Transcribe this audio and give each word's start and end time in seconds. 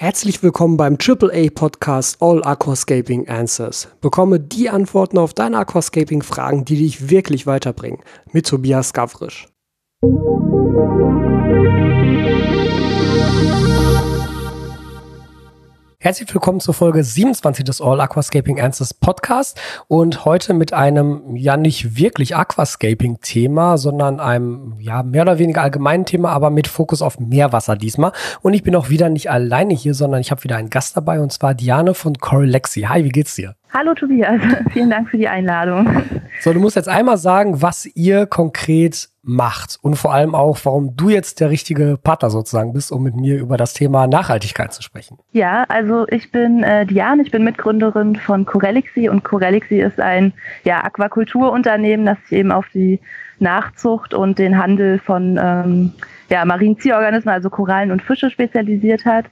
Herzlich 0.00 0.42
willkommen 0.42 0.78
beim 0.78 0.96
AAA 0.96 1.50
Podcast 1.54 2.22
All 2.22 2.42
Aquascaping 2.42 3.28
Answers. 3.28 3.86
Bekomme 4.00 4.40
die 4.40 4.70
Antworten 4.70 5.18
auf 5.18 5.34
deine 5.34 5.58
Aquascaping 5.58 6.22
Fragen, 6.22 6.64
die 6.64 6.76
dich 6.76 7.10
wirklich 7.10 7.46
weiterbringen. 7.46 7.98
Mit 8.32 8.46
Tobias 8.46 8.94
Gavrisch. 8.94 9.46
Herzlich 16.02 16.32
willkommen 16.32 16.60
zur 16.60 16.72
Folge 16.72 17.04
27 17.04 17.62
des 17.62 17.82
All 17.82 18.00
Aquascaping 18.00 18.58
Answers 18.58 18.94
Podcast 18.94 19.60
und 19.86 20.24
heute 20.24 20.54
mit 20.54 20.72
einem 20.72 21.36
ja 21.36 21.58
nicht 21.58 21.94
wirklich 21.98 22.34
Aquascaping 22.34 23.18
Thema, 23.20 23.76
sondern 23.76 24.18
einem 24.18 24.76
ja 24.78 25.02
mehr 25.02 25.20
oder 25.20 25.38
weniger 25.38 25.60
allgemeinen 25.60 26.06
Thema, 26.06 26.30
aber 26.30 26.48
mit 26.48 26.68
Fokus 26.68 27.02
auf 27.02 27.20
Meerwasser 27.20 27.76
diesmal. 27.76 28.12
Und 28.40 28.54
ich 28.54 28.62
bin 28.62 28.74
auch 28.76 28.88
wieder 28.88 29.10
nicht 29.10 29.30
alleine 29.30 29.74
hier, 29.74 29.92
sondern 29.92 30.22
ich 30.22 30.30
habe 30.30 30.42
wieder 30.42 30.56
einen 30.56 30.70
Gast 30.70 30.96
dabei 30.96 31.20
und 31.20 31.34
zwar 31.34 31.52
Diane 31.52 31.92
von 31.92 32.14
Corelexi. 32.14 32.84
Hi, 32.88 33.04
wie 33.04 33.10
geht's 33.10 33.34
dir? 33.34 33.54
Hallo 33.72 33.94
Tobias, 33.94 34.40
vielen 34.72 34.90
Dank 34.90 35.10
für 35.10 35.16
die 35.16 35.28
Einladung. 35.28 35.88
So, 36.40 36.52
du 36.52 36.58
musst 36.58 36.74
jetzt 36.74 36.88
einmal 36.88 37.18
sagen, 37.18 37.62
was 37.62 37.86
ihr 37.86 38.26
konkret 38.26 39.08
macht 39.22 39.78
und 39.82 39.94
vor 39.94 40.12
allem 40.12 40.34
auch, 40.34 40.58
warum 40.64 40.96
du 40.96 41.08
jetzt 41.08 41.38
der 41.40 41.50
richtige 41.50 41.96
Partner 42.02 42.30
sozusagen 42.30 42.72
bist, 42.72 42.90
um 42.90 43.02
mit 43.04 43.14
mir 43.14 43.38
über 43.38 43.56
das 43.56 43.74
Thema 43.74 44.06
Nachhaltigkeit 44.08 44.72
zu 44.72 44.82
sprechen. 44.82 45.18
Ja, 45.32 45.64
also 45.68 46.06
ich 46.08 46.32
bin 46.32 46.64
äh, 46.64 46.84
Diane, 46.84 47.22
ich 47.22 47.30
bin 47.30 47.44
Mitgründerin 47.44 48.16
von 48.16 48.44
Corelixi 48.44 49.08
und 49.08 49.22
Corelixi 49.22 49.80
ist 49.80 50.00
ein 50.00 50.32
ja, 50.64 50.82
Aquakulturunternehmen, 50.82 52.06
das 52.06 52.18
sich 52.22 52.38
eben 52.38 52.50
auf 52.50 52.66
die 52.74 52.98
Nachzucht 53.38 54.14
und 54.14 54.38
den 54.38 54.58
Handel 54.58 54.98
von 54.98 55.38
ähm, 55.40 55.92
ja, 56.30 56.44
marinen 56.44 56.78
Zierorganismen, 56.78 57.34
also 57.34 57.50
Korallen 57.50 57.90
und 57.90 58.02
Fische 58.02 58.30
spezialisiert 58.30 59.04
hat, 59.04 59.26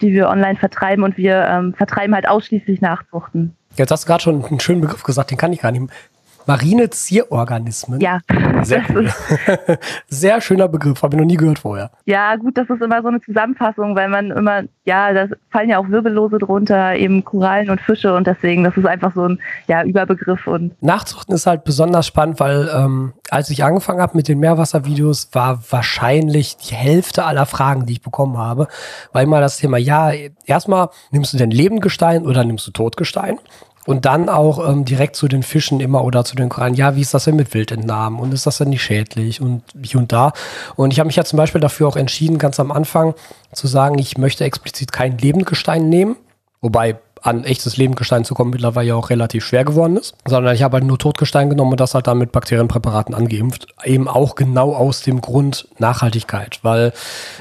die 0.00 0.12
wir 0.12 0.28
online 0.28 0.56
vertreiben 0.56 1.02
und 1.02 1.16
wir 1.16 1.46
ähm, 1.48 1.74
vertreiben 1.74 2.14
halt 2.14 2.28
ausschließlich 2.28 2.80
Nachzuchten. 2.80 3.56
Jetzt 3.76 3.90
hast 3.90 4.04
du 4.04 4.06
gerade 4.06 4.22
schon 4.22 4.44
einen 4.44 4.60
schönen 4.60 4.82
Begriff 4.82 5.02
gesagt, 5.02 5.30
den 5.30 5.38
kann 5.38 5.52
ich 5.52 5.60
gar 5.60 5.72
nicht 5.72 5.90
Marine 6.46 6.90
Zierorganismen. 6.90 8.00
Ja. 8.00 8.20
Sehr, 8.62 8.84
cool. 8.90 9.10
Sehr 10.08 10.40
schöner 10.40 10.68
Begriff, 10.68 11.02
habe 11.02 11.14
ich 11.14 11.20
noch 11.20 11.26
nie 11.26 11.36
gehört 11.36 11.58
vorher. 11.58 11.90
Ja, 12.04 12.36
gut, 12.36 12.56
das 12.56 12.68
ist 12.68 12.82
immer 12.82 13.02
so 13.02 13.08
eine 13.08 13.20
Zusammenfassung, 13.20 13.96
weil 13.96 14.08
man 14.08 14.30
immer, 14.30 14.62
ja, 14.84 15.12
da 15.12 15.26
fallen 15.50 15.68
ja 15.68 15.78
auch 15.78 15.88
Wirbellose 15.88 16.38
drunter, 16.38 16.96
eben 16.96 17.24
Korallen 17.24 17.70
und 17.70 17.80
Fische 17.80 18.14
und 18.14 18.26
deswegen, 18.26 18.64
das 18.64 18.76
ist 18.76 18.86
einfach 18.86 19.14
so 19.14 19.28
ein 19.28 19.40
ja, 19.66 19.82
Überbegriff. 19.84 20.46
Und 20.46 20.80
Nachzuchten 20.82 21.34
ist 21.34 21.46
halt 21.46 21.64
besonders 21.64 22.06
spannend, 22.06 22.40
weil 22.40 22.68
ähm, 22.74 23.12
als 23.30 23.50
ich 23.50 23.64
angefangen 23.64 24.00
habe 24.00 24.16
mit 24.16 24.28
den 24.28 24.38
Meerwasservideos, 24.38 25.30
war 25.32 25.60
wahrscheinlich 25.70 26.56
die 26.56 26.74
Hälfte 26.74 27.24
aller 27.24 27.46
Fragen, 27.46 27.86
die 27.86 27.94
ich 27.94 28.02
bekommen 28.02 28.38
habe, 28.38 28.68
war 29.12 29.22
immer 29.22 29.40
das 29.40 29.56
Thema, 29.56 29.78
ja, 29.78 30.12
erstmal 30.46 30.90
nimmst 31.10 31.32
du 31.32 31.38
denn 31.38 31.50
Lebendgestein 31.50 32.26
oder 32.26 32.44
nimmst 32.44 32.66
du 32.66 32.70
Totgestein? 32.72 33.38
Und 33.84 34.04
dann 34.04 34.28
auch 34.28 34.68
ähm, 34.68 34.84
direkt 34.84 35.16
zu 35.16 35.26
den 35.26 35.42
Fischen 35.42 35.80
immer 35.80 36.04
oder 36.04 36.24
zu 36.24 36.36
den 36.36 36.48
Korallen. 36.48 36.74
Ja, 36.74 36.94
wie 36.94 37.00
ist 37.00 37.14
das 37.14 37.24
denn 37.24 37.36
mit 37.36 37.52
Wildentnahmen? 37.52 38.20
Und 38.20 38.32
ist 38.32 38.46
das 38.46 38.58
denn 38.58 38.68
nicht 38.68 38.82
schädlich? 38.82 39.40
Und 39.40 39.62
hier 39.82 39.98
und 39.98 40.12
da. 40.12 40.32
Und 40.76 40.92
ich 40.92 41.00
habe 41.00 41.08
mich 41.08 41.16
ja 41.16 41.24
zum 41.24 41.36
Beispiel 41.36 41.60
dafür 41.60 41.88
auch 41.88 41.96
entschieden, 41.96 42.38
ganz 42.38 42.60
am 42.60 42.70
Anfang 42.70 43.14
zu 43.52 43.66
sagen, 43.66 43.98
ich 43.98 44.16
möchte 44.18 44.44
explizit 44.44 44.92
kein 44.92 45.18
Lebendgestein 45.18 45.88
nehmen. 45.88 46.16
Wobei 46.60 46.96
an 47.22 47.44
echtes 47.44 47.76
Lebendgestein 47.76 48.24
zu 48.24 48.34
kommen 48.34 48.50
mittlerweile 48.50 48.88
ja 48.88 48.94
auch 48.96 49.10
relativ 49.10 49.44
schwer 49.44 49.64
geworden 49.64 49.96
ist, 49.96 50.14
sondern 50.26 50.54
ich 50.54 50.62
habe 50.62 50.74
halt 50.74 50.84
nur 50.84 50.98
Totgestein 50.98 51.48
genommen 51.48 51.72
und 51.72 51.80
das 51.80 51.94
halt 51.94 52.06
dann 52.06 52.18
mit 52.18 52.32
Bakterienpräparaten 52.32 53.14
angeimpft. 53.14 53.68
Eben 53.84 54.08
auch 54.08 54.34
genau 54.34 54.74
aus 54.74 55.02
dem 55.02 55.20
Grund 55.20 55.68
Nachhaltigkeit, 55.78 56.58
weil 56.62 56.92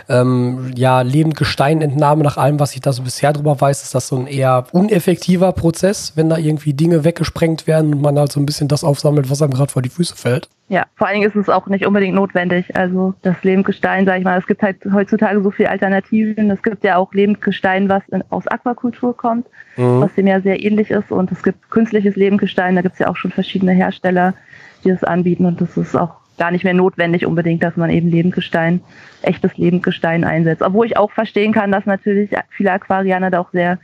ähm, 0.07 0.71
ja 0.75 1.01
Lebendgesteinentnahme 1.01 2.23
nach 2.23 2.37
allem, 2.37 2.59
was 2.59 2.75
ich 2.75 2.81
da 2.81 2.93
so 2.93 3.03
bisher 3.03 3.33
drüber 3.33 3.59
weiß, 3.59 3.83
ist 3.83 3.95
das 3.95 4.07
so 4.07 4.17
ein 4.17 4.27
eher 4.27 4.65
uneffektiver 4.71 5.51
Prozess, 5.51 6.13
wenn 6.15 6.29
da 6.29 6.37
irgendwie 6.37 6.73
Dinge 6.73 7.03
weggesprengt 7.03 7.65
werden 7.67 7.95
und 7.95 8.01
man 8.01 8.17
halt 8.17 8.31
so 8.31 8.39
ein 8.39 8.45
bisschen 8.45 8.67
das 8.67 8.83
aufsammelt, 8.83 9.29
was 9.29 9.41
einem 9.41 9.53
gerade 9.53 9.71
vor 9.71 9.81
die 9.81 9.89
Füße 9.89 10.15
fällt. 10.15 10.49
Ja, 10.71 10.85
vor 10.95 11.07
allen 11.07 11.19
Dingen 11.19 11.29
ist 11.29 11.35
es 11.35 11.49
auch 11.49 11.67
nicht 11.67 11.85
unbedingt 11.85 12.15
notwendig. 12.15 12.77
Also 12.77 13.13
das 13.23 13.43
Lebendgestein, 13.43 14.05
sage 14.05 14.19
ich 14.19 14.23
mal, 14.23 14.39
es 14.39 14.47
gibt 14.47 14.63
halt 14.63 14.77
heutzutage 14.93 15.41
so 15.43 15.51
viele 15.51 15.69
Alternativen. 15.69 16.49
Es 16.49 16.63
gibt 16.63 16.85
ja 16.85 16.95
auch 16.95 17.13
Lebendgestein, 17.13 17.89
was 17.89 18.07
in, 18.07 18.23
aus 18.29 18.47
Aquakultur 18.47 19.17
kommt, 19.17 19.47
mhm. 19.75 19.99
was 19.99 20.15
dem 20.15 20.27
ja 20.27 20.39
sehr 20.39 20.63
ähnlich 20.63 20.89
ist. 20.89 21.11
Und 21.11 21.29
es 21.29 21.43
gibt 21.43 21.69
künstliches 21.71 22.15
Lebendgestein, 22.15 22.77
da 22.77 22.83
gibt 22.83 22.93
es 22.93 22.99
ja 22.99 23.09
auch 23.09 23.17
schon 23.17 23.31
verschiedene 23.31 23.73
Hersteller, 23.73 24.33
die 24.85 24.91
das 24.91 25.03
anbieten. 25.03 25.45
Und 25.45 25.59
das 25.59 25.75
ist 25.75 25.93
auch 25.93 26.13
gar 26.37 26.51
nicht 26.51 26.63
mehr 26.63 26.73
notwendig 26.73 27.25
unbedingt, 27.25 27.61
dass 27.63 27.75
man 27.75 27.89
eben 27.89 28.07
Lebendgestein, 28.07 28.79
echtes 29.23 29.57
Lebendgestein 29.57 30.23
einsetzt. 30.23 30.61
Obwohl 30.61 30.85
ich 30.85 30.95
auch 30.95 31.11
verstehen 31.11 31.51
kann, 31.51 31.73
dass 31.73 31.85
natürlich 31.85 32.29
viele 32.49 32.71
Aquarianer 32.71 33.29
da 33.29 33.41
auch 33.41 33.51
sehr 33.51 33.77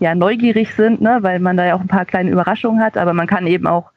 ja, 0.00 0.14
neugierig 0.14 0.74
sind, 0.74 1.00
ne, 1.00 1.16
weil 1.22 1.38
man 1.38 1.56
da 1.56 1.64
ja 1.64 1.76
auch 1.76 1.80
ein 1.80 1.88
paar 1.88 2.04
kleine 2.04 2.30
Überraschungen 2.30 2.82
hat. 2.82 2.98
Aber 2.98 3.14
man 3.14 3.26
kann 3.26 3.46
eben 3.46 3.66
auch 3.66 3.90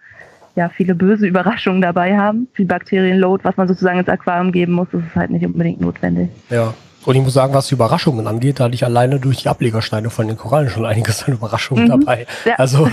ja, 0.60 0.68
viele 0.68 0.94
böse 0.94 1.26
Überraschungen 1.26 1.82
dabei 1.82 2.18
haben. 2.18 2.50
Viel 2.54 2.66
Bakterienload, 2.66 3.46
was 3.46 3.56
man 3.56 3.70
sozusagen 3.70 3.98
ins 3.98 4.10
Aquarium 4.10 4.52
geben 4.52 4.74
muss, 4.74 4.90
das 4.92 5.02
ist 5.02 5.16
halt 5.16 5.32
nicht 5.32 5.46
unbedingt 5.46 5.80
notwendig. 5.80 6.30
Ja. 6.50 6.74
Und 7.06 7.16
ich 7.16 7.22
muss 7.22 7.34
sagen, 7.34 7.54
was 7.54 7.68
die 7.68 7.76
Überraschungen 7.76 8.28
angeht, 8.28 8.60
da 8.60 8.66
hatte 8.66 8.76
ich 8.76 8.84
alleine 8.84 9.22
durch 9.22 9.38
die 9.38 9.48
Ablegersteine 9.48 10.10
von 10.10 10.28
den 10.28 10.36
Korallen 10.36 10.70
schon 10.70 10.86
einiges 10.86 11.24
an 11.24 11.34
Überraschungen 11.36 11.86
mhm. 11.86 11.88
dabei. 11.88 12.28
Ja, 12.44 12.56
also 12.56 12.90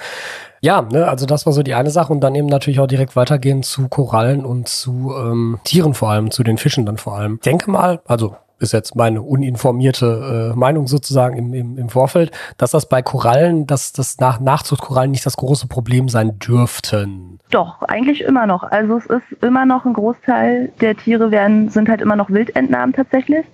ja, 0.62 0.80
ne, 0.80 1.06
also 1.06 1.26
das 1.26 1.44
war 1.44 1.52
so 1.52 1.62
die 1.62 1.74
eine 1.74 1.90
Sache 1.90 2.14
und 2.14 2.22
dann 2.22 2.34
eben 2.34 2.46
natürlich 2.46 2.80
auch 2.80 2.86
direkt 2.86 3.14
weitergehen 3.14 3.62
zu 3.62 3.88
Korallen 3.88 4.46
und 4.46 4.68
zu 4.68 5.12
ähm, 5.14 5.58
Tieren 5.64 5.92
vor 5.92 6.10
allem, 6.10 6.30
zu 6.30 6.42
den 6.42 6.56
Fischen 6.56 6.86
dann 6.86 6.96
vor 6.96 7.18
allem. 7.18 7.34
Ich 7.34 7.40
denke 7.42 7.70
mal, 7.70 8.00
also 8.06 8.36
ist 8.62 8.72
jetzt 8.72 8.96
meine 8.96 9.22
uninformierte 9.22 10.52
äh, 10.52 10.58
Meinung 10.58 10.86
sozusagen 10.86 11.36
im, 11.36 11.54
im, 11.54 11.78
im 11.78 11.88
Vorfeld, 11.88 12.30
dass 12.56 12.70
das 12.70 12.88
bei 12.88 13.02
Korallen, 13.02 13.66
dass 13.66 13.92
das 13.92 14.18
nach 14.18 14.40
Nachzuchtkorallen 14.40 15.10
nicht 15.10 15.26
das 15.26 15.36
große 15.36 15.66
Problem 15.66 16.08
sein 16.08 16.38
dürften. 16.38 17.38
Doch, 17.50 17.82
eigentlich 17.82 18.22
immer 18.22 18.46
noch. 18.46 18.62
Also 18.62 18.96
es 18.96 19.06
ist 19.06 19.42
immer 19.42 19.66
noch 19.66 19.84
ein 19.84 19.92
Großteil 19.92 20.72
der 20.80 20.96
Tiere 20.96 21.30
werden, 21.30 21.68
sind 21.68 21.88
halt 21.88 22.00
immer 22.00 22.16
noch 22.16 22.30
Wildentnahmen 22.30 22.94
tatsächlich. 22.94 23.44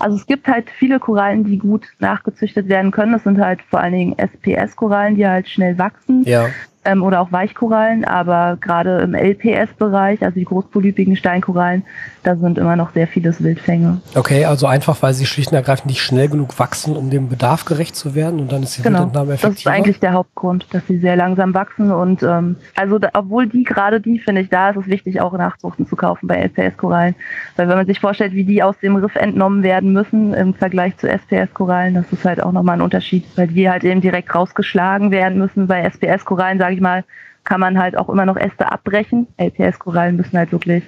Also 0.00 0.16
es 0.16 0.26
gibt 0.26 0.48
halt 0.48 0.68
viele 0.70 0.98
Korallen, 0.98 1.44
die 1.44 1.58
gut 1.58 1.86
nachgezüchtet 2.00 2.68
werden 2.68 2.90
können. 2.90 3.12
Das 3.12 3.22
sind 3.22 3.38
halt 3.38 3.62
vor 3.62 3.80
allen 3.80 3.92
Dingen 3.92 4.16
SPS-Korallen, 4.18 5.14
die 5.14 5.26
halt 5.26 5.48
schnell 5.48 5.78
wachsen. 5.78 6.24
Ja 6.24 6.46
ähm, 6.84 7.02
oder 7.02 7.20
auch 7.20 7.32
Weichkorallen, 7.32 8.04
aber 8.04 8.56
gerade 8.60 9.00
im 9.00 9.14
LPS-Bereich, 9.14 10.22
also 10.22 10.34
die 10.34 10.44
großpolypigen 10.44 11.16
Steinkorallen, 11.16 11.84
da 12.22 12.36
sind 12.36 12.58
immer 12.58 12.76
noch 12.76 12.92
sehr 12.92 13.06
viele 13.06 13.34
Wildfänge. 13.38 14.00
Okay, 14.14 14.44
also 14.44 14.66
einfach, 14.66 15.02
weil 15.02 15.14
sie 15.14 15.26
schlicht 15.26 15.50
und 15.50 15.56
ergreifend 15.56 15.86
nicht 15.86 16.02
schnell 16.02 16.28
genug 16.28 16.58
wachsen, 16.58 16.96
um 16.96 17.10
dem 17.10 17.28
Bedarf 17.28 17.64
gerecht 17.64 17.96
zu 17.96 18.14
werden 18.14 18.40
und 18.40 18.52
dann 18.52 18.62
ist 18.62 18.78
die 18.78 18.82
genau, 18.82 19.00
Wildentnahme 19.00 19.34
effektiver? 19.34 19.50
das 19.50 19.60
ist 19.60 19.66
eigentlich 19.66 20.00
der 20.00 20.12
Hauptgrund, 20.12 20.66
dass 20.72 20.86
sie 20.86 20.98
sehr 20.98 21.16
langsam 21.16 21.54
wachsen 21.54 21.90
und 21.90 22.22
ähm, 22.22 22.56
also 22.74 22.98
da, 22.98 23.10
obwohl 23.14 23.46
die 23.46 23.64
gerade 23.64 24.00
die, 24.00 24.18
finde 24.18 24.42
ich, 24.42 24.48
da 24.48 24.70
ist 24.70 24.76
es 24.76 24.86
wichtig, 24.86 25.20
auch 25.20 25.32
Nachzuchten 25.32 25.86
zu 25.86 25.96
kaufen 25.96 26.26
bei 26.26 26.36
LPS-Korallen, 26.36 27.14
weil 27.56 27.68
wenn 27.68 27.76
man 27.76 27.86
sich 27.86 28.00
vorstellt, 28.00 28.32
wie 28.32 28.44
die 28.44 28.62
aus 28.62 28.78
dem 28.78 28.96
Riff 28.96 29.16
entnommen 29.16 29.62
werden 29.62 29.92
müssen 29.92 30.34
im 30.34 30.54
Vergleich 30.54 30.96
zu 30.96 31.08
SPS-Korallen, 31.08 31.94
das 31.94 32.12
ist 32.12 32.24
halt 32.24 32.42
auch 32.42 32.52
nochmal 32.52 32.76
ein 32.76 32.82
Unterschied, 32.82 33.24
weil 33.36 33.48
die 33.48 33.68
halt 33.68 33.84
eben 33.84 34.00
direkt 34.00 34.34
rausgeschlagen 34.34 35.10
werden 35.10 35.38
müssen. 35.38 35.66
Bei 35.66 35.82
SPS-Korallen, 35.82 36.58
sage 36.58 36.73
sage 36.74 36.76
ich 36.76 36.80
mal, 36.80 37.04
kann 37.44 37.60
man 37.60 37.78
halt 37.78 37.96
auch 37.96 38.08
immer 38.08 38.26
noch 38.26 38.36
Äste 38.36 38.70
abbrechen. 38.70 39.26
LPS-Korallen 39.38 40.16
müssen 40.16 40.36
halt 40.36 40.52
wirklich 40.52 40.82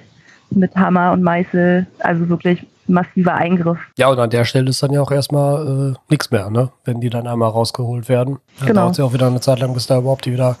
mit 0.49 0.75
Hammer 0.75 1.11
und 1.11 1.23
Meißel, 1.23 1.85
also 1.99 2.29
wirklich 2.29 2.65
massiver 2.87 3.33
Eingriff. 3.33 3.77
Ja, 3.97 4.07
und 4.07 4.17
an 4.17 4.29
der 4.29 4.45
Stelle 4.45 4.69
ist 4.69 4.81
dann 4.81 4.91
ja 4.91 5.01
auch 5.01 5.11
erstmal 5.11 5.93
äh, 5.93 5.97
nichts 6.09 6.31
mehr, 6.31 6.49
ne? 6.49 6.71
Wenn 6.85 7.01
die 7.01 7.09
dann 7.09 7.27
einmal 7.27 7.49
rausgeholt 7.49 8.07
werden. 8.07 8.39
Dann 8.59 8.67
genau. 8.67 8.81
dauert 8.81 8.91
es 8.93 8.97
ja 8.97 9.05
auch 9.05 9.13
wieder 9.13 9.27
eine 9.27 9.41
Zeit 9.41 9.59
lang, 9.59 9.73
bis 9.73 9.87
da 9.87 9.97
überhaupt 9.97 10.25
wieder 10.25 10.55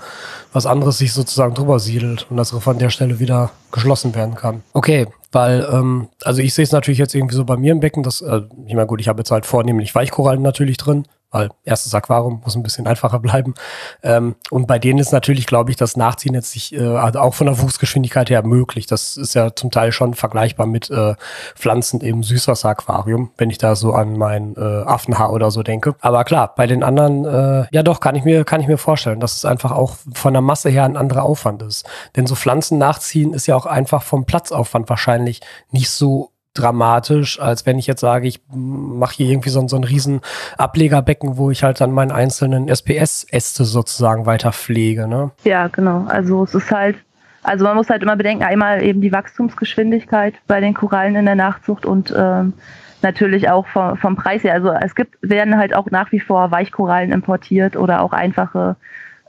was 0.51 0.65
anderes 0.65 0.97
sich 0.97 1.13
sozusagen 1.13 1.53
drüber 1.53 1.79
siedelt 1.79 2.27
und 2.29 2.35
das 2.35 2.53
Riff 2.53 2.67
an 2.67 2.79
der 2.79 2.89
Stelle 2.89 3.19
wieder 3.19 3.51
geschlossen 3.71 4.13
werden 4.13 4.35
kann. 4.35 4.61
Okay, 4.73 5.07
weil, 5.31 5.65
ähm, 5.71 6.09
also 6.23 6.41
ich 6.41 6.53
sehe 6.53 6.63
es 6.63 6.73
natürlich 6.73 6.99
jetzt 6.99 7.15
irgendwie 7.15 7.35
so 7.35 7.45
bei 7.45 7.55
mir 7.55 7.71
im 7.71 7.79
Becken, 7.79 8.03
dass, 8.03 8.21
äh, 8.21 8.41
ich 8.65 8.73
meine, 8.73 8.87
gut, 8.87 8.99
ich 8.99 9.07
habe 9.07 9.19
jetzt 9.19 9.31
halt 9.31 9.45
vornehmlich 9.45 9.95
Weichkorallen 9.95 10.41
natürlich 10.41 10.75
drin, 10.75 11.05
weil 11.31 11.49
erstes 11.63 11.93
Aquarium 11.93 12.41
muss 12.43 12.55
ein 12.55 12.63
bisschen 12.63 12.87
einfacher 12.87 13.19
bleiben. 13.19 13.53
Ähm, 14.01 14.35
und 14.49 14.67
bei 14.67 14.79
denen 14.79 14.99
ist 14.99 15.11
natürlich, 15.11 15.45
glaube 15.45 15.71
ich, 15.71 15.77
das 15.77 15.97
Nachziehen 15.97 16.33
jetzt 16.33 16.51
sich 16.51 16.73
äh, 16.73 16.97
auch 16.97 17.33
von 17.33 17.47
der 17.47 17.59
Wuchsgeschwindigkeit 17.59 18.29
her 18.29 18.43
möglich. 18.43 18.87
Das 18.87 19.17
ist 19.17 19.35
ja 19.35 19.53
zum 19.53 19.71
Teil 19.71 19.91
schon 19.91 20.13
vergleichbar 20.13 20.67
mit 20.67 20.89
äh, 20.89 21.15
Pflanzen 21.55 22.01
im 22.01 22.23
Süßwasseraquarium, 22.23 23.31
wenn 23.37 23.49
ich 23.49 23.57
da 23.57 23.75
so 23.75 23.93
an 23.93 24.17
mein 24.17 24.55
äh, 24.55 24.59
Affenhaar 24.61 25.33
oder 25.33 25.51
so 25.51 25.63
denke. 25.63 25.95
Aber 25.99 26.23
klar, 26.23 26.53
bei 26.55 26.65
den 26.65 26.83
anderen, 26.83 27.25
äh, 27.25 27.67
ja 27.71 27.83
doch, 27.83 27.99
kann 27.99 28.15
ich 28.15 28.23
mir, 28.23 28.45
kann 28.45 28.61
ich 28.61 28.67
mir 28.67 28.77
vorstellen, 28.77 29.19
dass 29.19 29.35
es 29.35 29.45
einfach 29.45 29.71
auch 29.71 29.95
von 30.13 30.33
der 30.33 30.41
Masse 30.41 30.69
her 30.69 30.85
ein 30.85 30.97
anderer 30.97 31.23
Aufwand 31.23 31.61
ist. 31.61 31.85
Denn 32.15 32.25
so 32.25 32.35
Pflanzen 32.35 32.77
nachziehen 32.77 33.33
ist 33.33 33.47
ja 33.47 33.55
auch 33.55 33.65
einfach 33.65 34.03
vom 34.03 34.25
Platzaufwand 34.25 34.89
wahrscheinlich 34.89 35.41
nicht 35.71 35.89
so 35.89 36.31
dramatisch, 36.57 37.39
als 37.39 37.65
wenn 37.65 37.77
ich 37.77 37.87
jetzt 37.87 38.01
sage, 38.01 38.27
ich 38.27 38.41
mache 38.49 39.15
hier 39.15 39.29
irgendwie 39.29 39.49
so, 39.49 39.67
so 39.67 39.75
ein 39.75 39.83
riesen 39.83 40.21
Ablegerbecken, 40.57 41.37
wo 41.37 41.51
ich 41.51 41.63
halt 41.63 41.81
dann 41.81 41.91
meinen 41.91 42.11
einzelnen 42.11 42.67
SPS-Äste 42.67 43.65
sozusagen 43.65 44.25
weiter 44.25 44.51
pflege. 44.51 45.07
Ne? 45.07 45.31
Ja, 45.43 45.67
genau. 45.67 46.05
Also 46.07 46.43
es 46.43 46.55
ist 46.55 46.71
halt, 46.71 46.97
also 47.43 47.65
man 47.65 47.75
muss 47.75 47.89
halt 47.89 48.03
immer 48.03 48.15
bedenken, 48.15 48.43
einmal 48.43 48.83
eben 48.83 49.01
die 49.01 49.11
Wachstumsgeschwindigkeit 49.11 50.33
bei 50.47 50.59
den 50.59 50.73
Korallen 50.73 51.15
in 51.15 51.25
der 51.25 51.35
Nachzucht 51.35 51.85
und 51.85 52.13
ähm, 52.15 52.53
natürlich 53.01 53.49
auch 53.49 53.67
vom, 53.67 53.97
vom 53.97 54.15
Preis 54.15 54.43
her. 54.43 54.53
Also 54.53 54.71
es 54.71 54.95
gibt, 54.95 55.17
werden 55.21 55.57
halt 55.57 55.73
auch 55.73 55.89
nach 55.91 56.11
wie 56.11 56.19
vor 56.19 56.51
Weichkorallen 56.51 57.11
importiert 57.11 57.75
oder 57.75 58.01
auch 58.01 58.13
einfache 58.13 58.75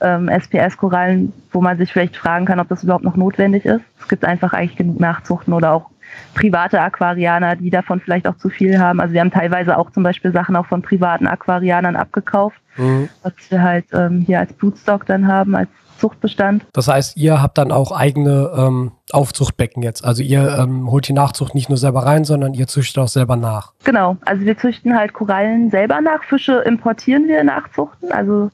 ähm, 0.01 0.29
SPS-Korallen, 0.29 1.33
wo 1.53 1.61
man 1.61 1.79
sich 1.79 1.93
vielleicht 1.93 2.17
fragen 2.17 2.47
kann, 2.47 2.61
ob 2.61 2.69
das 2.69 2.83
überhaupt 2.83 3.05
noch 3.05 3.17
notwendig 3.17 3.65
ist. 3.65 3.83
Es 4.01 4.09
gibt 4.09 4.25
einfach 4.25 4.53
eigentlich 4.53 4.77
genug 4.77 5.01
Nachzuchten 5.01 5.53
oder 5.53 5.73
auch 5.73 5.91
private 6.35 6.81
Aquarianer, 6.81 7.57
die 7.57 7.71
davon 7.71 8.01
vielleicht 8.01 8.27
auch 8.27 8.37
zu 8.37 8.49
viel 8.49 8.79
haben. 8.79 9.01
Also 9.01 9.13
wir 9.13 9.21
haben 9.21 9.31
teilweise 9.31 9.77
auch 9.77 9.91
zum 9.91 10.03
Beispiel 10.03 10.33
Sachen 10.33 10.57
auch 10.57 10.67
von 10.67 10.83
privaten 10.83 11.27
Aquarianern 11.27 11.97
abgekauft, 11.97 12.59
mhm. 12.77 13.09
was 13.23 13.33
wir 13.49 13.63
halt 13.63 13.87
ähm, 13.93 14.23
hier 14.27 14.41
als 14.41 14.53
Blutstock 14.53 15.07
dann 15.07 15.27
haben, 15.27 15.55
als 15.55 15.69
Zuchtbestand. 15.99 16.65
Das 16.73 16.89
heißt, 16.89 17.17
ihr 17.17 17.43
habt 17.43 17.59
dann 17.59 17.73
auch 17.73 17.93
eigene 17.93 18.53
ähm, 18.57 18.93
Aufzuchtbecken 19.11 19.83
jetzt. 19.83 20.05
Also 20.05 20.23
ihr 20.23 20.57
ähm, 20.59 20.91
holt 20.91 21.09
die 21.09 21.13
Nachzucht 21.13 21.55
nicht 21.55 21.69
nur 21.69 21.79
selber 21.79 22.07
rein, 22.07 22.25
sondern 22.25 22.55
ihr 22.55 22.69
züchtet 22.69 22.99
auch 23.03 23.09
selber 23.09 23.37
nach. 23.37 23.73
Genau, 23.85 24.17
also 24.25 24.45
wir 24.45 24.57
züchten 24.57 24.97
halt 24.97 25.13
Korallen 25.13 25.71
selber 25.71 26.01
nach. 26.01 26.23
Fische 26.23 26.59
importieren 26.61 27.27
wir 27.27 27.43
nachzuchten. 27.43 28.13
Also 28.13 28.51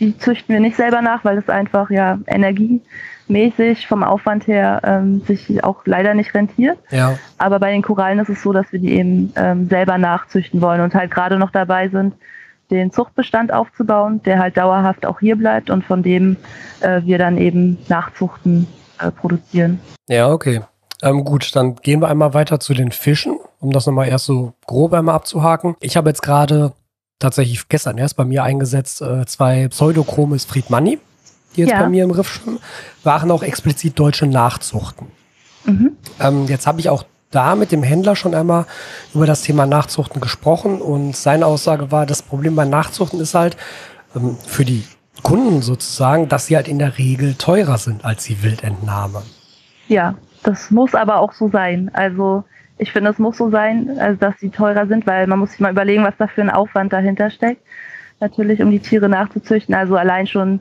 die 0.00 0.16
züchten 0.18 0.52
wir 0.52 0.60
nicht 0.60 0.76
selber 0.76 1.02
nach, 1.02 1.24
weil 1.24 1.38
es 1.38 1.48
einfach 1.48 1.90
ja 1.90 2.18
energiemäßig 2.26 3.86
vom 3.86 4.02
Aufwand 4.02 4.46
her 4.46 4.80
ähm, 4.84 5.20
sich 5.20 5.62
auch 5.62 5.82
leider 5.84 6.14
nicht 6.14 6.34
rentiert. 6.34 6.78
Ja. 6.90 7.18
Aber 7.38 7.60
bei 7.60 7.70
den 7.70 7.82
Korallen 7.82 8.18
ist 8.18 8.28
es 8.28 8.42
so, 8.42 8.52
dass 8.52 8.72
wir 8.72 8.80
die 8.80 8.92
eben 8.92 9.32
ähm, 9.36 9.68
selber 9.68 9.98
nachzüchten 9.98 10.60
wollen 10.60 10.80
und 10.80 10.94
halt 10.94 11.10
gerade 11.10 11.38
noch 11.38 11.50
dabei 11.50 11.88
sind, 11.88 12.14
den 12.70 12.92
Zuchtbestand 12.92 13.52
aufzubauen, 13.52 14.22
der 14.24 14.38
halt 14.38 14.56
dauerhaft 14.56 15.06
auch 15.06 15.20
hier 15.20 15.36
bleibt 15.36 15.70
und 15.70 15.84
von 15.84 16.02
dem 16.02 16.36
äh, 16.80 17.02
wir 17.04 17.18
dann 17.18 17.38
eben 17.38 17.78
Nachzuchten 17.88 18.66
äh, 18.98 19.10
produzieren. 19.10 19.80
Ja, 20.08 20.30
okay. 20.30 20.62
Ähm, 21.02 21.24
gut, 21.24 21.54
dann 21.54 21.76
gehen 21.76 22.00
wir 22.00 22.08
einmal 22.08 22.34
weiter 22.34 22.60
zu 22.60 22.72
den 22.72 22.90
Fischen, 22.90 23.38
um 23.60 23.70
das 23.72 23.86
nochmal 23.86 24.08
erst 24.08 24.24
so 24.24 24.54
grob 24.66 24.92
einmal 24.94 25.14
abzuhaken. 25.14 25.76
Ich 25.80 25.96
habe 25.96 26.08
jetzt 26.08 26.22
gerade 26.22 26.72
tatsächlich 27.18 27.68
gestern 27.68 27.98
erst 27.98 28.16
bei 28.16 28.24
mir 28.24 28.42
eingesetzt, 28.42 29.02
äh, 29.02 29.26
zwei 29.26 29.68
Pseudochromes 29.68 30.44
Friedmanni, 30.44 30.98
die 31.54 31.60
jetzt 31.60 31.70
ja. 31.70 31.80
bei 31.80 31.88
mir 31.88 32.04
im 32.04 32.10
Riff 32.10 32.28
schwimmen, 32.28 32.58
waren 33.02 33.30
auch 33.30 33.42
explizit 33.42 33.98
deutsche 33.98 34.26
Nachzuchten. 34.26 35.06
Mhm. 35.64 35.96
Ähm, 36.20 36.46
jetzt 36.46 36.66
habe 36.66 36.80
ich 36.80 36.88
auch 36.88 37.04
da 37.30 37.56
mit 37.56 37.72
dem 37.72 37.82
Händler 37.82 38.16
schon 38.16 38.34
einmal 38.34 38.66
über 39.12 39.26
das 39.26 39.42
Thema 39.42 39.66
Nachzuchten 39.66 40.20
gesprochen 40.20 40.80
und 40.80 41.16
seine 41.16 41.46
Aussage 41.46 41.90
war, 41.90 42.06
das 42.06 42.22
Problem 42.22 42.54
bei 42.54 42.64
Nachzuchten 42.64 43.20
ist 43.20 43.34
halt 43.34 43.56
ähm, 44.14 44.36
für 44.46 44.64
die 44.64 44.84
Kunden 45.22 45.62
sozusagen, 45.62 46.28
dass 46.28 46.46
sie 46.46 46.56
halt 46.56 46.68
in 46.68 46.78
der 46.78 46.98
Regel 46.98 47.34
teurer 47.34 47.78
sind 47.78 48.04
als 48.04 48.24
die 48.24 48.42
Wildentnahme. 48.42 49.22
Ja, 49.88 50.14
das 50.42 50.70
muss 50.70 50.94
aber 50.94 51.18
auch 51.18 51.32
so 51.32 51.48
sein. 51.48 51.90
Also 51.94 52.44
ich 52.78 52.92
finde, 52.92 53.10
es 53.10 53.18
muss 53.18 53.36
so 53.36 53.50
sein, 53.50 53.98
also 53.98 54.18
dass 54.18 54.38
sie 54.40 54.50
teurer 54.50 54.86
sind, 54.86 55.06
weil 55.06 55.26
man 55.26 55.38
muss 55.38 55.52
sich 55.52 55.60
mal 55.60 55.72
überlegen, 55.72 56.02
was 56.02 56.16
da 56.18 56.26
für 56.26 56.42
ein 56.42 56.50
Aufwand 56.50 56.92
dahinter 56.92 57.30
steckt. 57.30 57.62
Natürlich, 58.20 58.62
um 58.62 58.70
die 58.70 58.80
Tiere 58.80 59.08
nachzuzüchten. 59.08 59.74
Also 59.74 59.96
allein 59.96 60.26
schon 60.26 60.60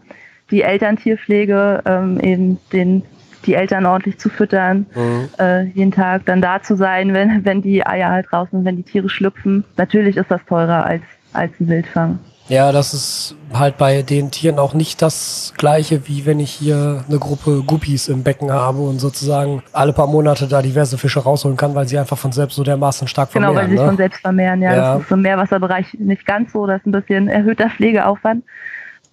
die 0.51 0.61
Elterntierpflege, 0.61 1.81
ähm, 1.85 2.19
eben 2.19 2.59
den, 2.71 3.03
die 3.45 3.55
Eltern 3.55 3.85
ordentlich 3.85 4.19
zu 4.19 4.29
füttern, 4.29 4.85
mhm. 4.93 5.29
äh, 5.39 5.63
jeden 5.63 5.91
Tag 5.91 6.25
dann 6.25 6.41
da 6.41 6.61
zu 6.61 6.75
sein, 6.75 7.13
wenn, 7.13 7.45
wenn 7.45 7.61
die 7.61 7.85
Eier 7.85 8.09
halt 8.09 8.27
draußen 8.29 8.59
sind, 8.59 8.65
wenn 8.65 8.77
die 8.77 8.83
Tiere 8.83 9.09
schlüpfen. 9.09 9.63
Natürlich 9.77 10.17
ist 10.17 10.29
das 10.29 10.43
teurer 10.45 10.85
als, 10.85 11.03
als 11.31 11.51
ein 11.59 11.67
Wildfang. 11.67 12.19
Ja, 12.53 12.71
das 12.71 12.93
ist 12.93 13.35
halt 13.51 13.79
bei 13.79 14.03
den 14.03 14.29
Tieren 14.29 14.59
auch 14.59 14.75
nicht 14.75 15.01
das 15.01 15.55
gleiche, 15.57 16.07
wie 16.07 16.27
wenn 16.27 16.39
ich 16.39 16.51
hier 16.51 17.03
eine 17.09 17.17
Gruppe 17.17 17.63
Guppies 17.65 18.09
im 18.09 18.21
Becken 18.21 18.51
habe 18.51 18.77
und 18.77 18.99
sozusagen 18.99 19.63
alle 19.71 19.91
paar 19.91 20.05
Monate 20.05 20.47
da 20.47 20.61
diverse 20.61 20.99
Fische 20.99 21.19
rausholen 21.19 21.57
kann, 21.57 21.73
weil 21.73 21.87
sie 21.87 21.97
einfach 21.97 22.17
von 22.17 22.31
selbst 22.31 22.53
so 22.53 22.63
dermaßen 22.63 23.07
stark 23.07 23.31
vermehren. 23.31 23.55
Genau, 23.55 23.63
weil 23.63 23.69
sie 23.71 23.81
ne? 23.81 23.85
von 23.87 23.97
selbst 23.97 24.21
vermehren, 24.21 24.61
ja. 24.61 24.75
ja. 24.75 24.93
Das 24.93 25.05
ist 25.05 25.11
im 25.11 25.23
Meerwasserbereich 25.23 25.95
nicht 25.95 26.27
ganz 26.27 26.53
so, 26.53 26.67
das 26.67 26.81
ist 26.81 26.85
ein 26.85 26.91
bisschen 26.91 27.27
erhöhter 27.27 27.71
Pflegeaufwand 27.71 28.43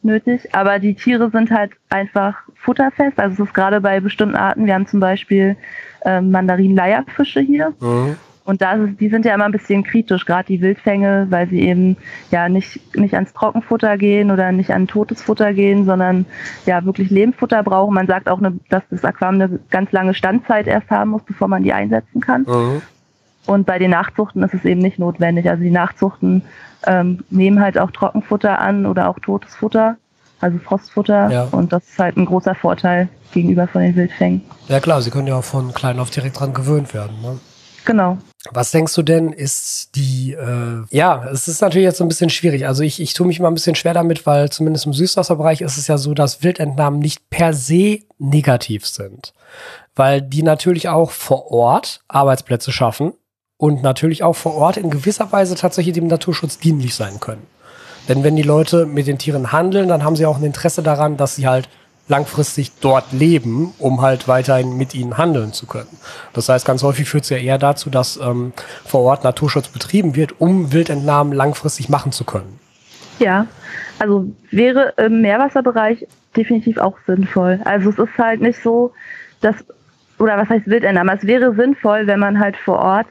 nötig. 0.02 0.54
Aber 0.54 0.78
die 0.78 0.94
Tiere 0.94 1.30
sind 1.30 1.50
halt 1.50 1.72
einfach 1.88 2.34
futterfest. 2.56 3.18
Also 3.18 3.42
es 3.42 3.48
ist 3.48 3.54
gerade 3.54 3.80
bei 3.80 4.00
bestimmten 4.00 4.36
Arten, 4.36 4.66
wir 4.66 4.74
haben 4.74 4.86
zum 4.86 5.00
Beispiel 5.00 5.56
ähm, 6.04 6.30
Mandarin-Leierfische 6.30 7.40
hier. 7.40 7.72
Mhm 7.80 8.16
und 8.44 8.62
da 8.62 8.72
ist, 8.72 9.00
die 9.00 9.08
sind 9.08 9.24
ja 9.24 9.34
immer 9.34 9.44
ein 9.44 9.52
bisschen 9.52 9.84
kritisch, 9.84 10.24
gerade 10.24 10.46
die 10.46 10.60
Wildfänge, 10.60 11.26
weil 11.30 11.48
sie 11.48 11.60
eben 11.60 11.96
ja 12.30 12.48
nicht, 12.48 12.96
nicht 12.96 13.14
ans 13.14 13.32
Trockenfutter 13.32 13.98
gehen 13.98 14.30
oder 14.30 14.50
nicht 14.52 14.70
an 14.72 14.86
totes 14.86 15.22
Futter 15.22 15.52
gehen, 15.52 15.84
sondern 15.84 16.26
ja 16.66 16.84
wirklich 16.84 17.10
Lebendfutter 17.10 17.62
brauchen. 17.62 17.94
Man 17.94 18.06
sagt 18.06 18.28
auch, 18.28 18.38
eine, 18.38 18.58
dass 18.68 18.82
das 18.90 19.04
Aquarium 19.04 19.42
eine 19.42 19.60
ganz 19.70 19.92
lange 19.92 20.14
Standzeit 20.14 20.66
erst 20.66 20.90
haben 20.90 21.10
muss, 21.10 21.22
bevor 21.22 21.48
man 21.48 21.62
die 21.62 21.72
einsetzen 21.72 22.20
kann. 22.20 22.42
Mhm. 22.42 22.82
Und 23.46 23.66
bei 23.66 23.78
den 23.78 23.90
Nachzuchten 23.90 24.42
ist 24.42 24.54
es 24.54 24.64
eben 24.64 24.80
nicht 24.80 24.98
notwendig. 24.98 25.48
Also 25.48 25.62
die 25.62 25.70
Nachzuchten 25.70 26.42
ähm, 26.86 27.24
nehmen 27.30 27.60
halt 27.60 27.78
auch 27.78 27.90
Trockenfutter 27.90 28.58
an 28.58 28.86
oder 28.86 29.08
auch 29.08 29.18
totes 29.18 29.54
Futter, 29.54 29.96
also 30.40 30.58
Frostfutter. 30.58 31.30
Ja. 31.30 31.48
Und 31.50 31.72
das 31.72 31.88
ist 31.88 31.98
halt 31.98 32.16
ein 32.16 32.26
großer 32.26 32.54
Vorteil 32.54 33.08
gegenüber 33.32 33.66
von 33.66 33.82
den 33.82 33.96
Wildfängen. 33.96 34.42
Ja 34.68 34.80
klar, 34.80 35.02
sie 35.02 35.10
können 35.10 35.26
ja 35.26 35.36
auch 35.36 35.44
von 35.44 35.72
klein 35.72 35.98
auf 35.98 36.10
direkt 36.10 36.40
dran 36.40 36.54
gewöhnt 36.54 36.94
werden. 36.94 37.20
Ne? 37.22 37.38
Genau. 37.84 38.18
Was 38.52 38.70
denkst 38.70 38.94
du 38.94 39.02
denn, 39.02 39.32
ist 39.32 39.94
die, 39.96 40.32
äh, 40.32 40.84
ja, 40.90 41.28
es 41.30 41.46
ist 41.46 41.60
natürlich 41.60 41.84
jetzt 41.84 41.98
so 41.98 42.04
ein 42.04 42.08
bisschen 42.08 42.30
schwierig. 42.30 42.66
Also 42.66 42.82
ich, 42.82 42.98
ich 43.00 43.12
tue 43.12 43.26
mich 43.26 43.38
mal 43.38 43.48
ein 43.48 43.54
bisschen 43.54 43.74
schwer 43.74 43.92
damit, 43.92 44.24
weil 44.24 44.48
zumindest 44.48 44.86
im 44.86 44.94
Süßwasserbereich 44.94 45.60
ist 45.60 45.76
es 45.76 45.88
ja 45.88 45.98
so, 45.98 46.14
dass 46.14 46.42
Wildentnahmen 46.42 47.00
nicht 47.00 47.28
per 47.28 47.52
se 47.52 47.98
negativ 48.18 48.86
sind. 48.86 49.34
Weil 49.94 50.22
die 50.22 50.42
natürlich 50.42 50.88
auch 50.88 51.10
vor 51.10 51.50
Ort 51.50 52.00
Arbeitsplätze 52.08 52.72
schaffen 52.72 53.12
und 53.58 53.82
natürlich 53.82 54.22
auch 54.22 54.36
vor 54.36 54.54
Ort 54.54 54.78
in 54.78 54.88
gewisser 54.88 55.30
Weise 55.32 55.54
tatsächlich 55.54 55.94
dem 55.94 56.06
Naturschutz 56.06 56.58
dienlich 56.58 56.94
sein 56.94 57.20
können. 57.20 57.46
Denn 58.08 58.24
wenn 58.24 58.36
die 58.36 58.42
Leute 58.42 58.86
mit 58.86 59.06
den 59.06 59.18
Tieren 59.18 59.52
handeln, 59.52 59.88
dann 59.88 60.02
haben 60.02 60.16
sie 60.16 60.24
auch 60.24 60.38
ein 60.38 60.44
Interesse 60.44 60.82
daran, 60.82 61.18
dass 61.18 61.36
sie 61.36 61.46
halt 61.46 61.68
langfristig 62.10 62.72
dort 62.80 63.12
leben, 63.12 63.72
um 63.78 64.02
halt 64.02 64.28
weiterhin 64.28 64.76
mit 64.76 64.94
ihnen 64.94 65.16
handeln 65.16 65.52
zu 65.52 65.66
können. 65.66 65.88
Das 66.34 66.48
heißt, 66.48 66.66
ganz 66.66 66.82
häufig 66.82 67.08
führt 67.08 67.24
es 67.24 67.30
ja 67.30 67.38
eher 67.38 67.56
dazu, 67.56 67.88
dass 67.88 68.18
ähm, 68.18 68.52
vor 68.84 69.00
Ort 69.02 69.24
Naturschutz 69.24 69.68
betrieben 69.68 70.16
wird, 70.16 70.40
um 70.40 70.72
Wildentnahmen 70.72 71.32
langfristig 71.32 71.88
machen 71.88 72.12
zu 72.12 72.24
können. 72.24 72.58
Ja, 73.18 73.46
also 73.98 74.26
wäre 74.50 74.94
im 74.96 75.22
Meerwasserbereich 75.22 76.06
definitiv 76.36 76.78
auch 76.78 76.96
sinnvoll. 77.06 77.60
Also 77.64 77.90
es 77.90 77.98
ist 77.98 78.18
halt 78.18 78.40
nicht 78.40 78.60
so, 78.62 78.92
dass, 79.40 79.54
oder 80.18 80.36
was 80.36 80.48
heißt 80.48 80.66
Wildentnahme? 80.66 81.16
Es 81.16 81.26
wäre 81.26 81.54
sinnvoll, 81.54 82.06
wenn 82.06 82.20
man 82.20 82.38
halt 82.40 82.56
vor 82.56 82.78
Ort 82.78 83.06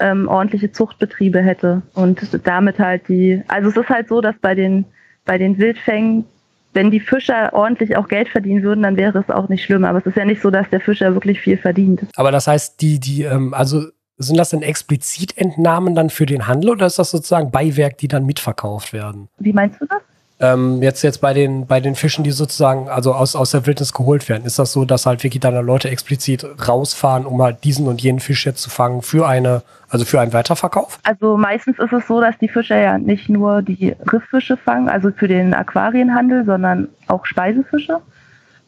ähm, 0.00 0.28
ordentliche 0.28 0.72
Zuchtbetriebe 0.72 1.40
hätte 1.40 1.82
und 1.94 2.20
damit 2.46 2.78
halt 2.78 3.06
die, 3.08 3.42
also 3.48 3.68
es 3.70 3.76
ist 3.76 3.88
halt 3.88 4.08
so, 4.08 4.20
dass 4.20 4.34
bei 4.40 4.54
den, 4.54 4.86
bei 5.24 5.38
den 5.38 5.58
Wildfängen 5.58 6.24
wenn 6.72 6.90
die 6.90 7.00
Fischer 7.00 7.52
ordentlich 7.52 7.96
auch 7.96 8.08
Geld 8.08 8.28
verdienen 8.28 8.62
würden, 8.62 8.82
dann 8.82 8.96
wäre 8.96 9.18
es 9.18 9.30
auch 9.30 9.48
nicht 9.48 9.64
schlimm. 9.64 9.84
Aber 9.84 9.98
es 9.98 10.06
ist 10.06 10.16
ja 10.16 10.24
nicht 10.24 10.40
so, 10.40 10.50
dass 10.50 10.68
der 10.70 10.80
Fischer 10.80 11.14
wirklich 11.14 11.40
viel 11.40 11.56
verdient. 11.56 12.02
Aber 12.16 12.30
das 12.30 12.46
heißt, 12.46 12.80
die, 12.80 13.00
die, 13.00 13.22
ähm, 13.22 13.54
also 13.54 13.86
sind 14.16 14.36
das 14.36 14.50
denn 14.50 14.62
explizit 14.62 15.36
Entnahmen 15.38 15.94
dann 15.94 16.10
für 16.10 16.26
den 16.26 16.46
Handel 16.46 16.70
oder 16.70 16.86
ist 16.86 16.98
das 16.98 17.10
sozusagen 17.10 17.50
Beiwerk, 17.50 17.98
die 17.98 18.08
dann 18.08 18.26
mitverkauft 18.26 18.92
werden? 18.92 19.28
Wie 19.38 19.52
meinst 19.52 19.80
du 19.80 19.86
das? 19.86 20.02
Ähm, 20.42 20.80
jetzt 20.80 21.02
jetzt 21.02 21.20
bei 21.20 21.34
den 21.34 21.66
bei 21.66 21.80
den 21.80 21.94
Fischen, 21.94 22.24
die 22.24 22.30
sozusagen 22.30 22.88
also 22.88 23.12
aus 23.12 23.36
aus 23.36 23.50
der 23.50 23.66
Wildnis 23.66 23.92
geholt 23.92 24.26
werden, 24.30 24.46
ist 24.46 24.58
das 24.58 24.72
so, 24.72 24.86
dass 24.86 25.04
halt 25.04 25.22
wirklich 25.22 25.40
dann 25.40 25.54
Leute 25.66 25.90
explizit 25.90 26.46
rausfahren, 26.66 27.26
um 27.26 27.42
halt 27.42 27.62
diesen 27.62 27.86
und 27.86 28.00
jenen 28.00 28.20
Fisch 28.20 28.46
jetzt 28.46 28.62
zu 28.62 28.70
fangen 28.70 29.02
für 29.02 29.28
eine 29.28 29.62
also 29.90 30.06
für 30.06 30.18
einen 30.18 30.32
Weiterverkauf? 30.32 30.98
Also 31.02 31.36
meistens 31.36 31.78
ist 31.78 31.92
es 31.92 32.06
so, 32.06 32.22
dass 32.22 32.38
die 32.38 32.48
Fischer 32.48 32.80
ja 32.80 32.96
nicht 32.96 33.28
nur 33.28 33.60
die 33.60 33.94
Rifffische 34.10 34.56
fangen, 34.56 34.88
also 34.88 35.10
für 35.10 35.28
den 35.28 35.52
Aquarienhandel, 35.52 36.46
sondern 36.46 36.88
auch 37.06 37.26
Speisefische 37.26 38.00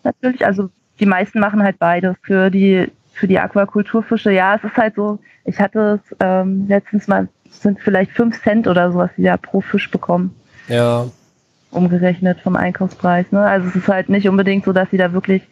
natürlich. 0.04 0.44
Also 0.44 0.68
die 1.00 1.06
meisten 1.06 1.40
machen 1.40 1.62
halt 1.62 1.78
beides 1.78 2.16
für 2.22 2.50
die 2.50 2.92
für 3.14 3.26
die 3.26 3.38
Aquakulturfische. 3.38 4.30
Ja, 4.30 4.56
es 4.56 4.64
ist 4.64 4.76
halt 4.76 4.96
so. 4.96 5.20
Ich 5.46 5.58
hatte 5.58 6.00
es 6.04 6.16
ähm, 6.20 6.66
letztens 6.68 7.08
mal 7.08 7.28
sind 7.48 7.80
vielleicht 7.80 8.10
fünf 8.10 8.42
Cent 8.42 8.66
oder 8.68 8.92
sowas, 8.92 9.10
die 9.16 9.22
da 9.22 9.38
pro 9.38 9.62
Fisch 9.62 9.90
bekommen. 9.90 10.34
Ja 10.68 11.06
umgerechnet 11.72 12.40
vom 12.40 12.56
Einkaufspreis. 12.56 13.26
Ne? 13.32 13.40
Also 13.40 13.68
es 13.68 13.76
ist 13.76 13.88
halt 13.88 14.08
nicht 14.08 14.28
unbedingt 14.28 14.64
so, 14.64 14.72
dass 14.72 14.90
sie 14.90 14.98
da 14.98 15.12
wirklich 15.12 15.42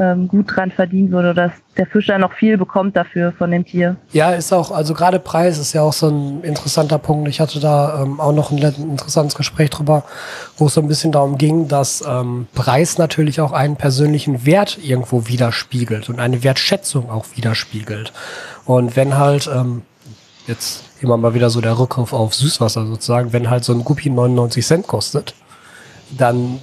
ähm, 0.00 0.28
gut 0.28 0.56
dran 0.56 0.70
verdienen 0.70 1.12
würde, 1.12 1.34
dass 1.34 1.52
der 1.76 1.86
Fischer 1.86 2.18
noch 2.18 2.32
viel 2.32 2.56
bekommt 2.56 2.96
dafür 2.96 3.32
von 3.32 3.50
dem 3.50 3.64
Tier. 3.64 3.96
Ja, 4.12 4.32
ist 4.32 4.52
auch, 4.52 4.70
also 4.70 4.94
gerade 4.94 5.18
Preis 5.18 5.58
ist 5.58 5.72
ja 5.72 5.82
auch 5.82 5.92
so 5.92 6.08
ein 6.08 6.42
interessanter 6.42 6.98
Punkt. 6.98 7.28
Ich 7.28 7.40
hatte 7.40 7.60
da 7.60 8.02
ähm, 8.02 8.18
auch 8.18 8.32
noch 8.32 8.50
ein 8.50 8.58
interessantes 8.58 9.36
Gespräch 9.36 9.70
drüber, 9.70 10.04
wo 10.56 10.66
es 10.66 10.74
so 10.74 10.80
ein 10.80 10.88
bisschen 10.88 11.12
darum 11.12 11.38
ging, 11.38 11.68
dass 11.68 12.02
ähm, 12.06 12.46
Preis 12.54 12.98
natürlich 12.98 13.40
auch 13.40 13.52
einen 13.52 13.76
persönlichen 13.76 14.46
Wert 14.46 14.78
irgendwo 14.82 15.28
widerspiegelt 15.28 16.08
und 16.08 16.18
eine 16.18 16.42
Wertschätzung 16.42 17.10
auch 17.10 17.26
widerspiegelt. 17.34 18.12
Und 18.64 18.96
wenn 18.96 19.18
halt, 19.18 19.50
ähm, 19.54 19.82
jetzt 20.46 20.84
immer 21.00 21.16
mal 21.16 21.34
wieder 21.34 21.50
so 21.50 21.60
der 21.60 21.78
Rückruf 21.78 22.12
auf 22.12 22.34
Süßwasser 22.34 22.86
sozusagen, 22.86 23.32
wenn 23.32 23.50
halt 23.50 23.64
so 23.64 23.72
ein 23.72 23.84
Guppi 23.84 24.10
99 24.10 24.66
Cent 24.66 24.86
kostet, 24.86 25.34
dann 26.18 26.60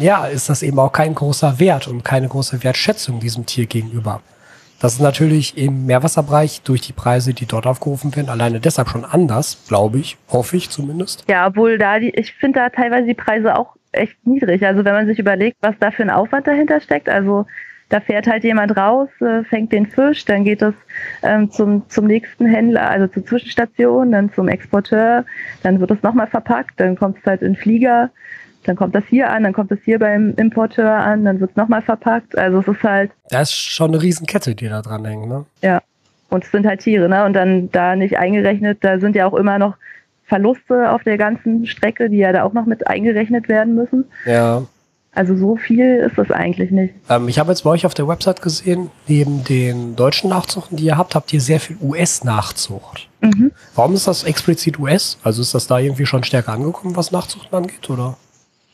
ja, 0.00 0.26
ist 0.26 0.48
das 0.48 0.62
eben 0.62 0.78
auch 0.78 0.92
kein 0.92 1.14
großer 1.14 1.58
Wert 1.60 1.88
und 1.88 2.04
keine 2.04 2.28
große 2.28 2.62
Wertschätzung 2.64 3.20
diesem 3.20 3.46
Tier 3.46 3.66
gegenüber. 3.66 4.20
Das 4.80 4.94
ist 4.94 5.00
natürlich 5.00 5.56
im 5.56 5.86
Meerwasserbereich 5.86 6.62
durch 6.62 6.80
die 6.80 6.92
Preise, 6.92 7.34
die 7.34 7.46
dort 7.46 7.66
aufgerufen 7.66 8.14
werden, 8.16 8.28
alleine 8.28 8.58
deshalb 8.58 8.88
schon 8.88 9.04
anders, 9.04 9.64
glaube 9.68 9.98
ich, 9.98 10.16
hoffe 10.28 10.56
ich 10.56 10.70
zumindest. 10.70 11.24
Ja, 11.28 11.46
obwohl 11.46 11.78
da 11.78 12.00
die, 12.00 12.10
ich 12.10 12.32
finde 12.32 12.58
da 12.58 12.68
teilweise 12.68 13.06
die 13.06 13.14
Preise 13.14 13.56
auch 13.56 13.76
echt 13.92 14.26
niedrig. 14.26 14.66
Also 14.66 14.84
wenn 14.84 14.94
man 14.94 15.06
sich 15.06 15.20
überlegt, 15.20 15.58
was 15.60 15.76
da 15.78 15.92
für 15.92 16.02
ein 16.02 16.10
Aufwand 16.10 16.48
dahinter 16.48 16.80
steckt, 16.80 17.08
also 17.08 17.46
da 17.90 18.00
fährt 18.00 18.26
halt 18.26 18.42
jemand 18.42 18.76
raus, 18.76 19.08
äh, 19.20 19.44
fängt 19.44 19.70
den 19.70 19.86
Fisch, 19.86 20.24
dann 20.24 20.44
geht 20.44 20.62
es 20.62 20.74
ähm, 21.22 21.50
zum, 21.50 21.88
zum 21.88 22.06
nächsten 22.06 22.46
Händler, 22.46 22.90
also 22.90 23.06
zur 23.06 23.24
Zwischenstation, 23.24 24.10
dann 24.10 24.32
zum 24.32 24.48
Exporteur, 24.48 25.24
dann 25.62 25.78
wird 25.78 25.90
es 25.90 26.02
nochmal 26.02 26.26
verpackt, 26.26 26.80
dann 26.80 26.96
kommt 26.96 27.18
es 27.18 27.26
halt 27.26 27.42
in 27.42 27.54
Flieger, 27.54 28.10
dann 28.64 28.76
kommt 28.76 28.94
das 28.94 29.04
hier 29.08 29.30
an, 29.30 29.42
dann 29.42 29.52
kommt 29.52 29.72
es 29.72 29.78
hier 29.84 29.98
beim 29.98 30.34
Importeur 30.36 30.92
an, 30.92 31.24
dann 31.24 31.40
wird 31.40 31.50
es 31.50 31.56
nochmal 31.56 31.82
verpackt. 31.82 32.36
Also 32.36 32.60
es 32.60 32.68
ist 32.68 32.82
halt. 32.82 33.10
Da 33.28 33.40
ist 33.40 33.52
schon 33.52 33.90
eine 33.90 34.02
Riesenkette, 34.02 34.54
die 34.54 34.68
da 34.68 34.82
dran 34.82 35.04
hängt, 35.04 35.28
ne? 35.28 35.44
Ja. 35.62 35.80
Und 36.30 36.44
es 36.44 36.50
sind 36.50 36.66
halt 36.66 36.80
Tiere, 36.80 37.08
ne? 37.08 37.24
Und 37.24 37.34
dann 37.34 37.70
da 37.72 37.96
nicht 37.96 38.18
eingerechnet, 38.18 38.78
da 38.80 38.98
sind 38.98 39.16
ja 39.16 39.26
auch 39.26 39.34
immer 39.34 39.58
noch 39.58 39.76
Verluste 40.24 40.90
auf 40.90 41.02
der 41.02 41.18
ganzen 41.18 41.66
Strecke, 41.66 42.08
die 42.08 42.18
ja 42.18 42.32
da 42.32 42.44
auch 42.44 42.54
noch 42.54 42.64
mit 42.64 42.86
eingerechnet 42.86 43.48
werden 43.48 43.74
müssen. 43.74 44.06
Ja. 44.24 44.62
Also 45.14 45.36
so 45.36 45.56
viel 45.56 45.96
ist 45.96 46.16
das 46.16 46.30
eigentlich 46.30 46.70
nicht. 46.70 46.94
Ähm, 47.10 47.28
ich 47.28 47.38
habe 47.38 47.50
jetzt 47.50 47.64
bei 47.64 47.70
euch 47.70 47.84
auf 47.84 47.92
der 47.92 48.08
Website 48.08 48.40
gesehen, 48.40 48.90
neben 49.06 49.44
den 49.44 49.94
deutschen 49.94 50.30
Nachzuchten, 50.30 50.78
die 50.78 50.84
ihr 50.84 50.96
habt, 50.96 51.14
habt 51.14 51.34
ihr 51.34 51.40
sehr 51.40 51.60
viel 51.60 51.76
US-Nachzucht. 51.82 53.08
Mhm. 53.20 53.52
Warum 53.74 53.92
ist 53.92 54.08
das 54.08 54.24
explizit 54.24 54.78
US? 54.78 55.18
Also 55.22 55.42
ist 55.42 55.54
das 55.54 55.66
da 55.66 55.78
irgendwie 55.78 56.06
schon 56.06 56.24
stärker 56.24 56.52
angekommen, 56.52 56.96
was 56.96 57.12
Nachzuchten 57.12 57.54
angeht, 57.54 57.90
oder? 57.90 58.16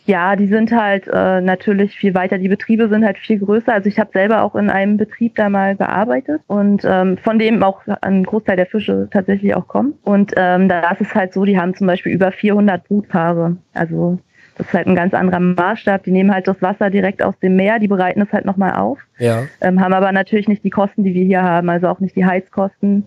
Ja, 0.09 0.37
die 0.37 0.47
sind 0.47 0.73
halt 0.73 1.07
äh, 1.07 1.43
natürlich 1.43 1.99
viel 1.99 2.15
weiter. 2.15 2.39
Die 2.39 2.49
Betriebe 2.49 2.89
sind 2.89 3.05
halt 3.05 3.19
viel 3.19 3.39
größer. 3.39 3.75
Also 3.75 3.91
ich 3.91 3.99
habe 3.99 4.09
selber 4.15 4.43
auch 4.43 4.55
in 4.55 4.71
einem 4.71 4.97
Betrieb 4.97 5.35
da 5.35 5.51
mal 5.51 5.77
gearbeitet 5.77 6.41
und 6.47 6.83
ähm, 6.87 7.19
von 7.19 7.39
dem 7.39 7.63
auch 7.63 7.83
ein 8.01 8.25
Großteil 8.25 8.57
der 8.57 8.65
Fische 8.65 9.09
tatsächlich 9.13 9.55
auch 9.55 9.69
kommen. 9.69 9.99
Und 10.05 10.33
ähm, 10.35 10.67
da 10.67 10.93
ist 10.93 11.03
es 11.03 11.15
halt 11.15 11.35
so, 11.35 11.45
die 11.45 11.59
haben 11.59 11.75
zum 11.75 11.87
Beispiel 11.87 12.11
über 12.11 12.33
400 12.33 12.89
Brutpaare. 12.89 13.59
Also 13.75 14.19
das 14.57 14.69
ist 14.69 14.73
halt 14.73 14.87
ein 14.87 14.95
ganz 14.95 15.13
anderer 15.13 15.41
Maßstab. 15.41 16.03
Die 16.05 16.11
nehmen 16.11 16.33
halt 16.33 16.49
das 16.49 16.63
Wasser 16.63 16.89
direkt 16.89 17.23
aus 17.23 17.39
dem 17.41 17.57
Meer, 17.57 17.79
die 17.79 17.89
bereiten 17.89 18.23
es 18.23 18.33
halt 18.33 18.47
nochmal 18.47 18.77
auf, 18.77 19.01
ja. 19.19 19.43
ähm, 19.61 19.79
haben 19.79 19.93
aber 19.93 20.11
natürlich 20.13 20.49
nicht 20.49 20.65
die 20.65 20.71
Kosten, 20.71 21.05
die 21.05 21.13
wir 21.13 21.25
hier 21.25 21.43
haben, 21.43 21.69
also 21.69 21.87
auch 21.87 22.01
nicht 22.01 22.17
die 22.17 22.25
Heizkosten. 22.25 23.05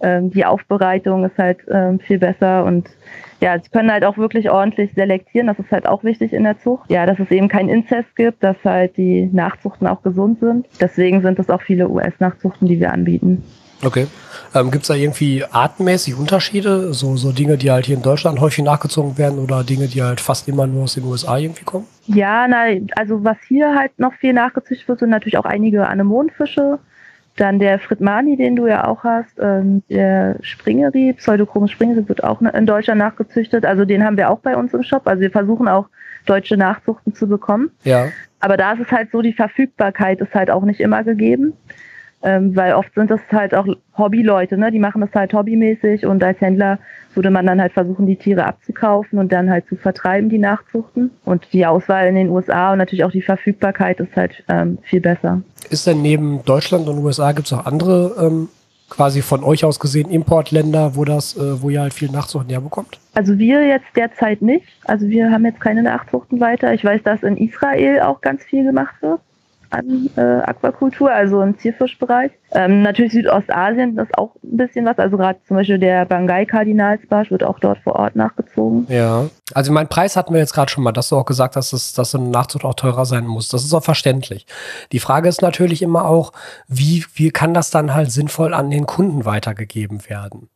Ähm, 0.00 0.30
die 0.30 0.46
Aufbereitung 0.46 1.26
ist 1.26 1.36
halt 1.36 1.58
ähm, 1.70 2.00
viel 2.00 2.18
besser 2.18 2.64
und 2.64 2.88
ja, 3.40 3.58
sie 3.58 3.70
können 3.70 3.90
halt 3.90 4.04
auch 4.04 4.18
wirklich 4.18 4.50
ordentlich 4.50 4.92
selektieren. 4.94 5.46
Das 5.46 5.58
ist 5.58 5.70
halt 5.70 5.86
auch 5.86 6.04
wichtig 6.04 6.32
in 6.32 6.44
der 6.44 6.58
Zucht. 6.58 6.90
Ja, 6.90 7.06
dass 7.06 7.18
es 7.18 7.30
eben 7.30 7.48
kein 7.48 7.68
Inzest 7.68 8.16
gibt, 8.16 8.42
dass 8.42 8.56
halt 8.64 8.96
die 8.96 9.28
Nachzuchten 9.32 9.86
auch 9.86 10.02
gesund 10.02 10.40
sind. 10.40 10.66
Deswegen 10.80 11.22
sind 11.22 11.38
es 11.38 11.48
auch 11.50 11.62
viele 11.62 11.88
US-Nachzuchten, 11.88 12.66
die 12.66 12.80
wir 12.80 12.92
anbieten. 12.92 13.44
Okay. 13.84 14.08
Ähm, 14.54 14.70
Gibt 14.70 14.82
es 14.82 14.88
da 14.88 14.94
irgendwie 14.94 15.44
artenmäßig 15.44 16.16
Unterschiede? 16.16 16.92
So, 16.94 17.16
so 17.16 17.32
Dinge, 17.32 17.56
die 17.58 17.70
halt 17.70 17.86
hier 17.86 17.96
in 17.96 18.02
Deutschland 18.02 18.40
häufig 18.40 18.64
nachgezogen 18.64 19.18
werden 19.18 19.38
oder 19.38 19.62
Dinge, 19.62 19.86
die 19.86 20.02
halt 20.02 20.20
fast 20.20 20.48
immer 20.48 20.66
nur 20.66 20.84
aus 20.84 20.94
den 20.94 21.04
USA 21.04 21.38
irgendwie 21.38 21.64
kommen? 21.64 21.86
Ja, 22.06 22.48
na, 22.48 22.64
also 22.96 23.22
was 23.22 23.36
hier 23.46 23.74
halt 23.76 23.96
noch 23.98 24.14
viel 24.14 24.32
nachgezüchtet 24.32 24.88
wird, 24.88 24.98
sind 25.00 25.10
natürlich 25.10 25.38
auch 25.38 25.44
einige 25.44 25.86
Anemonenfische. 25.86 26.80
Dann 27.38 27.60
der 27.60 27.78
Fritmani, 27.78 28.36
den 28.36 28.56
du 28.56 28.66
ja 28.66 28.84
auch 28.84 29.04
hast, 29.04 29.38
ähm, 29.40 29.84
der 29.88 30.36
Springerieb, 30.40 31.18
Pseudochromus 31.18 31.70
Springerieb 31.70 32.08
wird 32.08 32.24
auch 32.24 32.42
in 32.42 32.66
Deutschland 32.66 32.98
nachgezüchtet. 32.98 33.64
Also 33.64 33.84
den 33.84 34.04
haben 34.04 34.16
wir 34.16 34.28
auch 34.28 34.40
bei 34.40 34.56
uns 34.56 34.74
im 34.74 34.82
Shop. 34.82 35.06
Also 35.06 35.20
wir 35.20 35.30
versuchen 35.30 35.68
auch 35.68 35.88
deutsche 36.26 36.56
Nachzuchten 36.56 37.14
zu 37.14 37.28
bekommen. 37.28 37.70
Ja. 37.84 38.08
Aber 38.40 38.56
da 38.56 38.72
ist 38.72 38.80
es 38.80 38.90
halt 38.90 39.12
so, 39.12 39.22
die 39.22 39.32
Verfügbarkeit 39.32 40.20
ist 40.20 40.34
halt 40.34 40.50
auch 40.50 40.64
nicht 40.64 40.80
immer 40.80 41.04
gegeben. 41.04 41.52
Ähm, 42.22 42.56
weil 42.56 42.74
oft 42.74 42.92
sind 42.94 43.10
das 43.10 43.20
halt 43.30 43.54
auch 43.54 43.66
Hobbyleute, 43.96 44.58
ne? 44.58 44.72
Die 44.72 44.80
machen 44.80 45.00
das 45.00 45.10
halt 45.14 45.32
hobbymäßig 45.32 46.04
und 46.04 46.22
als 46.24 46.40
Händler 46.40 46.78
würde 47.14 47.30
man 47.30 47.46
dann 47.46 47.60
halt 47.60 47.72
versuchen, 47.72 48.06
die 48.06 48.16
Tiere 48.16 48.44
abzukaufen 48.44 49.18
und 49.18 49.32
dann 49.32 49.50
halt 49.50 49.68
zu 49.68 49.76
vertreiben, 49.76 50.28
die 50.28 50.38
Nachzuchten. 50.38 51.10
Und 51.24 51.46
die 51.52 51.64
Auswahl 51.64 52.06
in 52.08 52.16
den 52.16 52.28
USA 52.30 52.72
und 52.72 52.78
natürlich 52.78 53.04
auch 53.04 53.10
die 53.10 53.22
Verfügbarkeit 53.22 54.00
ist 54.00 54.16
halt 54.16 54.42
ähm, 54.48 54.78
viel 54.82 55.00
besser. 55.00 55.42
Ist 55.70 55.86
denn 55.86 56.02
neben 56.02 56.44
Deutschland 56.44 56.88
und 56.88 56.98
USA 56.98 57.32
gibt 57.32 57.46
es 57.46 57.52
auch 57.52 57.66
andere 57.66 58.14
ähm, 58.20 58.48
quasi 58.88 59.22
von 59.22 59.44
euch 59.44 59.64
aus 59.64 59.78
gesehen 59.78 60.10
Importländer, 60.10 60.96
wo 60.96 61.04
das, 61.04 61.36
äh, 61.36 61.62
wo 61.62 61.70
ihr 61.70 61.80
halt 61.80 61.94
viel 61.94 62.10
Nachzuchten 62.10 62.50
herbekommt? 62.50 62.98
Also 63.14 63.38
wir 63.38 63.66
jetzt 63.66 63.86
derzeit 63.96 64.42
nicht. 64.42 64.66
Also 64.84 65.08
wir 65.08 65.30
haben 65.30 65.44
jetzt 65.44 65.60
keine 65.60 65.82
Nachzuchten 65.82 66.40
weiter. 66.40 66.72
Ich 66.72 66.84
weiß, 66.84 67.02
dass 67.04 67.22
in 67.22 67.36
Israel 67.36 68.00
auch 68.00 68.20
ganz 68.20 68.42
viel 68.44 68.64
gemacht 68.64 68.94
wird 69.00 69.20
an 69.70 70.10
äh, 70.16 70.20
Aquakultur, 70.20 71.10
also 71.10 71.42
im 71.42 71.58
Zierfischbereich. 71.58 72.32
Ähm, 72.52 72.82
natürlich 72.82 73.12
Südostasien, 73.12 73.96
das 73.96 74.08
ist 74.08 74.18
auch 74.18 74.34
ein 74.42 74.56
bisschen 74.56 74.86
was. 74.86 74.98
Also 74.98 75.16
gerade 75.16 75.38
zum 75.46 75.56
Beispiel 75.56 75.78
der 75.78 76.04
Bangai-Kardinalsbarsch 76.06 77.30
wird 77.30 77.44
auch 77.44 77.58
dort 77.58 77.78
vor 77.78 77.96
Ort 77.96 78.16
nachgezogen. 78.16 78.86
Ja, 78.88 79.26
also 79.54 79.72
mein 79.72 79.88
Preis 79.88 80.16
hatten 80.16 80.32
wir 80.32 80.40
jetzt 80.40 80.54
gerade 80.54 80.70
schon 80.70 80.84
mal, 80.84 80.92
dass 80.92 81.10
du 81.10 81.16
auch 81.16 81.26
gesagt 81.26 81.56
hast, 81.56 81.72
dass, 81.72 81.92
dass 81.92 82.12
so 82.12 82.18
eine 82.18 82.28
Nachzucht 82.28 82.64
auch 82.64 82.74
teurer 82.74 83.04
sein 83.04 83.26
muss. 83.26 83.48
Das 83.48 83.64
ist 83.64 83.74
auch 83.74 83.84
verständlich. 83.84 84.46
Die 84.92 85.00
Frage 85.00 85.28
ist 85.28 85.42
natürlich 85.42 85.82
immer 85.82 86.06
auch, 86.06 86.32
wie, 86.66 87.04
wie 87.14 87.30
kann 87.30 87.54
das 87.54 87.70
dann 87.70 87.94
halt 87.94 88.10
sinnvoll 88.10 88.54
an 88.54 88.70
den 88.70 88.86
Kunden 88.86 89.24
weitergegeben 89.24 90.08
werden? 90.08 90.48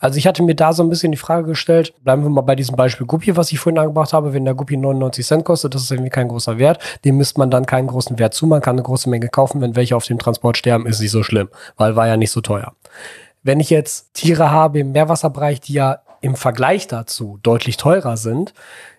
Also 0.00 0.16
ich 0.16 0.26
hatte 0.26 0.42
mir 0.42 0.54
da 0.54 0.72
so 0.72 0.82
ein 0.82 0.88
bisschen 0.88 1.12
die 1.12 1.18
Frage 1.18 1.46
gestellt, 1.46 1.92
bleiben 2.02 2.22
wir 2.22 2.30
mal 2.30 2.40
bei 2.40 2.56
diesem 2.56 2.74
Beispiel 2.74 3.06
Guppi, 3.06 3.36
was 3.36 3.52
ich 3.52 3.58
vorhin 3.58 3.78
angebracht 3.78 4.14
habe, 4.14 4.32
wenn 4.32 4.46
der 4.46 4.54
Guppi 4.54 4.78
99 4.78 5.24
Cent 5.24 5.44
kostet, 5.44 5.74
das 5.74 5.82
ist 5.82 5.90
irgendwie 5.90 6.10
kein 6.10 6.28
großer 6.28 6.58
Wert, 6.58 6.80
dem 7.04 7.18
misst 7.18 7.36
man 7.36 7.50
dann 7.50 7.66
keinen 7.66 7.86
großen 7.86 8.18
Wert 8.18 8.32
zu, 8.32 8.46
man 8.46 8.62
kann 8.62 8.76
eine 8.76 8.82
große 8.82 9.10
Menge 9.10 9.28
kaufen, 9.28 9.60
wenn 9.60 9.76
welche 9.76 9.94
auf 9.94 10.06
dem 10.06 10.18
Transport 10.18 10.56
sterben, 10.56 10.86
ist 10.86 11.00
nicht 11.00 11.10
so 11.10 11.22
schlimm, 11.22 11.50
weil 11.76 11.96
war 11.96 12.08
ja 12.08 12.16
nicht 12.16 12.32
so 12.32 12.40
teuer. 12.40 12.72
Wenn 13.42 13.60
ich 13.60 13.68
jetzt 13.68 14.14
Tiere 14.14 14.50
habe 14.50 14.80
im 14.80 14.92
Meerwasserbereich, 14.92 15.60
die 15.60 15.74
ja 15.74 16.00
im 16.22 16.34
Vergleich 16.34 16.86
dazu 16.86 17.38
deutlich 17.42 17.76
teurer 17.76 18.16
sind, 18.16 18.54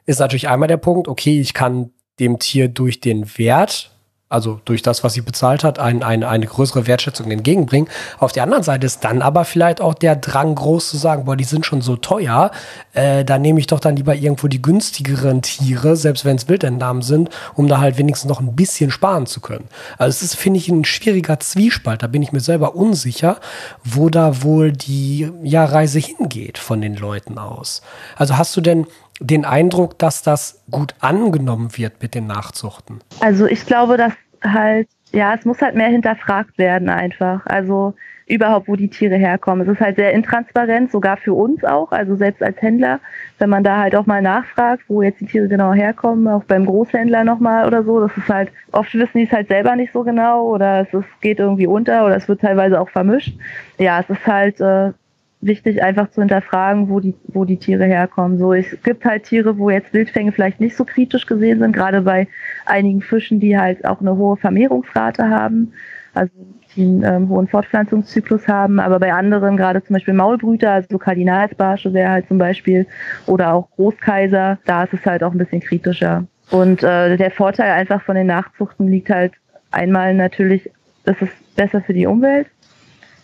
ist 0.05 0.19
natürlich 0.19 0.49
einmal 0.49 0.67
der 0.67 0.77
Punkt, 0.77 1.07
okay, 1.07 1.39
ich 1.39 1.53
kann 1.53 1.91
dem 2.19 2.37
Tier 2.37 2.67
durch 2.67 2.99
den 2.99 3.37
Wert 3.37 3.91
also 4.31 4.59
durch 4.65 4.81
das, 4.81 5.03
was 5.03 5.13
sie 5.13 5.21
bezahlt 5.21 5.63
hat, 5.63 5.79
ein, 5.79 6.03
ein, 6.03 6.23
eine 6.23 6.45
größere 6.45 6.87
Wertschätzung 6.87 7.29
entgegenbringen. 7.31 7.89
Auf 8.19 8.31
der 8.31 8.43
anderen 8.43 8.63
Seite 8.63 8.85
ist 8.85 9.03
dann 9.03 9.21
aber 9.21 9.45
vielleicht 9.45 9.81
auch 9.81 9.93
der 9.93 10.15
Drang 10.15 10.55
groß 10.55 10.89
zu 10.89 10.97
sagen, 10.97 11.25
boah, 11.25 11.35
die 11.35 11.43
sind 11.43 11.65
schon 11.65 11.81
so 11.81 11.95
teuer, 11.97 12.51
äh, 12.93 13.25
da 13.25 13.37
nehme 13.37 13.59
ich 13.59 13.67
doch 13.67 13.79
dann 13.79 13.95
lieber 13.95 14.15
irgendwo 14.15 14.47
die 14.47 14.61
günstigeren 14.61 15.41
Tiere, 15.41 15.95
selbst 15.95 16.25
wenn 16.25 16.37
es 16.37 16.47
Wildentnahmen 16.47 17.01
sind, 17.01 17.29
um 17.55 17.67
da 17.67 17.79
halt 17.79 17.97
wenigstens 17.97 18.29
noch 18.29 18.39
ein 18.39 18.55
bisschen 18.55 18.91
sparen 18.91 19.25
zu 19.25 19.41
können. 19.41 19.67
Also 19.97 20.09
es 20.09 20.21
ist, 20.21 20.35
finde 20.35 20.59
ich, 20.59 20.69
ein 20.69 20.85
schwieriger 20.85 21.39
Zwiespalt. 21.39 22.03
Da 22.03 22.07
bin 22.07 22.21
ich 22.21 22.31
mir 22.31 22.39
selber 22.39 22.75
unsicher, 22.75 23.39
wo 23.83 24.09
da 24.09 24.43
wohl 24.43 24.71
die 24.71 25.31
ja, 25.43 25.65
Reise 25.65 25.99
hingeht 25.99 26.57
von 26.57 26.81
den 26.81 26.95
Leuten 26.95 27.37
aus. 27.37 27.81
Also 28.15 28.37
hast 28.37 28.55
du 28.55 28.61
denn 28.61 28.87
den 29.21 29.45
Eindruck, 29.45 29.97
dass 29.99 30.23
das 30.23 30.63
gut 30.69 30.95
angenommen 30.99 31.77
wird 31.77 32.01
mit 32.01 32.15
den 32.15 32.27
Nachzuchten? 32.27 32.99
Also 33.21 33.45
ich 33.45 33.65
glaube, 33.65 33.95
dass 33.97 34.13
halt, 34.43 34.87
ja, 35.13 35.35
es 35.35 35.45
muss 35.45 35.61
halt 35.61 35.75
mehr 35.75 35.89
hinterfragt 35.89 36.57
werden 36.57 36.89
einfach. 36.89 37.45
Also 37.45 37.93
überhaupt, 38.31 38.67
wo 38.69 38.77
die 38.77 38.89
Tiere 38.89 39.15
herkommen. 39.15 39.67
Es 39.67 39.73
ist 39.73 39.81
halt 39.81 39.97
sehr 39.97 40.13
intransparent, 40.13 40.89
sogar 40.89 41.17
für 41.17 41.33
uns 41.33 41.65
auch, 41.65 41.91
also 41.91 42.15
selbst 42.15 42.41
als 42.41 42.61
Händler, 42.61 43.01
wenn 43.39 43.49
man 43.49 43.63
da 43.63 43.79
halt 43.79 43.93
auch 43.93 44.05
mal 44.05 44.21
nachfragt, 44.21 44.83
wo 44.87 45.01
jetzt 45.01 45.19
die 45.19 45.25
Tiere 45.25 45.49
genau 45.49 45.73
herkommen, 45.73 46.27
auch 46.29 46.45
beim 46.45 46.65
Großhändler 46.65 47.25
nochmal 47.25 47.67
oder 47.67 47.83
so, 47.83 47.99
das 47.99 48.15
ist 48.15 48.29
halt, 48.29 48.49
oft 48.71 48.93
wissen 48.93 49.17
die 49.17 49.25
es 49.25 49.31
halt 49.31 49.49
selber 49.49 49.75
nicht 49.75 49.91
so 49.91 50.03
genau 50.03 50.45
oder 50.45 50.81
es 50.81 50.93
ist, 50.93 51.21
geht 51.21 51.39
irgendwie 51.39 51.67
unter 51.67 52.05
oder 52.05 52.15
es 52.15 52.27
wird 52.29 52.39
teilweise 52.39 52.79
auch 52.79 52.89
vermischt. 52.89 53.37
Ja, 53.77 53.99
es 53.99 54.09
ist 54.09 54.25
halt 54.25 54.61
äh, 54.61 54.93
wichtig, 55.41 55.83
einfach 55.83 56.09
zu 56.11 56.21
hinterfragen, 56.21 56.89
wo 56.89 56.99
die, 56.99 57.15
wo 57.27 57.45
die 57.45 57.57
Tiere 57.57 57.85
herkommen. 57.85 58.37
So, 58.37 58.53
es 58.53 58.65
gibt 58.83 59.03
halt 59.05 59.23
Tiere, 59.23 59.57
wo 59.57 59.69
jetzt 59.69 59.93
Wildfänge 59.93 60.31
vielleicht 60.31 60.59
nicht 60.59 60.75
so 60.75 60.85
kritisch 60.85 61.25
gesehen 61.25 61.59
sind, 61.59 61.73
gerade 61.73 62.01
bei 62.01 62.27
einigen 62.65 63.01
Fischen, 63.01 63.39
die 63.39 63.57
halt 63.57 63.85
auch 63.85 64.01
eine 64.01 64.15
hohe 64.15 64.37
Vermehrungsrate 64.37 65.29
haben, 65.29 65.73
also 66.13 66.31
die 66.75 66.83
einen 66.83 67.03
ähm, 67.03 67.29
hohen 67.29 67.47
Fortpflanzungszyklus 67.47 68.47
haben, 68.47 68.79
aber 68.79 68.99
bei 68.99 69.13
anderen, 69.13 69.57
gerade 69.57 69.83
zum 69.83 69.95
Beispiel 69.95 70.13
Maulbrüter, 70.13 70.71
also 70.71 70.97
Kardinalsbarsche 70.97 71.93
wäre 71.93 72.11
halt 72.11 72.27
zum 72.27 72.37
Beispiel, 72.37 72.85
oder 73.25 73.53
auch 73.53 73.69
Großkaiser, 73.75 74.57
da 74.65 74.83
ist 74.83 74.93
es 74.93 75.05
halt 75.05 75.23
auch 75.23 75.31
ein 75.31 75.37
bisschen 75.37 75.61
kritischer. 75.61 76.25
Und 76.49 76.83
äh, 76.83 77.17
der 77.17 77.31
Vorteil 77.31 77.71
einfach 77.71 78.01
von 78.01 78.15
den 78.15 78.27
Nachzuchten 78.27 78.87
liegt 78.87 79.09
halt 79.09 79.33
einmal 79.71 80.13
natürlich, 80.13 80.69
das 81.05 81.21
ist 81.21 81.55
besser 81.55 81.81
für 81.81 81.93
die 81.93 82.05
Umwelt, 82.05 82.47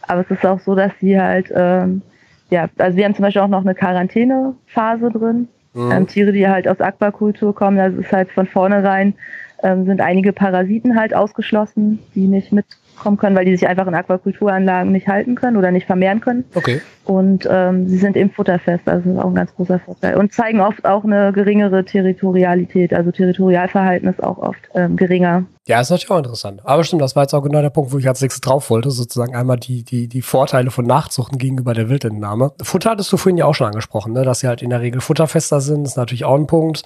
aber 0.08 0.22
es 0.22 0.32
ist 0.32 0.46
auch 0.46 0.60
so, 0.60 0.76
dass 0.76 0.92
sie 1.00 1.20
halt, 1.20 1.52
ähm, 1.56 2.02
ja, 2.50 2.68
also 2.78 2.98
wir 2.98 3.06
haben 3.06 3.16
zum 3.16 3.24
Beispiel 3.24 3.42
auch 3.42 3.48
noch 3.48 3.62
eine 3.62 3.76
Quarantänephase 3.76 5.10
drin. 5.12 5.48
Mhm. 5.74 5.92
Ähm, 5.92 6.08
Tiere, 6.08 6.32
die 6.32 6.48
halt 6.48 6.68
aus 6.68 6.80
Aquakultur 6.80 7.54
kommen, 7.54 7.78
das 7.78 7.94
ist 7.94 8.12
halt 8.12 8.32
von 8.32 8.48
vornherein, 8.48 9.14
ähm, 9.64 9.86
sind 9.86 10.02
einige 10.02 10.34
Parasiten 10.34 11.00
halt 11.00 11.14
ausgeschlossen, 11.14 12.00
die 12.16 12.28
nicht 12.28 12.52
mit 12.52 12.66
kommen 12.98 13.18
können, 13.18 13.36
weil 13.36 13.46
die 13.46 13.56
sich 13.56 13.68
einfach 13.68 13.88
in 13.88 13.94
Aquakulturanlagen 13.94 14.92
nicht 14.92 15.08
halten 15.08 15.36
können 15.36 15.56
oder 15.56 15.72
nicht 15.72 15.86
vermehren 15.86 16.20
können. 16.20 16.46
Okay. 16.56 16.82
Und 17.08 17.48
ähm, 17.50 17.88
sie 17.88 17.98
sind 17.98 18.18
eben 18.18 18.30
futterfest, 18.32 18.86
also 18.86 19.06
das 19.06 19.18
ist 19.18 19.24
auch 19.24 19.30
ein 19.30 19.36
ganz 19.36 19.56
großer 19.56 19.80
Vorteil. 19.80 20.18
Und 20.18 20.34
zeigen 20.34 20.60
oft 20.60 20.84
auch 20.84 21.06
eine 21.06 21.32
geringere 21.32 21.86
Territorialität, 21.86 22.94
also 22.94 23.12
Territorialverhalten 23.12 24.10
ist 24.10 24.22
auch 24.22 24.38
oft 24.40 24.60
ähm, 24.76 24.98
geringer. 24.98 25.46
Ja, 25.68 25.82
ist 25.82 25.90
natürlich 25.90 26.12
auch 26.12 26.18
interessant. 26.18 26.62
Aber 26.64 26.86
stimmt, 26.86 27.02
das 27.02 27.18
war 27.18 27.24
jetzt 27.24 27.34
auch 27.34 27.44
genau 27.44 27.62
der 27.62 27.70
Punkt, 27.70 27.92
wo 27.92 27.98
ich 27.98 28.08
als 28.08 28.22
nächstes 28.22 28.40
drauf 28.40 28.70
wollte. 28.70 28.90
Sozusagen 28.90 29.36
einmal 29.36 29.58
die, 29.58 29.84
die, 29.84 30.08
die 30.08 30.22
Vorteile 30.22 30.72
von 30.72 30.86
Nachzuchten 30.86 31.38
gegenüber 31.38 31.74
der 31.74 31.90
Wildentnahme. 31.90 32.54
Futter 32.62 32.92
hattest 32.92 33.12
du 33.12 33.18
vorhin 33.18 33.38
ja 33.38 33.44
auch 33.46 33.54
schon 33.54 33.68
angesprochen, 33.68 34.14
ne? 34.14 34.24
dass 34.24 34.40
sie 34.40 34.48
halt 34.48 34.62
in 34.62 34.70
der 34.70 34.80
Regel 34.80 35.02
futterfester 35.02 35.60
sind. 35.60 35.86
ist 35.86 35.98
natürlich 35.98 36.24
auch 36.24 36.36
ein 36.36 36.48
Punkt. 36.48 36.84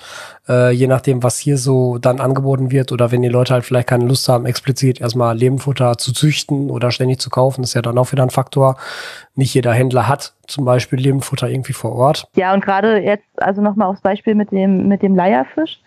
Äh, 0.50 0.72
je 0.72 0.88
nachdem, 0.88 1.22
was 1.22 1.38
hier 1.38 1.60
so 1.60 2.00
dann 2.00 2.20
angeboten 2.20 2.72
wird 2.72 2.92
oder 2.92 3.12
wenn 3.12 3.22
die 3.22 3.30
Leute 3.30 3.54
halt 3.54 3.66
vielleicht 3.66 3.88
keine 3.88 4.06
Lust 4.06 4.28
haben, 4.28 4.48
explizit 4.48 5.00
erstmal 5.00 5.38
Lebenfutter 5.38 6.00
zu 6.00 6.12
züchten 6.12 6.72
oder 6.72 6.90
ständig 6.90 7.20
zu 7.20 7.30
kaufen, 7.30 7.64
ist 7.64 7.76
ja 7.76 7.84
dann 7.84 8.00
auch 8.00 8.12
wieder 8.12 8.24
ein 8.24 8.32
Faktor. 8.32 8.78
Nicht 9.36 9.54
jeder 9.54 9.74
Händler 9.74 10.08
hat 10.08 10.34
zum 10.48 10.66
Beispiel 10.66 11.00
Lebenfutter 11.00 11.50
irgendwie 11.50 11.74
vor 11.74 11.94
Ort. 11.94 12.28
Ja, 12.36 12.54
und 12.54 12.64
gerade 12.64 12.98
jetzt, 12.98 13.26
also 13.38 13.62
nochmal 13.62 13.88
aufs 13.88 14.02
Beispiel 14.02 14.36
mit 14.36 14.52
dem, 14.52 14.88
mit 14.88 15.02
dem 15.02 15.16
Leierfisch 15.16 15.80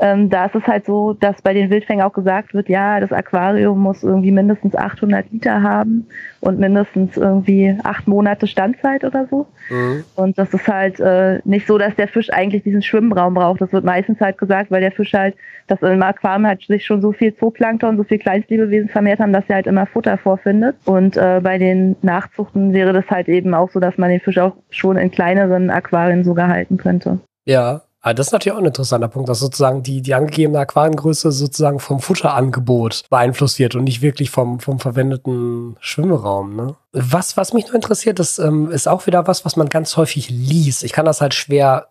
ähm, 0.00 0.30
da 0.30 0.46
ist 0.46 0.54
es 0.54 0.66
halt 0.66 0.86
so, 0.86 1.14
dass 1.14 1.42
bei 1.42 1.52
den 1.52 1.70
Wildfängen 1.70 2.04
auch 2.04 2.12
gesagt 2.12 2.54
wird, 2.54 2.68
ja, 2.68 3.00
das 3.00 3.12
Aquarium 3.12 3.80
muss 3.80 4.04
irgendwie 4.04 4.30
mindestens 4.30 4.76
800 4.76 5.32
Liter 5.32 5.62
haben 5.62 6.06
und 6.40 6.60
mindestens 6.60 7.16
irgendwie 7.16 7.76
acht 7.82 8.06
Monate 8.06 8.46
Standzeit 8.46 9.02
oder 9.02 9.26
so. 9.28 9.46
Mhm. 9.70 10.04
Und 10.14 10.38
das 10.38 10.54
ist 10.54 10.68
halt 10.68 11.00
äh, 11.00 11.40
nicht 11.44 11.66
so, 11.66 11.78
dass 11.78 11.96
der 11.96 12.06
Fisch 12.06 12.30
eigentlich 12.30 12.62
diesen 12.62 12.82
Schwimmraum 12.82 13.34
braucht. 13.34 13.60
Das 13.60 13.72
wird 13.72 13.84
meistens 13.84 14.20
halt 14.20 14.38
gesagt, 14.38 14.70
weil 14.70 14.80
der 14.80 14.92
Fisch 14.92 15.12
halt, 15.14 15.34
das 15.66 15.82
im 15.82 16.00
Aquarium 16.00 16.46
halt 16.46 16.62
sich 16.62 16.86
schon 16.86 17.02
so 17.02 17.10
viel 17.10 17.34
Zooplankton, 17.34 17.96
so 17.96 18.04
viel 18.04 18.18
Kleinstlebewesen 18.18 18.88
vermehrt 18.88 19.18
haben, 19.18 19.32
dass 19.32 19.44
er 19.48 19.56
halt 19.56 19.66
immer 19.66 19.86
Futter 19.86 20.16
vorfindet. 20.16 20.76
Und 20.84 21.16
äh, 21.16 21.40
bei 21.42 21.58
den 21.58 21.96
Nachzuchten 22.02 22.72
wäre 22.72 22.92
das 22.92 23.10
halt 23.10 23.28
eben 23.28 23.52
auch 23.52 23.70
so, 23.70 23.80
dass 23.80 23.98
man 23.98 24.10
den 24.10 24.20
Fisch 24.20 24.38
auch 24.38 24.54
schon 24.70 24.96
in 24.96 25.10
kleineren 25.10 25.70
Aquarien 25.70 26.22
sogar 26.22 26.46
halten 26.46 26.76
könnte. 26.76 27.18
Ja, 27.44 27.80
aber 28.00 28.14
das 28.14 28.28
ist 28.28 28.32
natürlich 28.32 28.54
auch 28.54 28.60
ein 28.60 28.66
interessanter 28.66 29.08
Punkt, 29.08 29.28
dass 29.28 29.40
sozusagen 29.40 29.82
die, 29.82 30.02
die 30.02 30.14
angegebene 30.14 30.60
Aquariengröße 30.60 31.32
sozusagen 31.32 31.80
vom 31.80 32.00
Futterangebot 32.00 33.04
beeinflusst 33.10 33.58
wird 33.58 33.74
und 33.74 33.84
nicht 33.84 34.02
wirklich 34.02 34.30
vom, 34.30 34.60
vom 34.60 34.78
verwendeten 34.78 35.76
Schwimmraum. 35.80 36.54
Ne? 36.54 36.76
Was, 36.92 37.36
was 37.36 37.52
mich 37.52 37.66
nur 37.66 37.74
interessiert, 37.74 38.18
das 38.18 38.38
ähm, 38.38 38.70
ist 38.70 38.86
auch 38.86 39.06
wieder 39.06 39.26
was, 39.26 39.44
was 39.44 39.56
man 39.56 39.68
ganz 39.68 39.96
häufig 39.96 40.30
liest. 40.30 40.84
Ich 40.84 40.92
kann 40.92 41.06
das 41.06 41.20
halt 41.20 41.34
schwer 41.34 41.88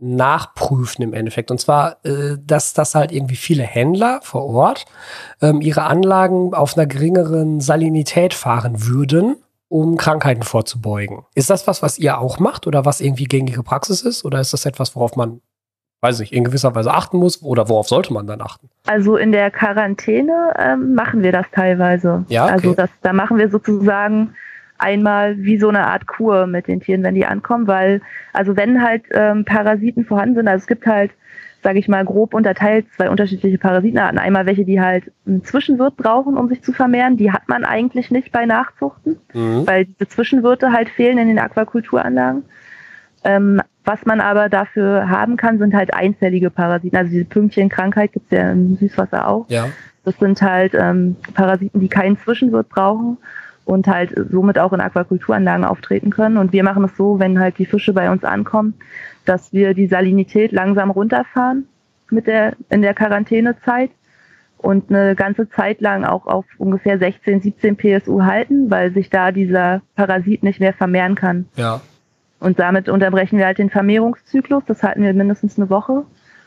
nachprüfen 0.00 1.02
im 1.02 1.12
Endeffekt. 1.12 1.50
Und 1.50 1.60
zwar, 1.60 1.96
äh, 2.04 2.36
dass, 2.40 2.72
dass 2.72 2.94
halt 2.94 3.10
irgendwie 3.10 3.34
viele 3.34 3.64
Händler 3.64 4.20
vor 4.22 4.46
Ort 4.46 4.84
ähm, 5.42 5.60
ihre 5.60 5.82
Anlagen 5.82 6.54
auf 6.54 6.76
einer 6.76 6.86
geringeren 6.86 7.60
Salinität 7.60 8.32
fahren 8.32 8.86
würden 8.86 9.36
um 9.68 9.98
Krankheiten 9.98 10.42
vorzubeugen. 10.42 11.24
Ist 11.34 11.50
das 11.50 11.66
was, 11.66 11.82
was 11.82 11.98
ihr 11.98 12.18
auch 12.18 12.38
macht 12.38 12.66
oder 12.66 12.84
was 12.84 13.00
irgendwie 13.00 13.24
gängige 13.24 13.62
Praxis 13.62 14.00
ist? 14.00 14.24
Oder 14.24 14.40
ist 14.40 14.52
das 14.52 14.64
etwas, 14.64 14.96
worauf 14.96 15.14
man, 15.14 15.42
weiß 16.00 16.20
ich, 16.20 16.32
in 16.32 16.44
gewisser 16.44 16.74
Weise 16.74 16.92
achten 16.92 17.18
muss? 17.18 17.42
Oder 17.42 17.68
worauf 17.68 17.88
sollte 17.88 18.12
man 18.12 18.26
dann 18.26 18.40
achten? 18.40 18.68
Also 18.86 19.16
in 19.16 19.32
der 19.32 19.50
Quarantäne 19.50 20.54
ähm, 20.58 20.94
machen 20.94 21.22
wir 21.22 21.32
das 21.32 21.46
teilweise. 21.52 22.24
Ja, 22.28 22.44
okay. 22.44 22.52
Also 22.52 22.74
das, 22.74 22.90
da 23.02 23.12
machen 23.12 23.38
wir 23.38 23.48
sozusagen 23.48 24.34
einmal 24.78 25.36
wie 25.38 25.58
so 25.58 25.68
eine 25.68 25.86
Art 25.86 26.06
Kur 26.06 26.46
mit 26.46 26.68
den 26.68 26.80
Tieren, 26.80 27.02
wenn 27.02 27.16
die 27.16 27.26
ankommen, 27.26 27.66
weil, 27.66 28.00
also 28.32 28.56
wenn 28.56 28.82
halt 28.82 29.02
ähm, 29.10 29.44
Parasiten 29.44 30.04
vorhanden 30.04 30.36
sind, 30.36 30.48
also 30.48 30.62
es 30.62 30.66
gibt 30.68 30.86
halt 30.86 31.10
sage 31.62 31.78
ich 31.78 31.88
mal, 31.88 32.04
grob 32.04 32.34
unterteilt 32.34 32.86
zwei 32.96 33.10
unterschiedliche 33.10 33.58
Parasitenarten. 33.58 34.18
Einmal 34.18 34.46
welche, 34.46 34.64
die 34.64 34.80
halt 34.80 35.10
einen 35.26 35.44
Zwischenwirt 35.44 35.96
brauchen, 35.96 36.36
um 36.36 36.48
sich 36.48 36.62
zu 36.62 36.72
vermehren. 36.72 37.16
Die 37.16 37.32
hat 37.32 37.48
man 37.48 37.64
eigentlich 37.64 38.10
nicht 38.10 38.30
bei 38.32 38.46
Nachzuchten, 38.46 39.18
mhm. 39.34 39.66
weil 39.66 39.86
diese 39.86 40.08
Zwischenwirte 40.08 40.72
halt 40.72 40.88
fehlen 40.88 41.18
in 41.18 41.28
den 41.28 41.38
Aquakulturanlagen. 41.38 42.44
Ähm, 43.24 43.60
was 43.88 44.04
man 44.04 44.20
aber 44.20 44.50
dafür 44.50 45.08
haben 45.08 45.38
kann, 45.38 45.58
sind 45.58 45.74
halt 45.74 45.94
einzellige 45.94 46.50
Parasiten. 46.50 46.98
Also 46.98 47.10
diese 47.10 47.24
Pünktchenkrankheit 47.24 48.12
gibt 48.12 48.30
es 48.30 48.38
ja 48.38 48.52
im 48.52 48.76
Süßwasser 48.76 49.26
auch. 49.26 49.46
Ja. 49.48 49.70
Das 50.04 50.14
sind 50.18 50.42
halt 50.42 50.74
ähm, 50.74 51.16
Parasiten, 51.32 51.80
die 51.80 51.88
keinen 51.88 52.18
Zwischenwirt 52.18 52.68
brauchen 52.68 53.16
und 53.64 53.86
halt 53.86 54.12
somit 54.30 54.58
auch 54.58 54.74
in 54.74 54.82
Aquakulturanlagen 54.82 55.64
auftreten 55.64 56.10
können. 56.10 56.36
Und 56.36 56.52
wir 56.52 56.64
machen 56.64 56.84
es 56.84 56.98
so, 56.98 57.18
wenn 57.18 57.40
halt 57.40 57.56
die 57.58 57.64
Fische 57.64 57.94
bei 57.94 58.10
uns 58.10 58.24
ankommen, 58.24 58.74
dass 59.24 59.54
wir 59.54 59.72
die 59.72 59.86
Salinität 59.86 60.52
langsam 60.52 60.90
runterfahren 60.90 61.66
mit 62.10 62.26
der, 62.26 62.56
in 62.68 62.82
der 62.82 62.92
Quarantänezeit 62.92 63.90
und 64.58 64.90
eine 64.90 65.14
ganze 65.14 65.48
Zeit 65.48 65.80
lang 65.80 66.04
auch 66.04 66.26
auf 66.26 66.44
ungefähr 66.58 66.98
16, 66.98 67.40
17 67.40 67.76
PSU 67.78 68.22
halten, 68.22 68.70
weil 68.70 68.92
sich 68.92 69.08
da 69.08 69.32
dieser 69.32 69.80
Parasit 69.96 70.42
nicht 70.42 70.60
mehr 70.60 70.74
vermehren 70.74 71.14
kann. 71.14 71.46
Ja. 71.56 71.80
Und 72.40 72.58
damit 72.58 72.88
unterbrechen 72.88 73.38
wir 73.38 73.46
halt 73.46 73.58
den 73.58 73.70
Vermehrungszyklus. 73.70 74.64
Das 74.66 74.82
halten 74.82 75.02
wir 75.02 75.12
mindestens 75.12 75.58
eine 75.58 75.70
Woche. 75.70 76.04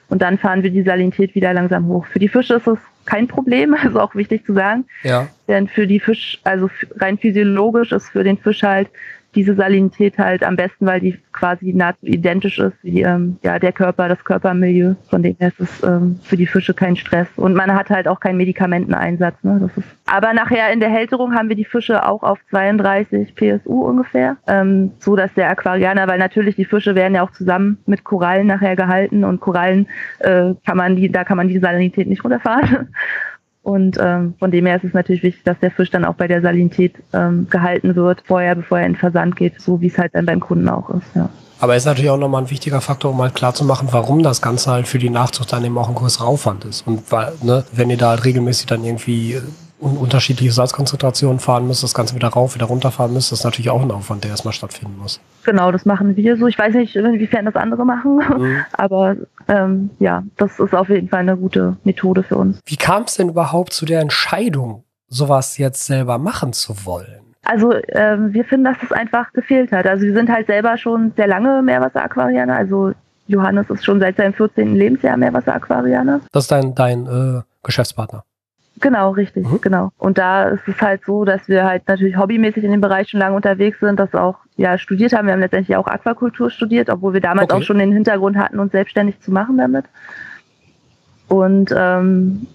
Und 0.09 0.21
dann 0.21 0.37
fahren 0.37 0.63
wir 0.63 0.71
die 0.71 0.83
Salinität 0.83 1.35
wieder 1.35 1.53
langsam 1.53 1.87
hoch. 1.87 2.05
Für 2.05 2.19
die 2.19 2.27
Fische 2.27 2.55
ist 2.55 2.67
es 2.67 2.79
kein 3.05 3.27
Problem, 3.27 3.73
also 3.81 3.99
auch 3.99 4.15
wichtig 4.15 4.45
zu 4.45 4.53
sagen. 4.53 4.85
Ja. 5.03 5.27
Denn 5.47 5.67
für 5.67 5.87
die 5.87 5.99
Fisch, 5.99 6.39
also 6.43 6.69
rein 6.97 7.17
physiologisch 7.17 7.91
ist 7.91 8.09
für 8.09 8.23
den 8.23 8.37
Fisch 8.37 8.63
halt 8.63 8.89
diese 9.35 9.55
Salinität 9.55 10.17
halt 10.17 10.43
am 10.43 10.55
besten, 10.55 10.85
weil 10.85 10.99
die 10.99 11.17
quasi 11.31 11.73
nahezu 11.73 12.05
identisch 12.05 12.59
ist 12.59 12.75
wie 12.83 13.01
ähm, 13.01 13.37
ja, 13.43 13.59
der 13.59 13.71
Körper, 13.71 14.07
das 14.07 14.23
Körpermilieu. 14.23 14.95
Von 15.09 15.23
dem 15.23 15.35
her 15.39 15.49
ist 15.49 15.59
es 15.59 15.83
ähm, 15.83 16.19
für 16.23 16.37
die 16.37 16.47
Fische 16.47 16.73
kein 16.73 16.95
Stress. 16.95 17.27
Und 17.35 17.53
man 17.53 17.73
hat 17.73 17.89
halt 17.89 18.07
auch 18.07 18.19
keinen 18.19 18.37
Medikamenteneinsatz. 18.37 19.35
Ne? 19.43 19.59
Das 19.61 19.77
ist 19.77 19.87
aber 20.13 20.33
nachher 20.33 20.73
in 20.73 20.81
der 20.81 20.89
Hälterung 20.89 21.35
haben 21.35 21.47
wir 21.47 21.55
die 21.55 21.63
Fische 21.63 22.05
auch 22.05 22.21
auf 22.21 22.37
32 22.49 23.33
PSU 23.33 23.81
ungefähr, 23.85 24.35
ähm, 24.45 24.91
so 24.99 25.15
dass 25.15 25.33
der 25.35 25.49
Aquarianer, 25.49 26.05
weil 26.07 26.19
natürlich 26.19 26.57
die 26.57 26.65
Fische 26.65 26.95
werden 26.95 27.15
ja 27.15 27.23
auch 27.23 27.31
zusammen 27.31 27.77
mit 27.85 28.03
Korallen 28.03 28.47
nachher 28.47 28.75
gehalten 28.75 29.23
und 29.23 29.39
Korallen 29.39 29.87
äh, 30.19 30.53
kann 30.65 30.75
man 30.75 30.97
die, 30.97 31.09
da 31.09 31.23
kann 31.23 31.37
man 31.37 31.47
die 31.47 31.59
Salinität 31.59 32.07
nicht 32.07 32.25
runterfahren. 32.25 32.89
Und 33.63 33.97
ähm, 34.01 34.33
von 34.39 34.49
dem 34.49 34.65
her 34.65 34.77
ist 34.77 34.85
es 34.85 34.93
natürlich 34.93 35.21
wichtig, 35.21 35.43
dass 35.43 35.59
der 35.59 35.71
Fisch 35.71 35.91
dann 35.91 36.03
auch 36.03 36.15
bei 36.15 36.27
der 36.27 36.41
Salinität 36.41 36.95
ähm, 37.13 37.47
gehalten 37.49 37.95
wird, 37.95 38.23
vorher, 38.25 38.55
bevor 38.55 38.79
er 38.79 38.87
in 38.87 38.95
Versand 38.95 39.35
geht, 39.35 39.61
so 39.61 39.81
wie 39.81 39.87
es 39.87 39.97
halt 39.97 40.15
dann 40.15 40.25
beim 40.25 40.39
Kunden 40.39 40.67
auch 40.67 40.89
ist. 40.89 41.05
Ja. 41.13 41.29
Aber 41.59 41.75
ist 41.75 41.85
natürlich 41.85 42.09
auch 42.09 42.17
nochmal 42.17 42.41
ein 42.41 42.49
wichtiger 42.49 42.81
Faktor, 42.81 43.11
um 43.11 43.21
halt 43.21 43.35
klarzumachen, 43.35 43.89
warum 43.91 44.23
das 44.23 44.41
Ganze 44.41 44.71
halt 44.71 44.87
für 44.87 44.97
die 44.97 45.11
Nachzucht 45.11 45.53
dann 45.53 45.63
eben 45.63 45.77
auch 45.77 45.89
ein 45.89 45.95
größerer 45.95 46.25
Aufwand 46.25 46.65
ist. 46.65 46.87
Und 46.87 47.11
weil, 47.11 47.33
ne, 47.43 47.63
wenn 47.71 47.91
ihr 47.91 47.97
da 47.97 48.09
halt 48.09 48.25
regelmäßig 48.25 48.65
dann 48.65 48.83
irgendwie 48.83 49.39
unterschiedliche 49.81 50.51
Salzkonzentrationen 50.51 51.39
fahren 51.39 51.67
müsst, 51.67 51.83
das 51.83 51.93
Ganze 51.93 52.15
wieder 52.15 52.29
rauf, 52.29 52.55
wieder 52.55 52.67
runterfahren 52.67 53.13
müsst, 53.13 53.31
das 53.31 53.39
ist 53.39 53.45
natürlich 53.45 53.69
auch 53.69 53.81
ein 53.81 53.91
Aufwand, 53.91 54.23
der 54.23 54.31
erstmal 54.31 54.53
stattfinden 54.53 54.97
muss. 54.97 55.19
Genau, 55.43 55.71
das 55.71 55.85
machen 55.85 56.15
wir 56.15 56.37
so. 56.37 56.47
Ich 56.47 56.57
weiß 56.57 56.75
nicht, 56.75 56.95
inwiefern 56.95 57.45
das 57.45 57.55
andere 57.55 57.85
machen, 57.85 58.17
mhm. 58.17 58.65
aber 58.73 59.15
ähm, 59.47 59.89
ja, 59.99 60.23
das 60.37 60.59
ist 60.59 60.73
auf 60.73 60.89
jeden 60.89 61.09
Fall 61.09 61.21
eine 61.21 61.35
gute 61.35 61.77
Methode 61.83 62.23
für 62.23 62.37
uns. 62.37 62.59
Wie 62.65 62.77
kam 62.77 63.03
es 63.03 63.15
denn 63.15 63.29
überhaupt 63.29 63.73
zu 63.73 63.85
der 63.85 64.01
Entscheidung, 64.01 64.83
sowas 65.07 65.57
jetzt 65.57 65.85
selber 65.85 66.17
machen 66.17 66.53
zu 66.53 66.85
wollen? 66.85 67.21
Also 67.43 67.73
ähm, 67.89 68.33
wir 68.33 68.45
finden, 68.45 68.65
dass 68.65 68.77
das 68.79 68.91
einfach 68.91 69.33
gefehlt 69.33 69.71
hat. 69.71 69.87
Also 69.87 70.05
wir 70.05 70.13
sind 70.13 70.29
halt 70.29 70.45
selber 70.45 70.77
schon 70.77 71.11
sehr 71.15 71.27
lange 71.27 71.63
Meerwasseraquarianer. 71.63 72.55
Also 72.55 72.91
Johannes 73.25 73.69
ist 73.69 73.83
schon 73.83 73.99
seit 73.99 74.17
seinem 74.17 74.33
14. 74.33 74.75
Lebensjahr 74.75 75.17
Meerwasseraquarianer. 75.17 76.21
Das 76.31 76.43
ist 76.43 76.51
dein, 76.51 76.75
dein 76.75 77.07
äh, 77.07 77.41
Geschäftspartner. 77.63 78.23
Genau, 78.81 79.11
richtig, 79.11 79.47
mhm. 79.47 79.61
genau. 79.61 79.91
Und 79.99 80.17
da 80.17 80.45
ist 80.49 80.67
es 80.67 80.81
halt 80.81 81.05
so, 81.05 81.23
dass 81.23 81.47
wir 81.47 81.63
halt 81.63 81.87
natürlich 81.87 82.17
hobbymäßig 82.17 82.63
in 82.63 82.71
dem 82.71 82.81
Bereich 82.81 83.09
schon 83.09 83.19
lange 83.19 83.35
unterwegs 83.35 83.79
sind, 83.79 83.99
das 83.99 84.13
auch 84.15 84.37
ja 84.57 84.77
studiert 84.77 85.13
haben. 85.13 85.27
Wir 85.27 85.33
haben 85.33 85.39
letztendlich 85.39 85.77
auch 85.77 85.87
Aquakultur 85.87 86.49
studiert, 86.49 86.89
obwohl 86.89 87.13
wir 87.13 87.21
damals 87.21 87.51
okay. 87.51 87.61
auch 87.61 87.65
schon 87.65 87.77
den 87.77 87.91
Hintergrund 87.91 88.37
hatten, 88.37 88.59
uns 88.59 88.71
selbstständig 88.71 89.21
zu 89.21 89.31
machen 89.31 89.59
damit. 89.59 89.85
Und 91.27 91.73
ähm, 91.77 92.47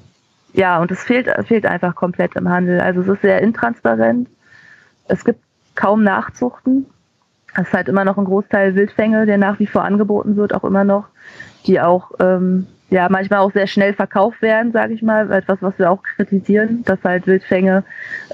ja, 0.52 0.80
und 0.80 0.90
es 0.90 1.02
fehlt, 1.04 1.28
fehlt 1.46 1.64
einfach 1.64 1.94
komplett 1.94 2.34
im 2.34 2.48
Handel. 2.48 2.80
Also 2.80 3.02
es 3.02 3.08
ist 3.08 3.22
sehr 3.22 3.40
intransparent. 3.40 4.28
Es 5.06 5.24
gibt 5.24 5.40
kaum 5.76 6.02
Nachzuchten. 6.02 6.86
Es 7.54 7.68
ist 7.68 7.72
halt 7.72 7.88
immer 7.88 8.04
noch 8.04 8.18
ein 8.18 8.24
Großteil 8.24 8.74
Wildfänge, 8.74 9.26
der 9.26 9.38
nach 9.38 9.60
wie 9.60 9.66
vor 9.66 9.84
angeboten 9.84 10.36
wird, 10.36 10.54
auch 10.54 10.64
immer 10.64 10.84
noch, 10.84 11.06
die 11.66 11.80
auch 11.80 12.10
ähm, 12.18 12.66
ja 12.90 13.08
manchmal 13.10 13.40
auch 13.40 13.52
sehr 13.52 13.66
schnell 13.66 13.94
verkauft 13.94 14.42
werden, 14.42 14.72
sage 14.72 14.94
ich 14.94 15.02
mal, 15.02 15.30
etwas, 15.32 15.58
was 15.60 15.78
wir 15.78 15.90
auch 15.90 16.02
kritisieren, 16.02 16.82
dass 16.84 17.02
halt 17.02 17.26
Wildfänge 17.26 17.84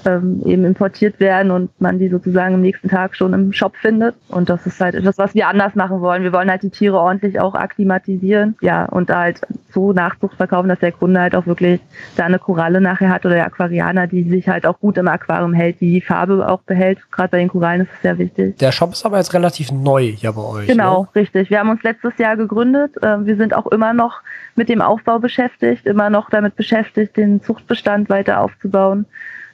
ähm, 0.05 0.41
eben 0.45 0.65
importiert 0.65 1.19
werden 1.19 1.51
und 1.51 1.69
man 1.81 1.97
die 1.97 2.09
sozusagen 2.09 2.55
am 2.55 2.61
nächsten 2.61 2.89
Tag 2.89 3.15
schon 3.15 3.33
im 3.33 3.53
Shop 3.53 3.75
findet. 3.75 4.15
Und 4.29 4.49
das 4.49 4.65
ist 4.65 4.79
halt 4.79 4.95
etwas, 4.95 5.17
was 5.17 5.33
wir 5.33 5.47
anders 5.47 5.75
machen 5.75 6.01
wollen. 6.01 6.23
Wir 6.23 6.33
wollen 6.33 6.49
halt 6.49 6.63
die 6.63 6.69
Tiere 6.69 6.99
ordentlich 6.99 7.39
auch 7.39 7.55
akklimatisieren, 7.55 8.55
ja, 8.61 8.85
und 8.85 9.09
halt 9.09 9.41
so 9.73 9.91
Nachzucht 9.91 10.37
verkaufen, 10.37 10.69
dass 10.69 10.79
der 10.79 10.91
Kunde 10.91 11.19
halt 11.19 11.35
auch 11.35 11.47
wirklich 11.47 11.81
da 12.15 12.25
eine 12.25 12.37
Koralle 12.39 12.79
nachher 12.79 13.09
hat 13.09 13.25
oder 13.25 13.35
der 13.35 13.47
Aquarianer, 13.47 14.07
die 14.07 14.23
sich 14.23 14.47
halt 14.47 14.65
auch 14.65 14.79
gut 14.79 14.97
im 14.97 15.07
Aquarium 15.07 15.53
hält, 15.53 15.81
die 15.81 15.93
die 15.93 16.01
Farbe 16.01 16.47
auch 16.47 16.61
behält. 16.61 16.99
Gerade 17.11 17.29
bei 17.29 17.39
den 17.39 17.47
Korallen 17.47 17.81
ist 17.81 17.89
es 17.95 18.01
sehr 18.01 18.17
wichtig. 18.17 18.57
Der 18.59 18.71
Shop 18.71 18.91
ist 18.91 19.05
aber 19.05 19.17
jetzt 19.17 19.33
relativ 19.33 19.71
neu 19.71 20.03
hier 20.03 20.33
bei 20.33 20.41
euch. 20.41 20.67
Genau, 20.67 21.03
ne? 21.03 21.07
richtig. 21.15 21.49
Wir 21.49 21.59
haben 21.59 21.69
uns 21.69 21.81
letztes 21.81 22.17
Jahr 22.17 22.37
gegründet. 22.37 22.95
Ähm, 23.01 23.25
wir 23.25 23.35
sind 23.35 23.55
auch 23.55 23.67
immer 23.67 23.93
noch 23.93 24.21
mit 24.57 24.69
dem 24.69 24.81
Aufbau 24.81 25.19
beschäftigt, 25.19 25.85
immer 25.85 26.09
noch 26.09 26.29
damit 26.29 26.55
beschäftigt, 26.55 27.17
den 27.17 27.41
Zuchtbestand 27.41 28.09
weiter 28.09 28.39
aufzubauen. 28.41 29.05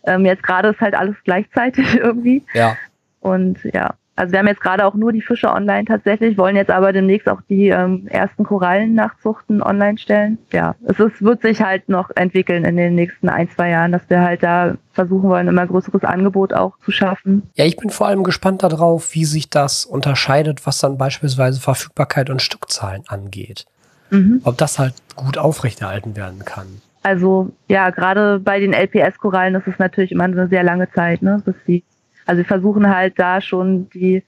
Ähm, 0.05 0.25
jetzt 0.25 0.43
gerade 0.43 0.69
ist 0.69 0.81
halt 0.81 0.95
alles 0.95 1.15
gleichzeitig 1.23 1.95
irgendwie. 1.99 2.43
Ja. 2.53 2.77
Und 3.21 3.63
ja, 3.73 3.95
also 4.19 4.33
wir 4.33 4.39
haben 4.39 4.47
jetzt 4.47 4.59
gerade 4.59 4.85
auch 4.85 4.95
nur 4.95 5.13
die 5.13 5.21
Fische 5.21 5.49
online 5.49 5.85
tatsächlich, 5.85 6.37
wollen 6.37 6.57
jetzt 6.57 6.71
aber 6.71 6.91
demnächst 6.91 7.29
auch 7.29 7.39
die 7.47 7.69
ähm, 7.69 8.05
ersten 8.09 8.43
Korallennachzuchten 8.43 9.63
online 9.63 9.97
stellen. 9.97 10.37
Ja, 10.51 10.75
es 10.83 10.99
ist, 10.99 11.21
wird 11.21 11.41
sich 11.41 11.61
halt 11.61 11.87
noch 11.87 12.09
entwickeln 12.17 12.65
in 12.65 12.75
den 12.75 12.95
nächsten 12.95 13.29
ein, 13.29 13.49
zwei 13.49 13.69
Jahren, 13.69 13.93
dass 13.93 14.01
wir 14.09 14.19
halt 14.19 14.43
da 14.43 14.75
versuchen 14.91 15.29
wollen, 15.29 15.47
immer 15.47 15.65
größeres 15.65 16.03
Angebot 16.03 16.51
auch 16.53 16.77
zu 16.83 16.91
schaffen. 16.91 17.49
Ja, 17.55 17.63
ich 17.63 17.77
bin 17.77 17.91
vor 17.91 18.07
allem 18.07 18.23
gespannt 18.23 18.61
darauf, 18.61 19.13
wie 19.13 19.23
sich 19.23 19.49
das 19.49 19.85
unterscheidet, 19.85 20.67
was 20.67 20.79
dann 20.79 20.97
beispielsweise 20.97 21.61
Verfügbarkeit 21.61 22.29
und 22.29 22.41
Stückzahlen 22.41 23.03
angeht. 23.07 23.67
Mhm. 24.09 24.41
Ob 24.43 24.57
das 24.57 24.79
halt 24.79 24.93
gut 25.15 25.37
aufrechterhalten 25.37 26.15
werden 26.15 26.45
kann. 26.45 26.67
Also 27.03 27.51
ja, 27.67 27.89
gerade 27.91 28.39
bei 28.39 28.59
den 28.59 28.73
LPS-Korallen 28.73 29.55
ist 29.55 29.67
es 29.67 29.79
natürlich 29.79 30.11
immer 30.11 30.25
eine 30.25 30.47
sehr 30.47 30.63
lange 30.63 30.91
Zeit, 30.91 31.21
ne, 31.21 31.41
bis 31.45 31.55
die 31.67 31.83
also 32.29 32.37
wir 32.37 32.45
versuchen 32.45 32.95
halt 32.95 33.17
da 33.17 33.41
schon 33.41 33.89
die 33.89 34.23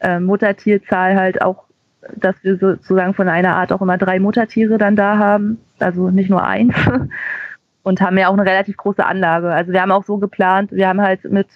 äh, 0.00 0.18
Muttertierzahl 0.18 1.14
halt 1.14 1.40
auch, 1.40 1.66
dass 2.16 2.34
wir 2.42 2.58
sozusagen 2.58 3.14
von 3.14 3.28
einer 3.28 3.54
Art 3.54 3.72
auch 3.72 3.80
immer 3.80 3.96
drei 3.96 4.18
Muttertiere 4.18 4.76
dann 4.76 4.96
da 4.96 5.18
haben, 5.18 5.58
also 5.78 6.10
nicht 6.10 6.30
nur 6.30 6.44
eins. 6.44 6.74
Und 7.84 8.00
haben 8.00 8.18
ja 8.18 8.28
auch 8.28 8.32
eine 8.32 8.44
relativ 8.44 8.76
große 8.76 9.06
Anlage. 9.06 9.52
Also 9.52 9.72
wir 9.72 9.82
haben 9.82 9.92
auch 9.92 10.04
so 10.04 10.16
geplant, 10.16 10.72
wir 10.72 10.88
haben 10.88 11.00
halt 11.00 11.30
mit 11.30 11.46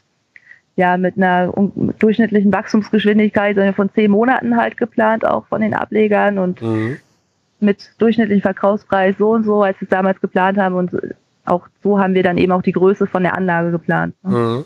ja, 0.77 0.97
mit 0.97 1.17
einer 1.17 1.53
durchschnittlichen 1.99 2.53
Wachstumsgeschwindigkeit 2.53 3.75
von 3.75 3.91
zehn 3.93 4.13
Monaten 4.13 4.57
halt 4.57 4.77
geplant, 4.77 5.27
auch 5.27 5.47
von 5.47 5.61
den 5.61 5.75
Ablegern 5.75 6.39
und 6.39 6.63
mhm. 6.63 6.99
Mit 7.61 7.91
durchschnittlichem 7.99 8.43
Verkaufspreis 8.43 9.17
so 9.19 9.31
und 9.31 9.45
so, 9.45 9.63
als 9.63 9.81
wir 9.81 9.87
es 9.87 9.91
damals 9.91 10.21
geplant 10.21 10.59
haben. 10.59 10.75
Und 10.75 10.97
auch 11.45 11.67
so 11.83 11.99
haben 11.99 12.15
wir 12.15 12.23
dann 12.23 12.39
eben 12.39 12.53
auch 12.53 12.63
die 12.63 12.73
Größe 12.73 13.07
von 13.07 13.23
der 13.23 13.37
Anlage 13.37 13.71
geplant. 13.71 14.15
Ne? 14.23 14.37
Mhm. 14.37 14.65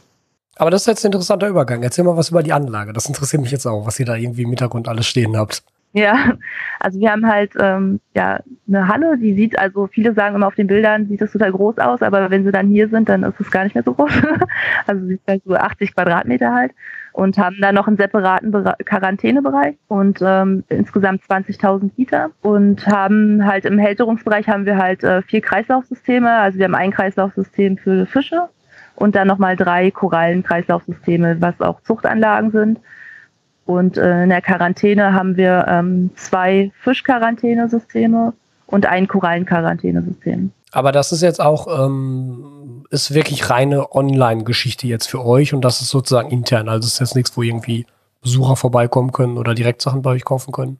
Aber 0.56 0.70
das 0.70 0.82
ist 0.82 0.86
jetzt 0.86 1.04
ein 1.04 1.12
interessanter 1.12 1.48
Übergang. 1.48 1.82
Erzähl 1.82 2.04
mal 2.04 2.16
was 2.16 2.30
über 2.30 2.42
die 2.42 2.52
Anlage. 2.52 2.92
Das 2.92 3.06
interessiert 3.06 3.40
mich 3.40 3.50
jetzt 3.50 3.66
auch, 3.66 3.86
was 3.86 3.98
ihr 3.98 4.06
da 4.06 4.16
irgendwie 4.16 4.42
im 4.42 4.50
Hintergrund 4.50 4.86
alles 4.86 5.06
stehen 5.06 5.36
habt. 5.36 5.62
Ja, 5.94 6.38
also 6.80 6.98
wir 7.00 7.10
haben 7.10 7.26
halt 7.26 7.52
ähm, 7.60 8.00
ja 8.14 8.40
eine 8.66 8.88
Halle, 8.88 9.18
die 9.18 9.34
sieht, 9.34 9.58
also 9.58 9.88
viele 9.88 10.14
sagen 10.14 10.34
immer 10.34 10.46
auf 10.46 10.54
den 10.54 10.66
Bildern, 10.66 11.06
sieht 11.06 11.20
das 11.20 11.32
total 11.32 11.52
groß 11.52 11.78
aus, 11.78 12.00
aber 12.00 12.30
wenn 12.30 12.44
sie 12.44 12.52
dann 12.52 12.68
hier 12.68 12.88
sind, 12.88 13.10
dann 13.10 13.22
ist 13.24 13.38
es 13.38 13.50
gar 13.50 13.64
nicht 13.64 13.74
mehr 13.74 13.84
so 13.84 13.92
groß. 13.92 14.10
also 14.86 15.06
sieht 15.06 15.20
halt 15.28 15.42
so 15.44 15.54
80 15.54 15.94
Quadratmeter 15.94 16.54
halt 16.54 16.72
und 17.12 17.38
haben 17.38 17.56
dann 17.60 17.74
noch 17.74 17.86
einen 17.86 17.96
separaten 17.96 18.50
Bere 18.50 18.74
Quarantänebereich 18.84 19.76
und 19.88 20.20
ähm, 20.22 20.64
insgesamt 20.68 21.22
20.000 21.24 21.90
Liter 21.96 22.30
und 22.42 22.86
haben 22.86 23.44
halt 23.44 23.64
im 23.64 23.78
Hälterungsbereich 23.78 24.48
haben 24.48 24.66
wir 24.66 24.78
halt 24.78 25.04
äh, 25.04 25.22
vier 25.22 25.40
Kreislaufsysteme. 25.40 26.30
Also 26.30 26.58
wir 26.58 26.64
haben 26.64 26.74
ein 26.74 26.90
Kreislaufsystem 26.90 27.76
für 27.78 28.06
Fische, 28.06 28.48
und 28.96 29.14
dann 29.14 29.28
nochmal 29.28 29.56
drei 29.56 29.90
Korallenkreislaufsysteme, 29.90 31.40
was 31.40 31.60
auch 31.60 31.80
Zuchtanlagen 31.82 32.50
sind. 32.50 32.80
Und 33.64 33.96
äh, 33.96 34.24
in 34.24 34.28
der 34.28 34.42
Quarantäne 34.42 35.12
haben 35.12 35.36
wir 35.36 35.66
ähm, 35.68 36.10
zwei 36.14 36.70
Fischquarantänesysteme 36.80 38.32
und 38.72 38.86
ein 38.86 39.06
Korallenquarantänesystem. 39.06 40.50
Aber 40.72 40.90
das 40.90 41.12
ist 41.12 41.20
jetzt 41.20 41.40
auch, 41.40 41.66
ähm, 41.84 42.84
ist 42.90 43.12
wirklich 43.14 43.50
reine 43.50 43.94
Online-Geschichte 43.94 44.86
jetzt 44.86 45.08
für 45.08 45.24
euch 45.24 45.52
und 45.52 45.62
das 45.62 45.82
ist 45.82 45.90
sozusagen 45.90 46.30
intern. 46.30 46.68
Also 46.68 46.86
ist 46.86 46.98
jetzt 46.98 47.14
nichts, 47.14 47.36
wo 47.36 47.42
irgendwie 47.42 47.86
Besucher 48.22 48.56
vorbeikommen 48.56 49.12
können 49.12 49.36
oder 49.36 49.54
direkt 49.54 49.82
Sachen 49.82 50.00
bei 50.02 50.10
euch 50.10 50.24
kaufen 50.24 50.52
können. 50.52 50.78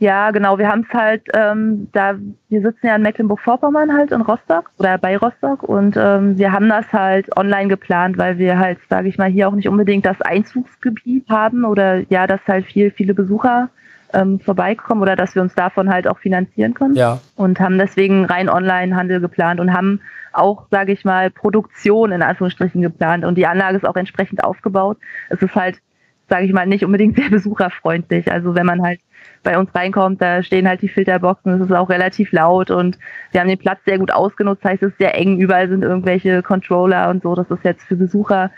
Ja, 0.00 0.30
genau. 0.30 0.58
Wir 0.58 0.68
haben 0.68 0.86
es 0.88 0.94
halt, 0.96 1.22
ähm, 1.34 1.88
da 1.92 2.14
wir 2.48 2.62
sitzen 2.62 2.86
ja 2.86 2.94
in 2.94 3.02
Mecklenburg-Vorpommern 3.02 3.92
halt 3.92 4.12
in 4.12 4.20
Rostock 4.20 4.70
oder 4.78 4.96
bei 4.96 5.16
Rostock 5.16 5.64
und 5.64 5.96
ähm, 5.96 6.38
wir 6.38 6.52
haben 6.52 6.68
das 6.68 6.90
halt 6.92 7.36
online 7.36 7.68
geplant, 7.68 8.16
weil 8.16 8.38
wir 8.38 8.58
halt, 8.58 8.78
sage 8.88 9.08
ich 9.08 9.18
mal, 9.18 9.28
hier 9.28 9.48
auch 9.48 9.54
nicht 9.54 9.68
unbedingt 9.68 10.06
das 10.06 10.20
Einzugsgebiet 10.22 11.28
haben 11.28 11.64
oder 11.64 12.08
ja, 12.10 12.28
dass 12.28 12.40
halt 12.46 12.64
viel, 12.64 12.92
viele 12.92 13.12
Besucher 13.12 13.70
ähm, 14.12 14.40
vorbeikommen 14.40 15.02
oder 15.02 15.16
dass 15.16 15.34
wir 15.34 15.42
uns 15.42 15.54
davon 15.54 15.90
halt 15.90 16.08
auch 16.08 16.18
finanzieren 16.18 16.74
können. 16.74 16.94
Ja. 16.94 17.20
Und 17.36 17.60
haben 17.60 17.78
deswegen 17.78 18.24
rein 18.24 18.48
Online-Handel 18.48 19.20
geplant 19.20 19.60
und 19.60 19.72
haben 19.72 20.00
auch, 20.32 20.66
sage 20.70 20.92
ich 20.92 21.04
mal, 21.04 21.30
Produktion 21.30 22.12
in 22.12 22.22
Anführungsstrichen 22.22 22.82
geplant 22.82 23.24
und 23.24 23.36
die 23.36 23.46
Anlage 23.46 23.76
ist 23.76 23.86
auch 23.86 23.96
entsprechend 23.96 24.44
aufgebaut. 24.44 24.98
Es 25.28 25.42
ist 25.42 25.54
halt, 25.54 25.80
sage 26.28 26.44
ich 26.44 26.52
mal, 26.52 26.66
nicht 26.66 26.84
unbedingt 26.84 27.16
sehr 27.18 27.30
besucherfreundlich. 27.30 28.30
Also 28.30 28.54
wenn 28.54 28.66
man 28.66 28.82
halt 28.82 29.00
bei 29.42 29.58
uns 29.58 29.74
reinkommt, 29.74 30.20
da 30.20 30.42
stehen 30.42 30.68
halt 30.68 30.82
die 30.82 30.88
Filterboxen, 30.88 31.52
es 31.52 31.68
ist 31.68 31.72
auch 31.72 31.88
relativ 31.88 32.32
laut 32.32 32.70
und 32.70 32.98
wir 33.32 33.40
haben 33.40 33.48
den 33.48 33.58
Platz 33.58 33.78
sehr 33.84 33.98
gut 33.98 34.10
ausgenutzt, 34.10 34.64
heißt 34.64 34.82
es 34.82 34.92
ist 34.92 34.98
sehr 34.98 35.16
eng, 35.16 35.38
überall 35.38 35.68
sind 35.68 35.82
irgendwelche 35.82 36.42
Controller 36.42 37.08
und 37.10 37.22
so, 37.22 37.34
das 37.34 37.50
ist 37.50 37.64
jetzt 37.64 37.82
für 37.84 37.96
Besucher 37.96 38.50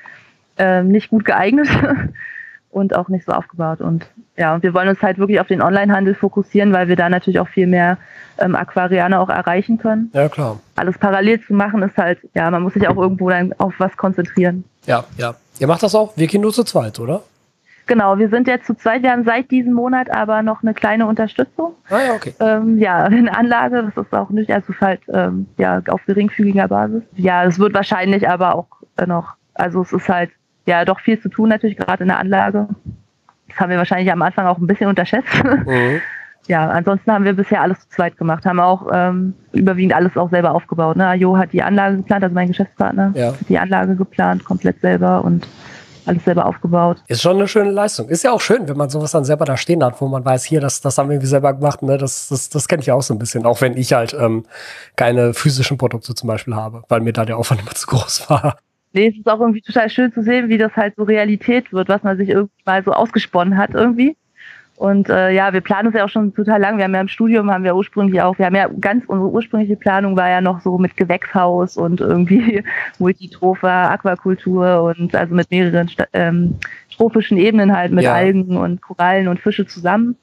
äh, 0.59 0.83
nicht 0.83 1.11
gut 1.11 1.25
geeignet 1.25 1.69
und 2.71 2.95
auch 2.95 3.09
nicht 3.09 3.27
so 3.27 3.33
aufgebaut 3.33 3.81
und 3.81 4.07
ja, 4.37 4.55
und 4.55 4.63
wir 4.63 4.73
wollen 4.73 4.89
uns 4.89 5.03
halt 5.03 5.19
wirklich 5.19 5.41
auf 5.41 5.49
den 5.49 5.61
Onlinehandel 5.61 6.15
fokussieren, 6.15 6.73
weil 6.73 6.89
wir 6.89 6.97
da 6.97 7.09
natürlich 7.09 7.41
auch 7.41 7.49
viel 7.49 7.67
mehr 7.67 7.99
ähm, 8.39 8.55
Aquarianer 8.55 9.21
auch 9.21 9.29
erreichen 9.29 9.79
können. 9.79 10.11
Ja, 10.15 10.29
klar. 10.29 10.61
Alles 10.77 10.97
parallel 10.97 11.41
zu 11.43 11.53
machen 11.53 11.83
ist 11.83 11.97
halt, 11.99 12.19
ja, 12.35 12.51
man 12.51 12.63
muss 12.63 12.75
sich 12.75 12.89
auch 12.89 12.97
irgendwo 12.97 13.29
dann 13.29 13.53
auf 13.59 13.75
was 13.79 13.97
konzentrieren. 13.97 14.65
Ja, 14.87 15.05
ja. 15.19 15.35
Ihr 15.59 15.67
macht 15.67 15.83
das 15.83 15.95
auch, 15.95 16.17
wir 16.17 16.27
gehen 16.27 16.41
nur 16.41 16.53
zu 16.53 16.65
zweit, 16.65 16.99
oder? 16.99 17.23
Genau, 17.87 18.19
wir 18.19 18.29
sind 18.29 18.47
jetzt 18.47 18.67
zu 18.67 18.75
zweit. 18.75 19.03
Wir 19.03 19.11
haben 19.11 19.25
seit 19.25 19.51
diesem 19.51 19.73
Monat 19.73 20.11
aber 20.13 20.43
noch 20.43 20.63
eine 20.63 20.75
kleine 20.75 21.07
Unterstützung. 21.07 21.75
Ah 21.91 21.99
ja, 21.99 22.13
okay. 22.15 22.35
Ähm, 22.39 22.79
ja, 22.79 22.99
eine 23.05 23.37
Anlage, 23.37 23.83
das 23.83 24.07
ist 24.07 24.15
auch 24.15 24.31
nicht, 24.31 24.51
also 24.51 24.73
halt 24.81 25.01
ähm, 25.13 25.49
ja, 25.59 25.83
auf 25.89 26.01
geringfügiger 26.07 26.69
Basis. 26.69 27.03
Ja, 27.17 27.45
es 27.45 27.59
wird 27.59 27.75
wahrscheinlich 27.75 28.29
aber 28.29 28.55
auch 28.55 28.69
noch, 29.07 29.35
also 29.55 29.83
es 29.83 29.93
ist 29.93 30.09
halt 30.09 30.31
ja 30.67 30.85
doch 30.85 31.01
viel 31.01 31.21
zu 31.21 31.29
tun 31.29 31.49
natürlich, 31.49 31.77
gerade 31.77 32.03
in 32.05 32.09
der 32.09 32.19
Anlage. 32.19 32.69
Das 33.49 33.59
haben 33.59 33.71
wir 33.71 33.79
wahrscheinlich 33.79 34.11
am 34.13 34.23
Anfang 34.23 34.47
auch 34.47 34.59
ein 34.59 34.67
bisschen 34.67 34.89
unterschätzt. 34.89 35.45
Mhm. 35.45 36.01
Ja, 36.47 36.69
ansonsten 36.69 37.13
haben 37.13 37.25
wir 37.25 37.35
bisher 37.35 37.61
alles 37.61 37.79
zu 37.81 37.89
zweit 37.91 38.17
gemacht, 38.17 38.45
haben 38.45 38.61
auch 38.61 38.89
ähm, 38.93 39.35
überwiegend 39.53 39.95
alles 39.95 40.17
auch 40.17 40.31
selber 40.31 40.53
aufgebaut. 40.53 40.97
Ne? 40.97 41.15
Jo 41.15 41.37
hat 41.37 41.53
die 41.53 41.63
Anlage 41.63 41.99
geplant, 41.99 42.25
also 42.25 42.35
mein 42.35 42.49
Geschäftspartner 42.49 43.13
ja. 43.15 43.27
hat 43.29 43.49
die 43.49 43.59
Anlage 43.59 43.95
geplant, 43.95 44.45
komplett 44.45 44.81
selber 44.81 45.23
und 45.23 45.47
alles 46.07 46.25
selber 46.25 46.47
aufgebaut. 46.47 47.03
Ist 47.07 47.23
schon 47.23 47.37
eine 47.37 47.47
schöne 47.47 47.71
Leistung. 47.71 48.09
Ist 48.09 48.25
ja 48.25 48.33
auch 48.33 48.41
schön, 48.41 48.69
wenn 48.69 48.77
man 48.77 48.91
sowas 48.91 49.13
dann 49.13 49.25
selber 49.25 49.45
da 49.45 49.57
stehen 49.57 49.85
hat, 49.85 50.01
wo 50.01 50.09
man 50.09 50.25
weiß, 50.25 50.45
hier, 50.45 50.61
das, 50.61 50.81
das 50.81 50.99
haben 50.99 51.09
wir 51.09 51.15
irgendwie 51.15 51.29
selber 51.29 51.53
gemacht. 51.55 51.83
Ne? 51.83 51.99
Das, 51.99 52.29
das, 52.29 52.49
das 52.49 52.67
kenne 52.67 52.81
ich 52.81 52.87
ja 52.87 52.95
auch 52.95 53.03
so 53.03 53.15
ein 53.15 53.19
bisschen, 53.19 53.47
auch 53.47 53.61
wenn 53.61 53.77
ich 53.77 53.93
halt 53.93 54.17
ähm, 54.19 54.45
keine 54.97 55.35
physischen 55.35 55.79
Produkte 55.79 56.15
zum 56.15 56.27
Beispiel 56.27 56.57
habe, 56.57 56.83
weil 56.89 57.01
mir 57.01 57.13
da 57.13 57.25
der 57.25 57.37
Aufwand 57.37 57.61
immer 57.61 57.75
zu 57.75 57.87
groß 57.87 58.29
war. 58.29 58.57
Nee, 58.93 59.09
es 59.09 59.17
ist 59.17 59.29
auch 59.29 59.41
irgendwie 59.41 59.63
total 59.63 59.89
schön 59.89 60.13
zu 60.13 60.23
sehen, 60.23 60.49
wie 60.49 60.59
das 60.59 60.75
halt 60.75 60.95
so 60.97 61.05
Realität 61.05 61.73
wird, 61.73 61.89
was 61.89 62.03
man 62.03 62.17
sich 62.17 62.29
irgendwie 62.29 62.53
mal 62.65 62.83
so 62.83 62.93
ausgesponnen 62.93 63.57
hat 63.57 63.71
irgendwie. 63.75 64.17
Und 64.81 65.11
äh, 65.11 65.31
ja, 65.33 65.53
wir 65.53 65.61
planen 65.61 65.89
es 65.89 65.95
ja 65.95 66.07
auch 66.07 66.09
schon 66.09 66.33
total 66.33 66.59
lang. 66.59 66.79
Wir 66.79 66.85
haben 66.85 66.95
ja 66.95 67.03
im 67.03 67.09
Studium, 67.09 67.51
haben 67.51 67.65
wir 67.65 67.77
ursprünglich 67.77 68.23
auch, 68.23 68.39
wir 68.39 68.47
haben 68.47 68.55
ja 68.55 68.67
ganz, 68.81 69.05
unsere 69.07 69.29
ursprüngliche 69.29 69.77
Planung 69.77 70.17
war 70.17 70.31
ja 70.31 70.41
noch 70.41 70.63
so 70.63 70.79
mit 70.79 70.97
Gewächshaus 70.97 71.77
und 71.77 72.01
irgendwie 72.01 72.65
Multitropha, 72.99 73.91
Aquakultur 73.91 74.83
und 74.85 75.15
also 75.15 75.35
mit 75.35 75.51
mehreren 75.51 75.91
ähm, 76.15 76.57
trophischen 76.97 77.37
Ebenen 77.37 77.77
halt, 77.77 77.93
mit 77.93 78.05
ja. 78.05 78.15
Algen 78.15 78.57
und 78.57 78.81
Korallen 78.81 79.29
und 79.29 79.39
Fische 79.39 79.67
zusammen. 79.67 80.17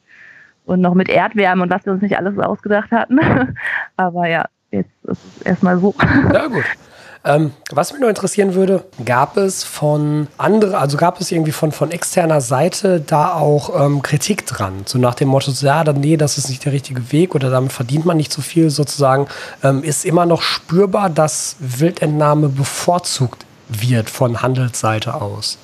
Und 0.66 0.82
noch 0.82 0.96
mit 0.96 1.08
Erdwärme 1.08 1.62
und 1.62 1.70
was 1.70 1.86
wir 1.86 1.94
uns 1.94 2.02
nicht 2.02 2.18
alles 2.18 2.40
ausgedacht 2.40 2.90
hatten. 2.92 3.20
Aber 3.96 4.28
ja, 4.28 4.46
jetzt 4.72 4.90
ist 5.04 5.24
es 5.24 5.42
erstmal 5.44 5.78
so. 5.78 5.94
Ja, 6.34 6.48
gut. 6.48 6.66
Ähm, 7.26 7.52
was 7.72 7.92
mich 7.92 8.00
nur 8.00 8.10
interessieren 8.10 8.54
würde, 8.54 8.84
gab 9.04 9.38
es 9.38 9.64
von 9.64 10.28
andere, 10.38 10.78
also 10.78 10.98
gab 10.98 11.20
es 11.20 11.32
irgendwie 11.32 11.52
von, 11.52 11.72
von 11.72 11.92
externer 11.92 12.42
Seite 12.42 13.00
da 13.00 13.34
auch 13.34 13.86
ähm, 13.86 14.02
Kritik 14.02 14.46
dran? 14.46 14.84
So 14.86 14.98
nach 14.98 15.16
dem 15.16 15.30
Motto, 15.30 15.52
ja, 15.52 15.84
dann, 15.84 16.00
nee, 16.00 16.18
das 16.18 16.38
ist 16.38 16.50
nicht 16.50 16.66
der 16.66 16.74
richtige 16.74 17.12
Weg 17.12 17.36
oder 17.36 17.50
damit 17.50 17.72
verdient 17.72 18.06
man 18.06 18.18
nicht 18.18 18.32
so 18.32 18.42
viel 18.42 18.70
sozusagen. 18.70 19.28
Ähm, 19.64 19.84
ist 19.84 20.06
immer 20.06 20.26
noch 20.26 20.42
spürbar, 20.42 21.10
dass 21.10 21.56
Wildentnahme 21.60 22.50
bevorzugt 22.50 23.46
wird 23.70 24.10
von 24.10 24.42
Handelsseite 24.42 25.16
aus, 25.16 25.58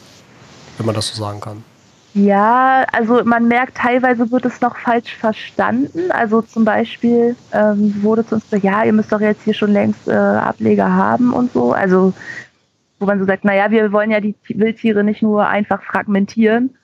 wenn 0.77 0.85
man 0.85 0.95
das 0.95 1.07
so 1.07 1.15
sagen 1.15 1.39
kann. 1.39 1.63
Ja, 2.15 2.85
also 2.91 3.23
man 3.23 3.47
merkt, 3.47 3.75
teilweise 3.75 4.29
wird 4.31 4.45
es 4.45 4.61
noch 4.61 4.77
falsch 4.77 5.15
verstanden. 5.15 6.11
Also 6.11 6.43
zum 6.43 6.63
Beispiel 6.63 7.35
ähm, 7.51 8.03
wurde 8.03 8.25
zu 8.25 8.35
uns 8.35 8.43
gesagt, 8.43 8.63
ja, 8.63 8.83
ihr 8.83 8.93
müsst 8.93 9.11
doch 9.11 9.19
jetzt 9.19 9.43
hier 9.43 9.55
schon 9.55 9.71
längst 9.71 10.07
äh, 10.07 10.11
Ableger 10.11 10.93
haben 10.93 11.33
und 11.33 11.51
so. 11.53 11.73
Also 11.73 12.13
wo 12.99 13.07
man 13.07 13.19
so 13.19 13.25
sagt, 13.25 13.45
naja, 13.45 13.71
wir 13.71 13.91
wollen 13.91 14.11
ja 14.11 14.19
die 14.19 14.35
Wildtiere 14.47 15.03
nicht 15.03 15.21
nur 15.23 15.47
einfach 15.47 15.81
fragmentieren, 15.83 16.75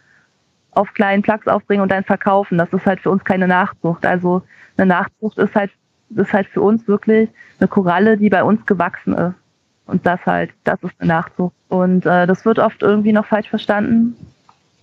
auf 0.71 0.93
kleinen 0.93 1.21
Plugs 1.21 1.47
aufbringen 1.47 1.81
und 1.81 1.91
dann 1.91 2.03
verkaufen. 2.03 2.57
Das 2.57 2.73
ist 2.73 2.85
halt 2.85 2.99
für 2.99 3.11
uns 3.11 3.23
keine 3.23 3.47
Nachzucht. 3.47 4.05
Also 4.05 4.41
eine 4.77 4.87
Nachzucht 4.87 5.37
ist 5.37 5.55
halt, 5.55 5.71
ist 6.09 6.33
halt 6.33 6.47
für 6.47 6.61
uns 6.61 6.87
wirklich 6.87 7.29
eine 7.59 7.67
Koralle, 7.67 8.17
die 8.17 8.29
bei 8.29 8.43
uns 8.43 8.65
gewachsen 8.65 9.13
ist. 9.13 9.35
Und 9.85 10.05
das 10.05 10.19
halt, 10.25 10.51
das 10.63 10.81
ist 10.83 10.93
eine 10.99 11.07
Nachzucht. 11.07 11.55
Und 11.69 12.05
äh, 12.05 12.27
das 12.27 12.45
wird 12.45 12.59
oft 12.59 12.81
irgendwie 12.81 13.13
noch 13.13 13.25
falsch 13.25 13.49
verstanden. 13.49 14.15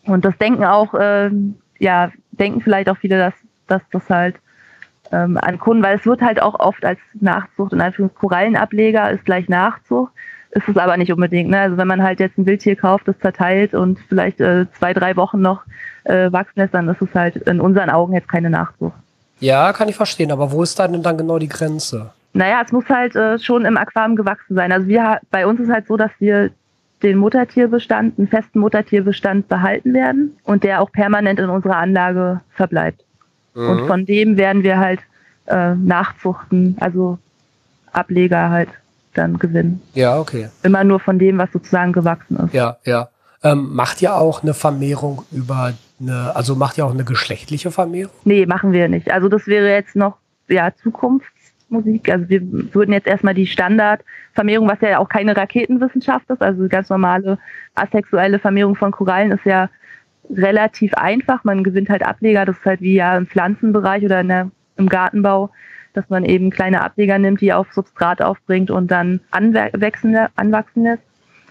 Und 0.07 0.25
das 0.25 0.37
denken 0.39 0.65
auch, 0.65 0.95
äh, 0.95 1.31
ja, 1.79 2.11
denken 2.33 2.61
vielleicht 2.61 2.89
auch 2.89 2.97
viele, 2.97 3.19
dass, 3.19 3.35
dass 3.67 3.83
das 3.91 4.09
halt 4.09 4.37
ähm, 5.13 5.39
an 5.41 5.59
Kunden, 5.59 5.83
weil 5.83 5.97
es 5.97 6.07
wird 6.07 6.21
halt 6.21 6.41
auch 6.41 6.59
oft 6.59 6.85
als 6.85 6.99
Nachzucht, 7.15 7.73
in 7.73 7.81
Anführungszeichen 7.81 8.21
Korallenableger 8.21 9.11
ist 9.11 9.25
gleich 9.25 9.49
Nachzucht, 9.49 10.13
ist 10.51 10.69
es 10.69 10.77
aber 10.77 10.97
nicht 10.97 11.13
unbedingt. 11.13 11.51
Ne? 11.51 11.61
Also 11.61 11.77
wenn 11.77 11.89
man 11.89 12.03
halt 12.03 12.21
jetzt 12.21 12.39
ein 12.39 12.47
Wildtier 12.47 12.77
kauft, 12.77 13.09
das 13.09 13.19
zerteilt 13.19 13.75
und 13.75 13.99
vielleicht 14.09 14.41
äh, 14.41 14.67
zwei, 14.79 14.95
drei 14.95 15.17
Wochen 15.17 15.41
noch 15.41 15.63
äh, 16.05 16.33
wachsen 16.33 16.61
lässt, 16.61 16.75
dann 16.75 16.89
ist 16.89 17.03
es 17.03 17.15
halt 17.15 17.37
in 17.37 17.61
unseren 17.61 17.91
Augen 17.91 18.15
jetzt 18.15 18.29
keine 18.29 18.51
Nachzucht. 18.51 18.95
Ja, 19.39 19.73
kann 19.73 19.89
ich 19.89 19.97
verstehen, 19.97 20.33
aber 20.33 20.51
wo 20.51 20.63
ist 20.63 20.79
da 20.79 20.89
denn 20.89 21.03
dann 21.03 21.19
genau 21.19 21.39
die 21.39 21.49
Grenze? 21.49 22.13
Naja, 22.33 22.63
es 22.65 22.73
muss 22.73 22.89
halt 22.89 23.15
äh, 23.17 23.39
schon 23.39 23.65
im 23.65 23.77
Aquarium 23.77 24.17
gewachsen 24.17 24.55
sein. 24.55 24.73
Also 24.73 24.89
wir 24.89 25.21
bei 25.31 25.47
uns 25.47 25.61
ist 25.61 25.71
halt 25.71 25.87
so, 25.87 25.97
dass 25.97 26.11
wir 26.19 26.51
den 27.03 27.19
Muttertierbestand, 27.19 28.19
einen 28.19 28.29
festen 28.29 28.59
Muttertierbestand 28.59 29.49
behalten 29.49 29.95
werden 29.95 30.37
und 30.45 30.65
der 30.65 30.81
auch 30.81 30.91
permanent 30.91 31.39
in 31.39 31.51
unserer 31.51 31.77
Anlage 31.77 32.41
verbleibt. 32.51 33.05
Mhm. 33.55 33.69
Und 33.69 33.87
von 33.87 34.07
dem 34.07 34.37
werden 34.37 34.63
wir 34.63 34.79
halt 34.79 35.01
äh, 35.47 35.75
nachzuchten, 35.75 36.77
also 36.81 37.19
Ableger 37.93 38.51
halt 38.51 38.69
dann 39.15 39.39
gewinnen. 39.39 39.83
Ja, 39.95 40.19
okay. 40.19 40.49
Immer 40.63 40.85
nur 40.85 41.01
von 41.01 41.19
dem, 41.19 41.39
was 41.39 41.51
sozusagen 41.53 41.93
gewachsen 41.93 42.37
ist. 42.39 42.53
Ja, 42.53 42.77
ja. 42.85 43.09
Ähm, 43.43 43.75
macht 43.75 44.03
ihr 44.03 44.15
auch 44.15 44.43
eine 44.43 44.55
Vermehrung 44.55 45.23
über 45.31 45.73
eine, 46.01 46.35
also 46.35 46.55
macht 46.55 46.79
ihr 46.79 46.87
auch 46.87 46.93
eine 46.93 47.05
geschlechtliche 47.05 47.71
Vermehrung? 47.71 48.13
Nee, 48.25 48.47
machen 48.47 48.73
wir 48.73 48.89
nicht. 48.89 49.11
Also 49.11 49.29
das 49.29 49.47
wäre 49.47 49.71
jetzt 49.71 49.97
noch 49.97 50.17
ja, 50.49 50.75
Zukunftsmusik. 51.69 52.11
Also 52.11 52.29
wir 52.29 52.75
würden 52.75 52.93
jetzt 52.93 53.07
erstmal 53.07 53.35
die 53.35 53.47
Standardvermehrung, 53.47 54.69
was 54.69 54.81
ja 54.81 54.99
auch 54.99 55.09
keine 55.09 55.37
Raketenwissenschaft 55.37 56.29
ist, 56.31 56.43
also 56.43 56.69
ganz 56.69 56.89
normale 56.89 57.39
asexuelle 57.75 58.39
Vermehrung 58.39 58.77
von 58.77 58.93
Korallen 58.93 59.33
ist 59.33 59.45
ja 59.45 59.69
relativ 60.31 60.95
einfach. 60.95 61.45
Man 61.45 61.65
gewinnt 61.65 61.89
halt 61.89 62.05
Ableger, 62.05 62.45
das 62.45 62.59
ist 62.59 62.67
halt 62.67 62.81
wie 62.81 62.95
ja 62.95 63.17
im 63.17 63.27
Pflanzenbereich 63.27 64.05
oder 64.05 64.23
der, 64.25 64.51
im 64.77 64.89
Gartenbau, 64.89 65.51
dass 65.95 66.09
man 66.09 66.25
eben 66.25 66.51
kleine 66.51 66.83
Ableger 66.83 67.19
nimmt, 67.19 67.41
die 67.41 67.53
auf 67.53 67.73
Substrat 67.73 68.21
aufbringt 68.21 68.71
und 68.71 68.91
dann 68.91 69.21
anwachsen 69.31 70.13
lässt. 70.83 71.03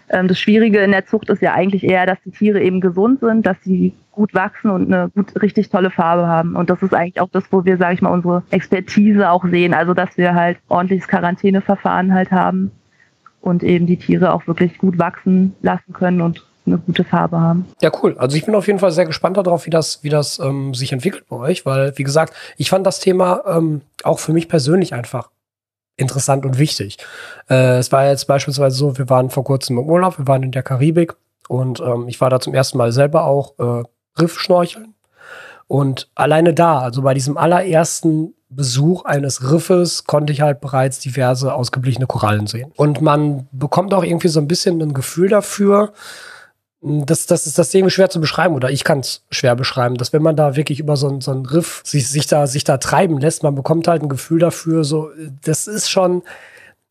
Ähm, 0.09 0.27
das 0.27 0.39
Schwierige 0.39 0.79
in 0.79 0.91
der 0.91 1.05
Zucht 1.05 1.29
ist 1.29 1.41
ja 1.41 1.53
eigentlich 1.53 1.83
eher, 1.83 2.05
dass 2.05 2.17
die 2.25 2.31
Tiere 2.31 2.61
eben 2.61 2.81
gesund 2.81 3.19
sind, 3.19 3.45
dass 3.45 3.57
sie 3.63 3.93
gut 4.11 4.33
wachsen 4.33 4.69
und 4.69 4.91
eine 4.91 5.09
gut, 5.09 5.41
richtig 5.41 5.69
tolle 5.69 5.91
Farbe 5.91 6.27
haben. 6.27 6.55
Und 6.55 6.69
das 6.69 6.81
ist 6.81 6.93
eigentlich 6.93 7.19
auch 7.19 7.29
das, 7.31 7.43
wo 7.51 7.65
wir, 7.65 7.77
sage 7.77 7.95
ich 7.95 8.01
mal, 8.01 8.11
unsere 8.11 8.43
Expertise 8.49 9.29
auch 9.29 9.43
sehen. 9.45 9.73
Also, 9.73 9.93
dass 9.93 10.17
wir 10.17 10.33
halt 10.33 10.57
ordentliches 10.69 11.07
Quarantäneverfahren 11.07 12.13
halt 12.13 12.31
haben 12.31 12.71
und 13.41 13.63
eben 13.63 13.85
die 13.85 13.97
Tiere 13.97 14.33
auch 14.33 14.47
wirklich 14.47 14.77
gut 14.77 14.97
wachsen 14.97 15.55
lassen 15.61 15.93
können 15.93 16.21
und 16.21 16.43
eine 16.65 16.77
gute 16.79 17.03
Farbe 17.03 17.39
haben. 17.39 17.65
Ja, 17.81 17.91
cool. 18.01 18.15
Also 18.17 18.35
ich 18.37 18.45
bin 18.45 18.55
auf 18.55 18.65
jeden 18.67 18.79
Fall 18.79 18.91
sehr 18.91 19.05
gespannt 19.05 19.37
darauf, 19.37 19.65
wie 19.67 19.69
das, 19.69 20.03
wie 20.03 20.09
das 20.09 20.39
ähm, 20.39 20.73
sich 20.73 20.91
entwickelt 20.91 21.25
bei 21.29 21.35
euch, 21.35 21.65
weil, 21.65 21.93
wie 21.97 22.03
gesagt, 22.03 22.33
ich 22.57 22.69
fand 22.69 22.87
das 22.87 22.99
Thema 22.99 23.43
ähm, 23.45 23.81
auch 24.03 24.17
für 24.17 24.33
mich 24.33 24.49
persönlich 24.49 24.93
einfach 24.93 25.29
interessant 25.97 26.45
und 26.45 26.57
wichtig. 26.57 26.97
Äh, 27.49 27.77
es 27.77 27.91
war 27.91 28.07
jetzt 28.07 28.25
beispielsweise 28.25 28.75
so, 28.75 28.97
wir 28.97 29.09
waren 29.09 29.29
vor 29.29 29.43
kurzem 29.43 29.77
im 29.77 29.85
Urlaub, 29.85 30.17
wir 30.17 30.27
waren 30.27 30.43
in 30.43 30.51
der 30.51 30.63
Karibik 30.63 31.15
und 31.47 31.79
ähm, 31.79 32.07
ich 32.07 32.19
war 32.21 32.29
da 32.29 32.39
zum 32.39 32.53
ersten 32.53 32.77
Mal 32.77 32.91
selber 32.91 33.25
auch 33.25 33.53
äh, 33.59 33.83
Riffschnorcheln. 34.19 34.93
Und 35.67 36.09
alleine 36.15 36.53
da, 36.53 36.79
also 36.79 37.01
bei 37.01 37.13
diesem 37.13 37.37
allerersten 37.37 38.35
Besuch 38.49 39.05
eines 39.05 39.51
Riffes, 39.51 40.05
konnte 40.05 40.31
ich 40.31 40.41
halt 40.41 40.61
bereits 40.61 40.99
diverse 40.99 41.53
ausgeblichene 41.53 42.05
Korallen 42.05 42.47
sehen. 42.47 42.71
Und 42.75 43.01
man 43.01 43.47
bekommt 43.51 43.93
auch 43.93 44.03
irgendwie 44.03 44.27
so 44.27 44.39
ein 44.39 44.47
bisschen 44.47 44.81
ein 44.81 44.93
Gefühl 44.93 45.29
dafür, 45.29 45.91
das, 46.85 47.25
das 47.25 47.47
ist 47.47 47.57
das 47.57 47.73
irgendwie 47.73 47.91
schwer 47.91 48.09
zu 48.09 48.21
beschreiben 48.21 48.53
oder 48.53 48.69
ich 48.69 48.83
kann 48.83 48.99
es 48.99 49.25
schwer 49.31 49.55
beschreiben, 49.55 49.95
dass 49.95 50.13
wenn 50.13 50.21
man 50.21 50.35
da 50.35 50.55
wirklich 50.55 50.79
über 50.79 50.95
so, 50.95 51.19
so 51.19 51.31
einen 51.31 51.45
Riff 51.45 51.81
sich, 51.83 52.07
sich, 52.07 52.27
da, 52.27 52.45
sich 52.45 52.63
da 52.63 52.77
treiben 52.77 53.17
lässt, 53.17 53.41
man 53.41 53.55
bekommt 53.55 53.87
halt 53.87 54.03
ein 54.03 54.09
Gefühl 54.09 54.39
dafür, 54.39 54.83
so, 54.83 55.09
das 55.43 55.65
ist 55.67 55.89
schon, 55.89 56.21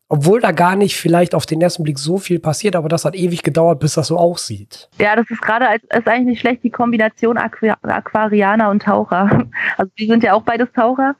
obwohl 0.09 0.41
da 0.41 0.51
gar 0.51 0.75
nicht 0.75 0.97
vielleicht 0.97 1.33
auf 1.33 1.45
den 1.45 1.61
ersten 1.61 1.83
Blick 1.83 1.97
so 1.97 2.17
viel 2.17 2.39
passiert, 2.39 2.75
aber 2.75 2.89
das 2.89 3.05
hat 3.05 3.15
ewig 3.15 3.41
gedauert, 3.41 3.79
bis 3.79 3.93
das 3.93 4.07
so 4.07 4.17
aussieht. 4.17 4.89
Ja, 4.99 5.15
das 5.15 5.29
ist 5.29 5.41
gerade 5.41 5.65
ist 5.75 6.07
eigentlich 6.07 6.25
nicht 6.25 6.41
schlecht, 6.41 6.63
die 6.63 6.71
Kombination 6.71 7.37
Aqu 7.37 7.73
Aquarianer 7.81 8.69
und 8.69 8.83
Taucher. 8.83 9.45
Also 9.77 9.91
die 9.97 10.07
sind 10.07 10.23
ja 10.23 10.33
auch 10.33 10.43
beides 10.43 10.71
Taucher. 10.73 11.15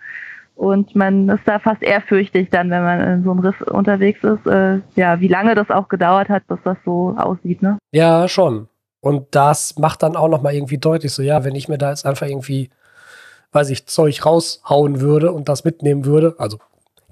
Und 0.56 0.96
man 0.96 1.28
ist 1.30 1.46
da 1.46 1.60
fast 1.60 1.84
ehrfürchtig 1.84 2.50
dann, 2.50 2.72
wenn 2.72 2.82
man 2.82 3.00
in 3.02 3.24
so 3.24 3.32
einem 3.32 3.41
Riff 3.41 3.60
unterwegs 3.62 4.24
ist, 4.24 4.48
äh, 4.48 4.80
ja, 4.96 5.20
wie 5.20 5.28
lange 5.28 5.54
das 5.54 5.70
auch 5.70 5.89
gedauert 5.89 6.30
hat, 6.30 6.48
bis 6.48 6.60
das 6.63 6.78
so 6.86 7.13
aussieht, 7.18 7.62
ne? 7.62 7.78
Ja, 7.91 8.28
schon. 8.28 8.70
Und 9.02 9.36
das 9.36 9.78
macht 9.78 10.02
dann 10.02 10.15
auch 10.15 10.30
nochmal 10.30 10.56
irgendwie 10.56 10.78
deutlich 10.78 11.12
so, 11.12 11.22
ja, 11.22 11.44
wenn 11.44 11.56
ich 11.56 11.68
mir 11.68 11.78
da 11.78 11.89
jetzt 11.89 12.06
einfach 12.06 12.26
irgendwie, 12.26 12.70
weiß 13.52 13.70
ich, 13.70 13.86
Zeug 13.86 14.26
raushauen 14.26 15.02
würde 15.02 15.32
und 15.32 15.50
das 15.50 15.65
mitnehmen 15.65 16.06
würde, 16.06 16.36
also 16.39 16.58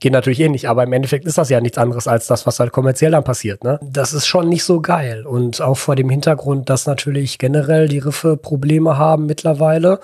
Geht 0.03 0.11
natürlich 0.11 0.41
eh 0.41 0.49
nicht, 0.49 0.67
aber 0.67 0.83
im 0.83 0.91
Endeffekt 0.91 1.23
ist 1.23 1.37
das 1.37 1.47
ja 1.47 1.61
nichts 1.61 1.77
anderes 1.77 2.09
als 2.09 2.27
das, 2.27 2.45
was 2.45 2.59
halt 2.59 2.73
kommerziell 2.73 3.11
dann 3.11 3.23
passiert. 3.23 3.63
Ne? 3.63 3.79
Das 3.81 4.11
ist 4.11 4.27
schon 4.27 4.49
nicht 4.49 4.65
so 4.65 4.81
geil. 4.81 5.25
Und 5.25 5.61
auch 5.61 5.77
vor 5.77 5.95
dem 5.95 6.09
Hintergrund, 6.09 6.69
dass 6.69 6.85
natürlich 6.85 7.37
generell 7.37 7.87
die 7.87 7.99
Riffe 7.99 8.35
Probleme 8.35 8.97
haben 8.97 9.27
mittlerweile. 9.27 10.01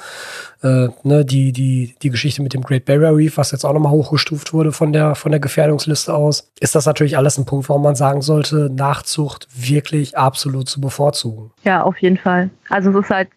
Äh, 0.64 0.88
ne, 1.04 1.26
die, 1.26 1.52
die, 1.52 1.96
die 2.02 2.10
Geschichte 2.10 2.42
mit 2.42 2.54
dem 2.54 2.62
Great 2.62 2.86
Barrier 2.86 3.14
Reef, 3.14 3.36
was 3.36 3.52
jetzt 3.52 3.66
auch 3.66 3.74
nochmal 3.74 3.92
hochgestuft 3.92 4.54
wurde 4.54 4.72
von 4.72 4.94
der, 4.94 5.16
von 5.16 5.34
der 5.34 5.42
Gefährdungsliste 5.42 6.14
aus, 6.14 6.50
ist 6.62 6.76
das 6.76 6.86
natürlich 6.86 7.18
alles 7.18 7.38
ein 7.38 7.44
Punkt, 7.44 7.68
warum 7.68 7.84
man 7.84 7.96
sagen 7.96 8.22
sollte, 8.22 8.70
Nachzucht 8.74 9.50
wirklich 9.54 10.18
absolut 10.18 10.70
zu 10.70 10.80
bevorzugen. 10.80 11.52
Ja, 11.66 11.84
auf 11.84 11.98
jeden 11.98 12.18
Fall. 12.18 12.50
Also 12.70 12.92
es 12.92 13.04
ist 13.04 13.10
halt, 13.10 13.28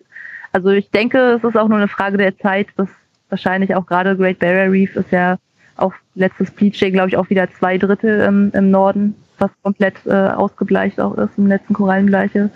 also 0.53 0.69
ich 0.69 0.89
denke, 0.93 1.19
es 1.33 1.43
ist 1.43 1.57
auch 1.57 1.67
nur 1.67 1.79
eine 1.79 1.89
Frage 1.89 2.19
der 2.19 2.39
Zeit, 2.39 2.69
bis 2.77 2.87
wahrscheinlich 3.31 3.75
auch 3.75 3.85
gerade 3.85 4.17
Great 4.17 4.39
Barrier 4.39 4.71
Reef 4.71 4.95
ist 4.95 5.11
ja 5.11 5.39
auch 5.77 5.93
letztes 6.15 6.51
Bleaching, 6.51 6.93
glaube 6.93 7.09
ich, 7.09 7.17
auch 7.17 7.29
wieder 7.31 7.49
zwei 7.59 7.79
Drittel 7.79 8.21
im, 8.21 8.51
im 8.55 8.71
Norden, 8.71 9.15
was 9.39 9.51
komplett 9.63 9.95
äh, 10.07 10.13
ausgebleicht 10.13 11.01
auch 11.01 11.17
ist 11.17 11.31
im 11.37 11.47
letzten 11.47 11.75
Korallenbleiche. 11.75 12.51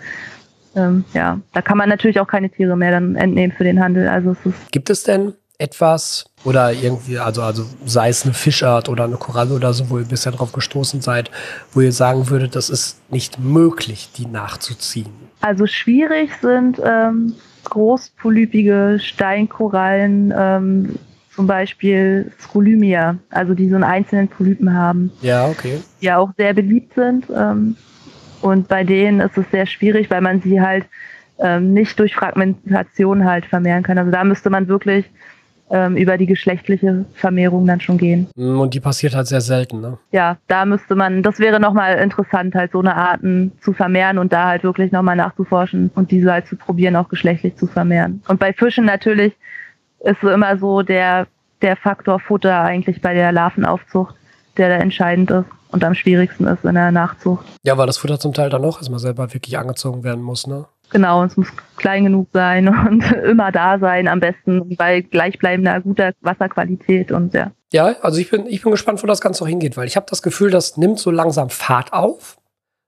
Ähm, 0.75 1.05
ja, 1.13 1.39
da 1.53 1.61
kann 1.61 1.77
man 1.77 1.89
natürlich 1.89 2.19
auch 2.19 2.27
keine 2.27 2.49
Tiere 2.49 2.77
mehr 2.77 2.91
dann 2.91 3.15
entnehmen 3.15 3.53
für 3.55 3.63
den 3.63 3.79
Handel. 3.81 4.07
Also 4.07 4.31
es 4.31 4.45
ist 4.45 4.71
Gibt 4.71 4.89
es 4.89 5.03
denn 5.03 5.33
etwas 5.57 6.25
oder 6.43 6.71
irgendwie, 6.71 7.17
also, 7.17 7.41
also 7.41 7.65
sei 7.85 8.09
es 8.09 8.23
eine 8.23 8.33
Fischart 8.33 8.89
oder 8.89 9.05
eine 9.05 9.17
Koralle 9.17 9.55
oder 9.55 9.73
so, 9.73 9.89
wo 9.89 9.97
ihr 9.97 10.05
bisher 10.05 10.31
drauf 10.31 10.51
gestoßen 10.51 11.01
seid, 11.01 11.31
wo 11.73 11.81
ihr 11.81 11.91
sagen 11.91 12.29
würdet, 12.29 12.55
das 12.55 12.69
ist 12.69 13.01
nicht 13.11 13.39
möglich, 13.39 14.09
die 14.15 14.27
nachzuziehen? 14.27 15.09
Also 15.41 15.65
schwierig 15.65 16.31
sind 16.41 16.79
ähm, 16.83 17.33
großpolypige 17.63 18.99
Steinkorallen, 19.01 20.33
ähm, 20.35 20.95
zum 21.37 21.45
Beispiel 21.45 22.31
Scholymia, 22.39 23.19
also 23.29 23.53
die 23.53 23.69
so 23.69 23.75
einen 23.75 23.83
einzelnen 23.83 24.27
Polypen 24.27 24.73
haben. 24.73 25.11
Ja, 25.21 25.47
okay. 25.47 25.79
Die 26.01 26.07
ja 26.07 26.17
auch 26.17 26.31
sehr 26.35 26.55
beliebt 26.55 26.95
sind. 26.95 27.27
Ähm, 27.29 27.77
und 28.41 28.67
bei 28.67 28.83
denen 28.83 29.19
ist 29.19 29.37
es 29.37 29.45
sehr 29.51 29.67
schwierig, 29.67 30.09
weil 30.09 30.21
man 30.21 30.41
sie 30.41 30.59
halt 30.59 30.85
ähm, 31.37 31.73
nicht 31.73 31.99
durch 31.99 32.15
Fragmentation 32.15 33.23
halt 33.23 33.45
vermehren 33.45 33.83
kann. 33.83 33.99
Also 33.99 34.09
da 34.09 34.23
müsste 34.23 34.49
man 34.49 34.67
wirklich 34.67 35.05
ähm, 35.69 35.95
über 35.95 36.17
die 36.17 36.25
geschlechtliche 36.25 37.05
Vermehrung 37.13 37.67
dann 37.67 37.81
schon 37.81 37.99
gehen. 37.99 38.27
Mm, 38.35 38.59
und 38.59 38.73
die 38.73 38.79
passiert 38.79 39.13
halt 39.13 39.27
sehr 39.27 39.41
selten, 39.41 39.79
ne? 39.79 39.99
Ja, 40.11 40.37
da 40.47 40.65
müsste 40.65 40.95
man, 40.95 41.21
das 41.21 41.37
wäre 41.37 41.59
nochmal 41.59 41.99
interessant, 41.99 42.55
halt 42.55 42.71
so 42.71 42.79
eine 42.79 42.95
Arten 42.95 43.51
zu 43.61 43.73
vermehren 43.73 44.17
und 44.17 44.33
da 44.33 44.47
halt 44.47 44.63
wirklich 44.63 44.91
nochmal 44.91 45.17
nachzuforschen 45.17 45.91
und 45.93 46.09
diese 46.09 46.31
halt 46.31 46.47
zu 46.47 46.55
probieren, 46.55 46.95
auch 46.95 47.09
geschlechtlich 47.09 47.55
zu 47.57 47.67
vermehren. 47.67 48.23
Und 48.27 48.39
bei 48.39 48.53
Fischen 48.53 48.85
natürlich 48.85 49.33
ist 49.99 50.21
so 50.21 50.29
immer 50.29 50.57
so 50.57 50.81
der, 50.81 51.27
der 51.61 51.75
Faktor 51.75 52.19
Futter 52.19 52.61
eigentlich 52.61 53.01
bei 53.01 53.13
der 53.13 53.31
Larvenaufzucht, 53.31 54.15
der 54.57 54.69
da 54.69 54.75
entscheidend 54.75 55.31
ist 55.31 55.45
und 55.71 55.83
am 55.83 55.93
schwierigsten 55.93 56.45
ist 56.47 56.63
in 56.63 56.75
der 56.75 56.91
Nachzucht. 56.91 57.45
Ja, 57.63 57.77
weil 57.77 57.87
das 57.87 57.97
Futter 57.97 58.19
zum 58.19 58.33
Teil 58.33 58.49
dann 58.49 58.61
noch 58.61 58.77
erstmal 58.77 58.99
selber 58.99 59.33
wirklich 59.33 59.57
angezogen 59.57 60.03
werden 60.03 60.23
muss, 60.23 60.47
ne? 60.47 60.65
Genau, 60.89 61.23
es 61.23 61.35
muss 61.35 61.47
klein 61.75 62.05
genug 62.05 62.29
sein 62.33 62.67
und 62.87 63.03
immer 63.11 63.51
da 63.51 63.77
sein, 63.79 64.07
am 64.07 64.19
besten 64.19 64.75
bei 64.75 65.01
gleichbleibender 65.01 65.81
guter 65.81 66.13
Wasserqualität 66.21 67.11
und 67.11 67.33
ja. 67.33 67.51
Ja, 67.73 67.95
also 68.01 68.19
ich 68.19 68.29
bin, 68.29 68.45
ich 68.47 68.61
bin 68.61 68.71
gespannt, 68.71 69.03
wo 69.03 69.07
das 69.07 69.19
Ganze 69.19 69.43
noch 69.43 69.49
hingeht, 69.49 69.75
weil 69.75 69.87
ich 69.87 69.97
habe 69.97 70.05
das 70.09 70.21
Gefühl, 70.21 70.51
das 70.51 70.77
nimmt 70.77 70.99
so 70.99 71.11
langsam 71.11 71.49
Fahrt 71.49 71.91
auf. 71.91 72.37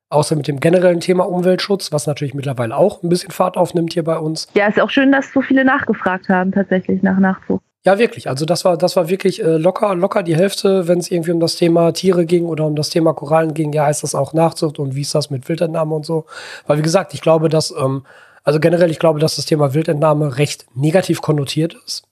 Außer 0.10 0.36
mit 0.36 0.48
dem 0.48 0.60
generellen 0.60 1.00
Thema 1.00 1.28
Umweltschutz, 1.28 1.91
was 1.91 2.08
natürlich 2.08 2.34
mittlerweile 2.34 2.76
auch 2.76 3.04
ein 3.04 3.10
bisschen 3.10 3.32
Fahrt 3.32 3.58
aufnimmt 3.58 3.93
hier 3.93 4.04
bei 4.04 4.17
uns. 4.17 4.48
Ja, 4.56 4.67
ist 4.67 4.82
auch 4.82 4.89
schön, 4.89 5.12
dass 5.12 5.32
so 5.32 5.41
viele 5.41 5.63
nachgefragt 5.63 6.30
haben, 6.30 6.52
tatsächlich 6.52 7.04
nach 7.04 7.19
Nachzucht. 7.19 7.63
Ja, 7.86 7.98
wirklich. 7.98 8.28
Also 8.28 8.45
das 8.45 8.65
war, 8.65 8.76
das 8.76 8.95
war 8.95 9.08
wirklich 9.08 9.41
äh, 9.41 9.58
locker, 9.58 9.95
locker 9.95 10.24
die 10.24 10.36
Hälfte, 10.36 10.88
wenn 10.88 11.00
es 11.00 11.12
irgendwie 11.12 11.32
um 11.32 11.39
das 11.39 11.56
Thema 11.56 11.93
Tiere 11.93 12.26
ging 12.26 12.45
oder 12.45 12.65
um 12.65 12.76
das 12.76 12.89
Thema 12.89 13.13
Korallen 13.13 13.54
ging. 13.54 13.72
Ja, 13.72 13.86
heißt 13.86 14.04
das 14.04 14.15
auch 14.15 14.34
Nachzucht 14.34 14.80
und 14.80 14.95
wie 14.95 15.02
ist 15.02 15.15
das 15.15 15.30
mit 15.30 15.48
Wildentnahme 15.48 15.95
und 15.95 16.06
so? 16.06 16.26
Weil 16.67 16.80
wie 16.80 16.84
gesagt, 16.84 17.13
ich 17.13 17.22
glaube, 17.22 17.48
dass, 17.48 17.72
ähm, 17.72 18.04
also 18.43 18.60
generell, 18.60 18.91
ich 18.91 19.00
glaube, 19.00 19.19
dass 19.19 19.38
das 19.38 19.45
Thema 19.45 19.74
Wildentnahme 19.74 20.38
recht 20.38 20.65
negativ 20.76 21.22
konnotiert 21.22 21.76
ist 21.86 22.09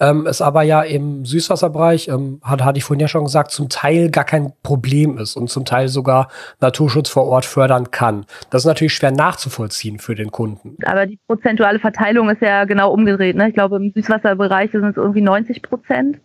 ähm, 0.00 0.26
es 0.26 0.40
aber 0.40 0.62
ja 0.62 0.82
im 0.82 1.24
Süßwasserbereich, 1.24 2.08
ähm, 2.08 2.40
hat, 2.42 2.64
hatte 2.64 2.78
ich 2.78 2.84
vorhin 2.84 3.00
ja 3.00 3.08
schon 3.08 3.24
gesagt, 3.24 3.52
zum 3.52 3.68
Teil 3.68 4.10
gar 4.10 4.24
kein 4.24 4.52
Problem 4.62 5.18
ist 5.18 5.36
und 5.36 5.48
zum 5.48 5.64
Teil 5.64 5.88
sogar 5.88 6.28
Naturschutz 6.60 7.08
vor 7.08 7.26
Ort 7.26 7.44
fördern 7.44 7.90
kann. 7.90 8.26
Das 8.50 8.62
ist 8.62 8.66
natürlich 8.66 8.94
schwer 8.94 9.12
nachzuvollziehen 9.12 9.98
für 9.98 10.14
den 10.14 10.30
Kunden. 10.30 10.76
Aber 10.84 11.06
die 11.06 11.18
prozentuale 11.26 11.78
Verteilung 11.78 12.28
ist 12.30 12.42
ja 12.42 12.64
genau 12.64 12.92
umgedreht. 12.92 13.36
Ne? 13.36 13.48
Ich 13.48 13.54
glaube, 13.54 13.76
im 13.76 13.92
Süßwasserbereich 13.92 14.72
sind 14.72 14.84
es 14.84 14.96
irgendwie 14.96 15.20
90 15.20 15.62
Prozent, 15.62 16.18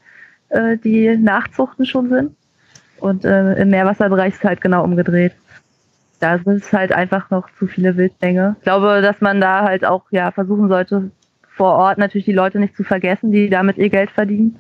äh, 0.49 0.77
die 0.77 1.15
Nachzuchten 1.17 1.85
schon 1.85 2.09
sind. 2.09 2.35
Und 2.99 3.23
äh, 3.23 3.53
im 3.61 3.69
Meerwasserbereich 3.69 4.33
ist 4.33 4.39
es 4.39 4.43
halt 4.43 4.61
genau 4.61 4.83
umgedreht. 4.83 5.33
da 6.19 6.37
sind 6.37 6.63
es 6.63 6.73
halt 6.73 6.91
einfach 6.91 7.29
noch 7.29 7.49
zu 7.57 7.67
viele 7.67 7.95
Wildgänge. 7.95 8.55
Ich 8.57 8.63
glaube, 8.63 9.01
dass 9.01 9.21
man 9.21 9.39
da 9.39 9.63
halt 9.63 9.85
auch 9.85 10.03
ja 10.11 10.31
versuchen 10.31 10.67
sollte, 10.67 11.11
vor 11.59 11.73
Ort 11.75 11.97
natürlich 11.97 12.23
die 12.23 12.31
Leute 12.31 12.57
nicht 12.57 12.77
zu 12.77 12.85
vergessen, 12.85 13.33
die 13.33 13.49
damit 13.49 13.77
ihr 13.77 13.89
Geld 13.89 14.09
verdienen. 14.11 14.55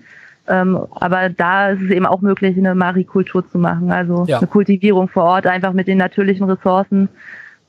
Ähm, 0.49 0.77
aber 0.91 1.29
da 1.29 1.69
ist 1.69 1.81
es 1.81 1.91
eben 1.91 2.05
auch 2.05 2.19
möglich, 2.19 2.57
eine 2.57 2.75
Marikultur 2.75 3.49
zu 3.49 3.57
machen, 3.57 3.89
also 3.89 4.25
ja. 4.27 4.39
eine 4.39 4.47
Kultivierung 4.47 5.07
vor 5.07 5.23
Ort, 5.23 5.47
einfach 5.47 5.71
mit 5.71 5.87
den 5.87 5.97
natürlichen 5.97 6.49
Ressourcen, 6.49 7.07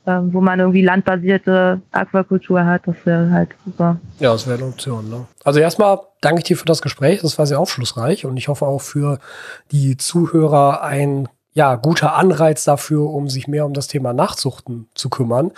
ähm, 0.05 0.33
wo 0.33 0.41
man 0.41 0.59
irgendwie 0.59 0.81
landbasierte 0.81 1.79
Aquakultur 1.91 2.65
hat. 2.65 2.81
Das 2.87 2.97
wäre 3.05 3.31
halt 3.31 3.51
super. 3.63 4.01
Ja, 4.19 4.33
das 4.33 4.47
wäre 4.47 4.57
eine 4.57 4.67
Option. 4.67 5.09
Ne? 5.09 5.25
Also 5.45 5.61
erstmal 5.61 5.99
danke 6.19 6.39
ich 6.39 6.45
dir 6.45 6.57
für 6.57 6.65
das 6.65 6.81
Gespräch. 6.81 7.21
Das 7.21 7.37
war 7.39 7.45
sehr 7.45 7.59
aufschlussreich 7.59 8.25
und 8.25 8.35
ich 8.35 8.49
hoffe 8.49 8.65
auch 8.65 8.81
für 8.81 9.19
die 9.71 9.95
Zuhörer 9.95 10.83
ein 10.83 11.29
ja, 11.53 11.75
guter 11.75 12.15
Anreiz 12.15 12.65
dafür, 12.65 13.09
um 13.09 13.29
sich 13.29 13.47
mehr 13.47 13.65
um 13.65 13.73
das 13.73 13.87
Thema 13.87 14.11
Nachzuchten 14.11 14.89
zu 14.93 15.09
kümmern. 15.09 15.51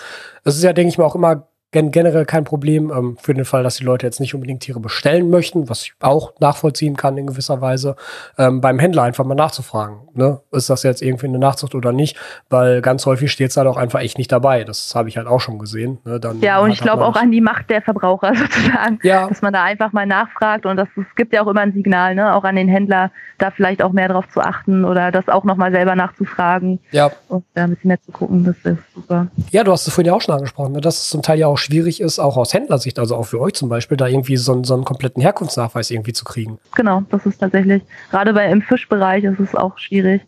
Es 0.43 0.57
ist 0.57 0.63
ja, 0.63 0.73
denke 0.73 0.89
ich 0.89 0.99
mal, 0.99 1.05
auch 1.05 1.15
immer 1.15 1.47
gen 1.73 1.91
generell 1.91 2.25
kein 2.25 2.45
Problem 2.45 2.91
ähm, 2.95 3.17
für 3.21 3.33
den 3.33 3.43
Fall, 3.43 3.63
dass 3.63 3.75
die 3.75 3.83
Leute 3.83 4.05
jetzt 4.05 4.21
nicht 4.21 4.33
unbedingt 4.33 4.61
Tiere 4.61 4.79
bestellen 4.79 5.29
möchten, 5.29 5.67
was 5.67 5.83
ich 5.83 5.93
auch 5.99 6.31
nachvollziehen 6.39 6.95
kann 6.95 7.17
in 7.17 7.27
gewisser 7.27 7.59
Weise, 7.59 7.97
ähm, 8.37 8.61
beim 8.61 8.79
Händler 8.79 9.03
einfach 9.03 9.25
mal 9.25 9.35
nachzufragen. 9.35 9.97
Ne? 10.13 10.39
Ist 10.51 10.69
das 10.69 10.83
jetzt 10.83 11.01
irgendwie 11.01 11.27
eine 11.27 11.39
Nachzucht 11.39 11.75
oder 11.75 11.91
nicht? 11.91 12.17
Weil 12.49 12.81
ganz 12.81 13.05
häufig 13.05 13.31
steht 13.31 13.49
es 13.49 13.55
da 13.55 13.63
doch 13.63 13.77
einfach 13.77 13.99
echt 13.99 14.17
nicht 14.17 14.31
dabei. 14.31 14.63
Das 14.63 14.93
habe 14.95 15.09
ich 15.09 15.17
halt 15.17 15.27
auch 15.27 15.41
schon 15.41 15.59
gesehen. 15.59 15.97
Ne? 16.05 16.19
Dann 16.19 16.39
ja, 16.41 16.59
und 16.59 16.71
ich 16.71 16.79
glaube 16.79 17.03
auch 17.03 17.15
an 17.15 17.31
die 17.31 17.41
Macht 17.41 17.69
der 17.69 17.81
Verbraucher 17.81 18.33
sozusagen, 18.35 18.99
ja. 19.03 19.27
dass 19.27 19.41
man 19.41 19.51
da 19.51 19.63
einfach 19.63 19.91
mal 19.91 20.05
nachfragt 20.05 20.65
und 20.65 20.77
das, 20.77 20.87
es 20.95 21.15
gibt 21.15 21.33
ja 21.33 21.43
auch 21.43 21.47
immer 21.47 21.61
ein 21.61 21.73
Signal, 21.73 22.15
ne? 22.15 22.33
auch 22.33 22.43
an 22.43 22.55
den 22.55 22.67
Händler, 22.67 23.11
da 23.39 23.51
vielleicht 23.51 23.81
auch 23.81 23.91
mehr 23.91 24.07
drauf 24.07 24.25
zu 24.31 24.39
achten 24.39 24.85
oder 24.85 25.11
das 25.11 25.27
auch 25.27 25.43
nochmal 25.43 25.71
selber 25.71 25.95
nachzufragen 25.95 26.79
ja. 26.91 27.11
und 27.27 27.43
da 27.55 27.63
ein 27.63 27.71
bisschen 27.71 27.87
mehr 27.87 28.01
zu 28.01 28.11
gucken. 28.11 28.45
Das 28.45 28.55
ist 28.63 28.83
super. 28.93 29.27
Ja, 29.49 29.63
du 29.63 29.71
hast 29.71 29.87
es 29.87 29.93
vorhin 29.93 30.07
ja 30.07 30.13
auch 30.13 30.21
schon 30.21 30.35
angesprochen, 30.35 30.73
ne? 30.73 30.81
dass 30.81 30.97
es 30.97 31.09
zum 31.09 31.21
Teil 31.23 31.39
ja 31.39 31.47
auch 31.47 31.57
schwierig 31.63 32.01
ist, 32.01 32.19
auch 32.19 32.37
aus 32.37 32.53
Händlersicht, 32.53 32.99
also 32.99 33.15
auch 33.15 33.25
für 33.25 33.39
euch 33.39 33.53
zum 33.53 33.69
Beispiel, 33.69 33.97
da 33.97 34.07
irgendwie 34.07 34.37
so, 34.37 34.63
so 34.63 34.73
einen 34.73 34.85
kompletten 34.85 35.21
Herkunftsnachweis 35.21 35.89
irgendwie 35.91 36.13
zu 36.13 36.25
kriegen. 36.25 36.59
Genau, 36.75 37.03
das 37.09 37.25
ist 37.25 37.39
tatsächlich, 37.39 37.81
gerade 38.11 38.33
bei, 38.33 38.49
im 38.51 38.61
Fischbereich 38.61 39.23
ist 39.23 39.39
es 39.39 39.55
auch 39.55 39.77
schwierig. 39.77 40.21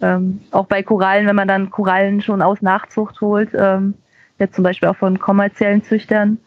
Ähm, 0.00 0.40
auch 0.50 0.66
bei 0.66 0.82
Korallen, 0.82 1.26
wenn 1.26 1.36
man 1.36 1.48
dann 1.48 1.70
Korallen 1.70 2.22
schon 2.22 2.42
aus 2.42 2.60
Nachzucht 2.62 3.20
holt, 3.20 3.50
ähm, 3.54 3.94
jetzt 4.38 4.54
zum 4.54 4.64
Beispiel 4.64 4.88
auch 4.88 4.96
von 4.96 5.18
kommerziellen 5.18 5.84
Züchtern, 5.84 6.38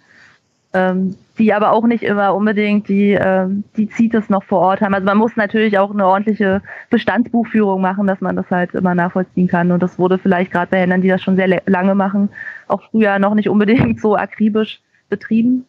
ähm, 0.74 1.16
die 1.38 1.54
aber 1.54 1.72
auch 1.72 1.86
nicht 1.86 2.04
immer 2.04 2.34
unbedingt 2.34 2.88
die, 2.88 3.12
ähm, 3.12 3.64
die 3.76 3.90
CITES 3.90 4.30
noch 4.30 4.44
vor 4.44 4.60
Ort 4.60 4.82
haben. 4.82 4.94
Also 4.94 5.06
man 5.06 5.18
muss 5.18 5.36
natürlich 5.36 5.78
auch 5.78 5.92
eine 5.92 6.06
ordentliche 6.06 6.62
Bestandsbuchführung 6.90 7.82
machen, 7.82 8.08
dass 8.08 8.22
man 8.22 8.36
das 8.36 8.50
halt 8.50 8.74
immer 8.74 8.96
nachvollziehen 8.96 9.48
kann. 9.48 9.72
Und 9.72 9.84
das 9.84 10.00
wurde 10.00 10.18
vielleicht 10.18 10.52
gerade 10.52 10.72
bei 10.72 10.80
Händlern, 10.80 11.02
die 11.02 11.10
das 11.10 11.22
schon 11.22 11.36
sehr 11.36 11.62
lange 11.66 11.96
machen, 11.96 12.30
auch 12.68 12.82
früher 12.90 13.20
noch 13.20 13.36
nicht 13.36 13.50
unbedingt 13.50 14.00
so 14.02 14.16
akribisch 14.16 14.82
betrieben. 15.10 15.66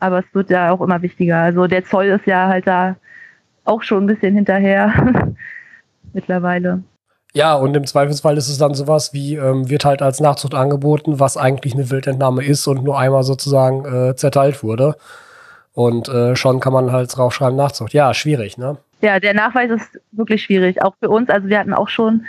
Aber 0.00 0.20
es 0.20 0.34
wird 0.34 0.50
ja 0.50 0.70
auch 0.70 0.80
immer 0.80 1.02
wichtiger. 1.02 1.38
Also 1.38 1.66
der 1.66 1.84
Zoll 1.84 2.06
ist 2.06 2.26
ja 2.26 2.48
halt 2.48 2.66
da 2.66 2.96
auch 3.64 3.82
schon 3.82 4.04
ein 4.04 4.06
bisschen 4.06 4.34
hinterher 4.34 5.34
mittlerweile. 6.14 6.82
Ja, 7.38 7.54
und 7.54 7.76
im 7.76 7.86
Zweifelsfall 7.86 8.36
ist 8.36 8.48
es 8.48 8.58
dann 8.58 8.74
sowas 8.74 9.12
wie, 9.12 9.36
ähm, 9.36 9.70
wird 9.70 9.84
halt 9.84 10.02
als 10.02 10.18
Nachzucht 10.18 10.56
angeboten, 10.56 11.20
was 11.20 11.36
eigentlich 11.36 11.72
eine 11.72 11.88
Wildentnahme 11.88 12.44
ist 12.44 12.66
und 12.66 12.82
nur 12.82 12.98
einmal 12.98 13.22
sozusagen 13.22 13.84
äh, 13.84 14.16
zerteilt 14.16 14.64
wurde. 14.64 14.96
Und 15.72 16.08
äh, 16.08 16.34
schon 16.34 16.58
kann 16.58 16.72
man 16.72 16.90
halt 16.90 17.16
draufschreiben 17.16 17.56
Nachzucht. 17.56 17.92
Ja, 17.92 18.12
schwierig, 18.12 18.58
ne? 18.58 18.78
Ja, 19.02 19.20
der 19.20 19.34
Nachweis 19.34 19.70
ist 19.70 20.00
wirklich 20.10 20.42
schwierig, 20.42 20.82
auch 20.82 20.94
für 20.98 21.10
uns. 21.10 21.30
Also 21.30 21.46
wir 21.46 21.60
hatten 21.60 21.74
auch 21.74 21.88
schon 21.88 22.26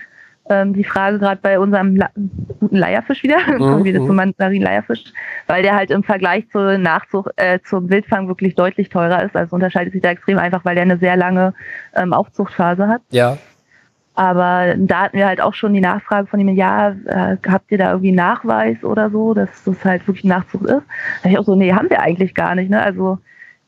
ähm, 0.48 0.74
die 0.74 0.84
Frage 0.84 1.17
gerade 1.17 1.41
bei 1.41 1.60
unserem 1.60 1.95
La 1.95 2.12
guten 2.60 2.78
Leierfisch 2.78 3.24
wieder, 3.24 3.39
mhm. 3.48 3.58
kommen 3.58 3.84
wieder 3.86 4.06
zum 4.06 4.15
Mandarin-Leierfisch, 4.15 5.06
weil 5.48 5.63
der 5.63 5.76
halt 5.76 5.89
im 5.89 6.04
Vergleich 6.04 6.48
zur 6.52 6.78
Nachzucht, 6.78 7.32
äh, 7.38 7.58
zum 7.67 7.89
Wildfang 7.89 8.28
wirklich 8.28 8.54
deutlich 8.54 8.89
teurer 8.89 9.24
ist. 9.24 9.36
Also 9.36 9.56
unterscheidet 9.56 9.93
sich 9.93 10.04
da 10.04 10.12
extrem 10.12 10.38
einfach, 10.38 10.63
weil 10.65 10.76
der 10.76 10.84
eine 10.84 11.00
sehr 11.00 11.17
lange 11.17 11.56
ähm, 11.95 12.13
Aufzuchtphase 12.13 12.88
hat. 12.88 13.02
Ja. 13.10 13.39
Aber 14.20 14.76
da 14.78 15.04
hatten 15.04 15.18
wir 15.18 15.28
halt 15.28 15.40
auch 15.40 15.54
schon 15.54 15.74
die 15.74 15.80
Nachfrage 15.80 16.28
von 16.28 16.42
ihm, 16.42 16.50
ja, 16.50 16.90
äh, 17.06 17.38
habt 17.48 17.72
ihr 17.72 17.78
da 17.78 17.92
irgendwie 17.92 18.12
Nachweis 18.12 18.84
oder 18.84 19.10
so, 19.10 19.34
dass 19.34 19.64
das 19.64 19.86
halt 19.86 20.06
wirklich 20.10 20.26
Nachzucht 20.26 20.66
ist? 20.66 20.82
Da 21.24 21.30
ich 21.30 21.40
auch 21.40 21.46
so, 21.46 21.56
nee, 21.56 21.72
haben 21.72 21.90
wir 21.90 22.02
eigentlich 22.02 22.36
gar 22.36 22.54
nicht. 22.54 22.70
Ne? 22.70 22.82
Also 22.84 23.20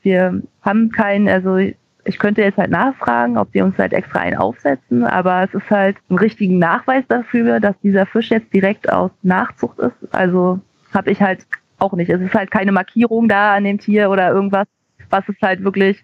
wir 0.01 0.41
haben 0.61 0.91
keinen, 0.91 1.29
also 1.29 1.55
ich 1.55 2.19
könnte 2.19 2.41
jetzt 2.41 2.57
halt 2.57 2.69
nachfragen, 2.69 3.37
ob 3.37 3.53
die 3.53 3.61
uns 3.61 3.77
halt 3.77 3.93
extra 3.93 4.19
einen 4.19 4.35
aufsetzen, 4.35 5.05
aber 5.05 5.41
es 5.45 5.53
ist 5.53 5.71
halt 5.71 5.95
ein 6.09 6.17
richtigen 6.17 6.59
Nachweis 6.59 7.05
dafür, 7.07 7.61
dass 7.61 7.79
dieser 7.79 8.05
Fisch 8.05 8.29
jetzt 8.29 8.53
direkt 8.53 8.91
aus 8.91 9.11
Nachzucht 9.23 9.79
ist. 9.79 10.13
Also 10.13 10.59
habe 10.93 11.11
ich 11.11 11.21
halt 11.21 11.47
auch 11.79 11.93
nicht. 11.93 12.09
Es 12.09 12.19
ist 12.19 12.33
halt 12.33 12.51
keine 12.51 12.73
Markierung 12.73 13.29
da 13.29 13.55
an 13.55 13.63
dem 13.63 13.79
Tier 13.79 14.09
oder 14.09 14.29
irgendwas, 14.31 14.67
was 15.09 15.23
es 15.29 15.35
halt 15.41 15.63
wirklich 15.63 16.03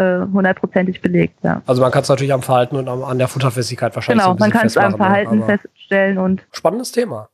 hundertprozentig 0.00 1.00
belegt. 1.00 1.38
Ja. 1.42 1.62
Also 1.66 1.80
man 1.80 1.90
kann 1.92 2.02
es 2.02 2.08
natürlich 2.08 2.32
am 2.32 2.42
Verhalten 2.42 2.76
und 2.76 2.88
an 2.88 3.18
der 3.18 3.28
Futterfestigkeit 3.28 3.94
wahrscheinlich 3.94 4.24
Genau, 4.24 4.34
so 4.34 4.40
man 4.40 4.50
kann 4.50 4.66
es 4.66 4.76
am 4.76 4.92
ne? 4.92 4.96
Verhalten 4.96 5.44
feststellen 5.44 6.18
und 6.18 6.42
spannendes 6.52 6.92
Thema. 6.92 7.28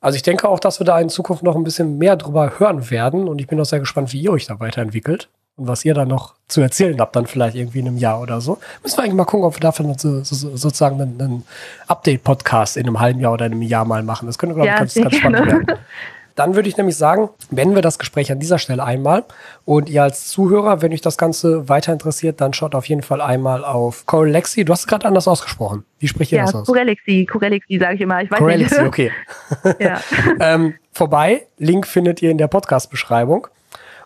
Also 0.00 0.16
ich 0.16 0.22
denke 0.22 0.48
auch, 0.48 0.60
dass 0.60 0.80
wir 0.80 0.84
da 0.84 1.00
in 1.00 1.08
Zukunft 1.08 1.42
noch 1.42 1.56
ein 1.56 1.64
bisschen 1.64 1.98
mehr 1.98 2.16
drüber 2.16 2.58
hören 2.58 2.90
werden 2.90 3.26
und 3.26 3.40
ich 3.40 3.46
bin 3.46 3.58
auch 3.60 3.64
sehr 3.64 3.80
gespannt, 3.80 4.12
wie 4.12 4.20
ihr 4.20 4.32
euch 4.32 4.46
da 4.46 4.60
weiterentwickelt 4.60 5.28
und 5.56 5.66
was 5.66 5.84
ihr 5.84 5.94
da 5.94 6.04
noch 6.04 6.34
zu 6.48 6.60
erzählen 6.60 7.00
habt, 7.00 7.16
dann 7.16 7.26
vielleicht 7.26 7.56
irgendwie 7.56 7.78
in 7.78 7.86
einem 7.86 7.96
Jahr 7.96 8.20
oder 8.20 8.40
so. 8.40 8.58
Müssen 8.82 8.98
wir 8.98 9.04
eigentlich 9.04 9.14
mal 9.14 9.24
gucken, 9.24 9.46
ob 9.46 9.54
wir 9.54 9.60
dafür 9.60 9.94
so, 9.96 10.22
so, 10.22 10.56
sozusagen 10.56 11.00
einen, 11.00 11.20
einen 11.20 11.44
Update-Podcast 11.86 12.76
in 12.76 12.86
einem 12.86 13.00
halben 13.00 13.20
Jahr 13.20 13.32
oder 13.32 13.46
in 13.46 13.52
einem 13.52 13.62
Jahr 13.62 13.84
mal 13.84 14.02
machen. 14.02 14.26
Das 14.26 14.36
könnte, 14.36 14.54
glaube 14.56 14.68
ich, 14.68 14.72
ja, 14.72 14.78
ganz, 14.78 14.94
ganz 14.94 15.16
spannend 15.16 15.46
werden. 15.46 15.66
Dann 16.34 16.56
würde 16.56 16.68
ich 16.68 16.76
nämlich 16.76 16.96
sagen, 16.96 17.30
beenden 17.50 17.74
wir 17.74 17.82
das 17.82 17.98
Gespräch 17.98 18.32
an 18.32 18.40
dieser 18.40 18.58
Stelle 18.58 18.82
einmal. 18.82 19.24
Und 19.64 19.88
ihr 19.88 20.02
als 20.02 20.28
Zuhörer, 20.28 20.82
wenn 20.82 20.92
euch 20.92 21.00
das 21.00 21.16
Ganze 21.16 21.68
weiter 21.68 21.92
interessiert, 21.92 22.40
dann 22.40 22.52
schaut 22.52 22.74
auf 22.74 22.86
jeden 22.86 23.02
Fall 23.02 23.20
einmal 23.20 23.64
auf 23.64 24.04
Corelexi. 24.06 24.64
Du 24.64 24.72
hast 24.72 24.80
es 24.80 24.86
gerade 24.86 25.06
anders 25.06 25.28
ausgesprochen. 25.28 25.84
Wie 26.00 26.08
spricht 26.08 26.32
ihr 26.32 26.38
ja, 26.38 26.44
das 26.44 26.54
aus? 26.54 26.66
Corelexi, 26.66 27.26
Corelexi 27.30 27.78
sage 27.78 27.94
ich 27.94 28.00
immer. 28.00 28.22
Ich 28.22 28.30
weiß 28.30 28.38
Corelexi, 28.38 28.78
nicht. 28.78 28.86
okay. 28.86 29.12
ähm, 30.40 30.74
vorbei. 30.92 31.46
Link 31.58 31.86
findet 31.86 32.20
ihr 32.20 32.30
in 32.30 32.38
der 32.38 32.48
Podcast-Beschreibung. 32.48 33.46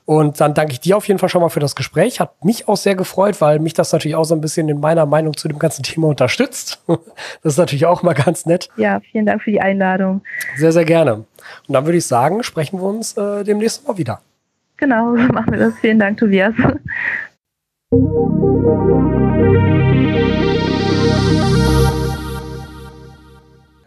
Und 0.09 0.41
dann 0.41 0.55
danke 0.55 0.73
ich 0.73 0.81
dir 0.81 0.97
auf 0.97 1.07
jeden 1.07 1.21
Fall 1.21 1.29
schon 1.29 1.43
mal 1.43 1.51
für 1.51 1.61
das 1.61 1.77
Gespräch. 1.77 2.19
Hat 2.19 2.43
mich 2.43 2.67
auch 2.67 2.79
sehr 2.79 2.95
gefreut, 2.95 3.43
weil 3.43 3.59
mich 3.59 3.75
das 3.75 3.93
natürlich 3.93 4.17
auch 4.17 4.25
so 4.25 4.35
ein 4.35 4.41
bisschen 4.41 4.67
in 4.71 4.81
meiner 4.81 5.05
Meinung 5.05 5.37
zu 5.37 5.49
dem 5.49 5.59
ganzen 5.59 5.83
Thema 5.83 6.09
unterstützt. 6.09 6.83
Das 6.87 7.53
ist 7.53 7.59
natürlich 7.59 7.85
auch 7.85 8.03
mal 8.03 8.15
ganz 8.15 8.47
nett. 8.47 8.71
Ja, 8.77 9.01
vielen 9.01 9.27
Dank 9.27 9.43
für 9.43 9.51
die 9.51 9.61
Einladung. 9.61 10.23
Sehr, 10.57 10.73
sehr 10.73 10.87
gerne. 10.87 11.17
Und 11.17 11.27
dann 11.69 11.85
würde 11.85 11.99
ich 11.99 12.07
sagen, 12.07 12.43
sprechen 12.43 12.81
wir 12.81 12.85
uns 12.85 13.19
äh, 13.19 13.45
demnächst 13.45 13.87
mal 13.87 13.99
wieder. 13.99 14.23
Genau, 14.79 15.15
so 15.15 15.23
machen 15.35 15.53
wir 15.53 15.59
das. 15.59 15.75
Vielen 15.79 15.99
Dank, 15.99 16.17
Tobias. 16.17 16.55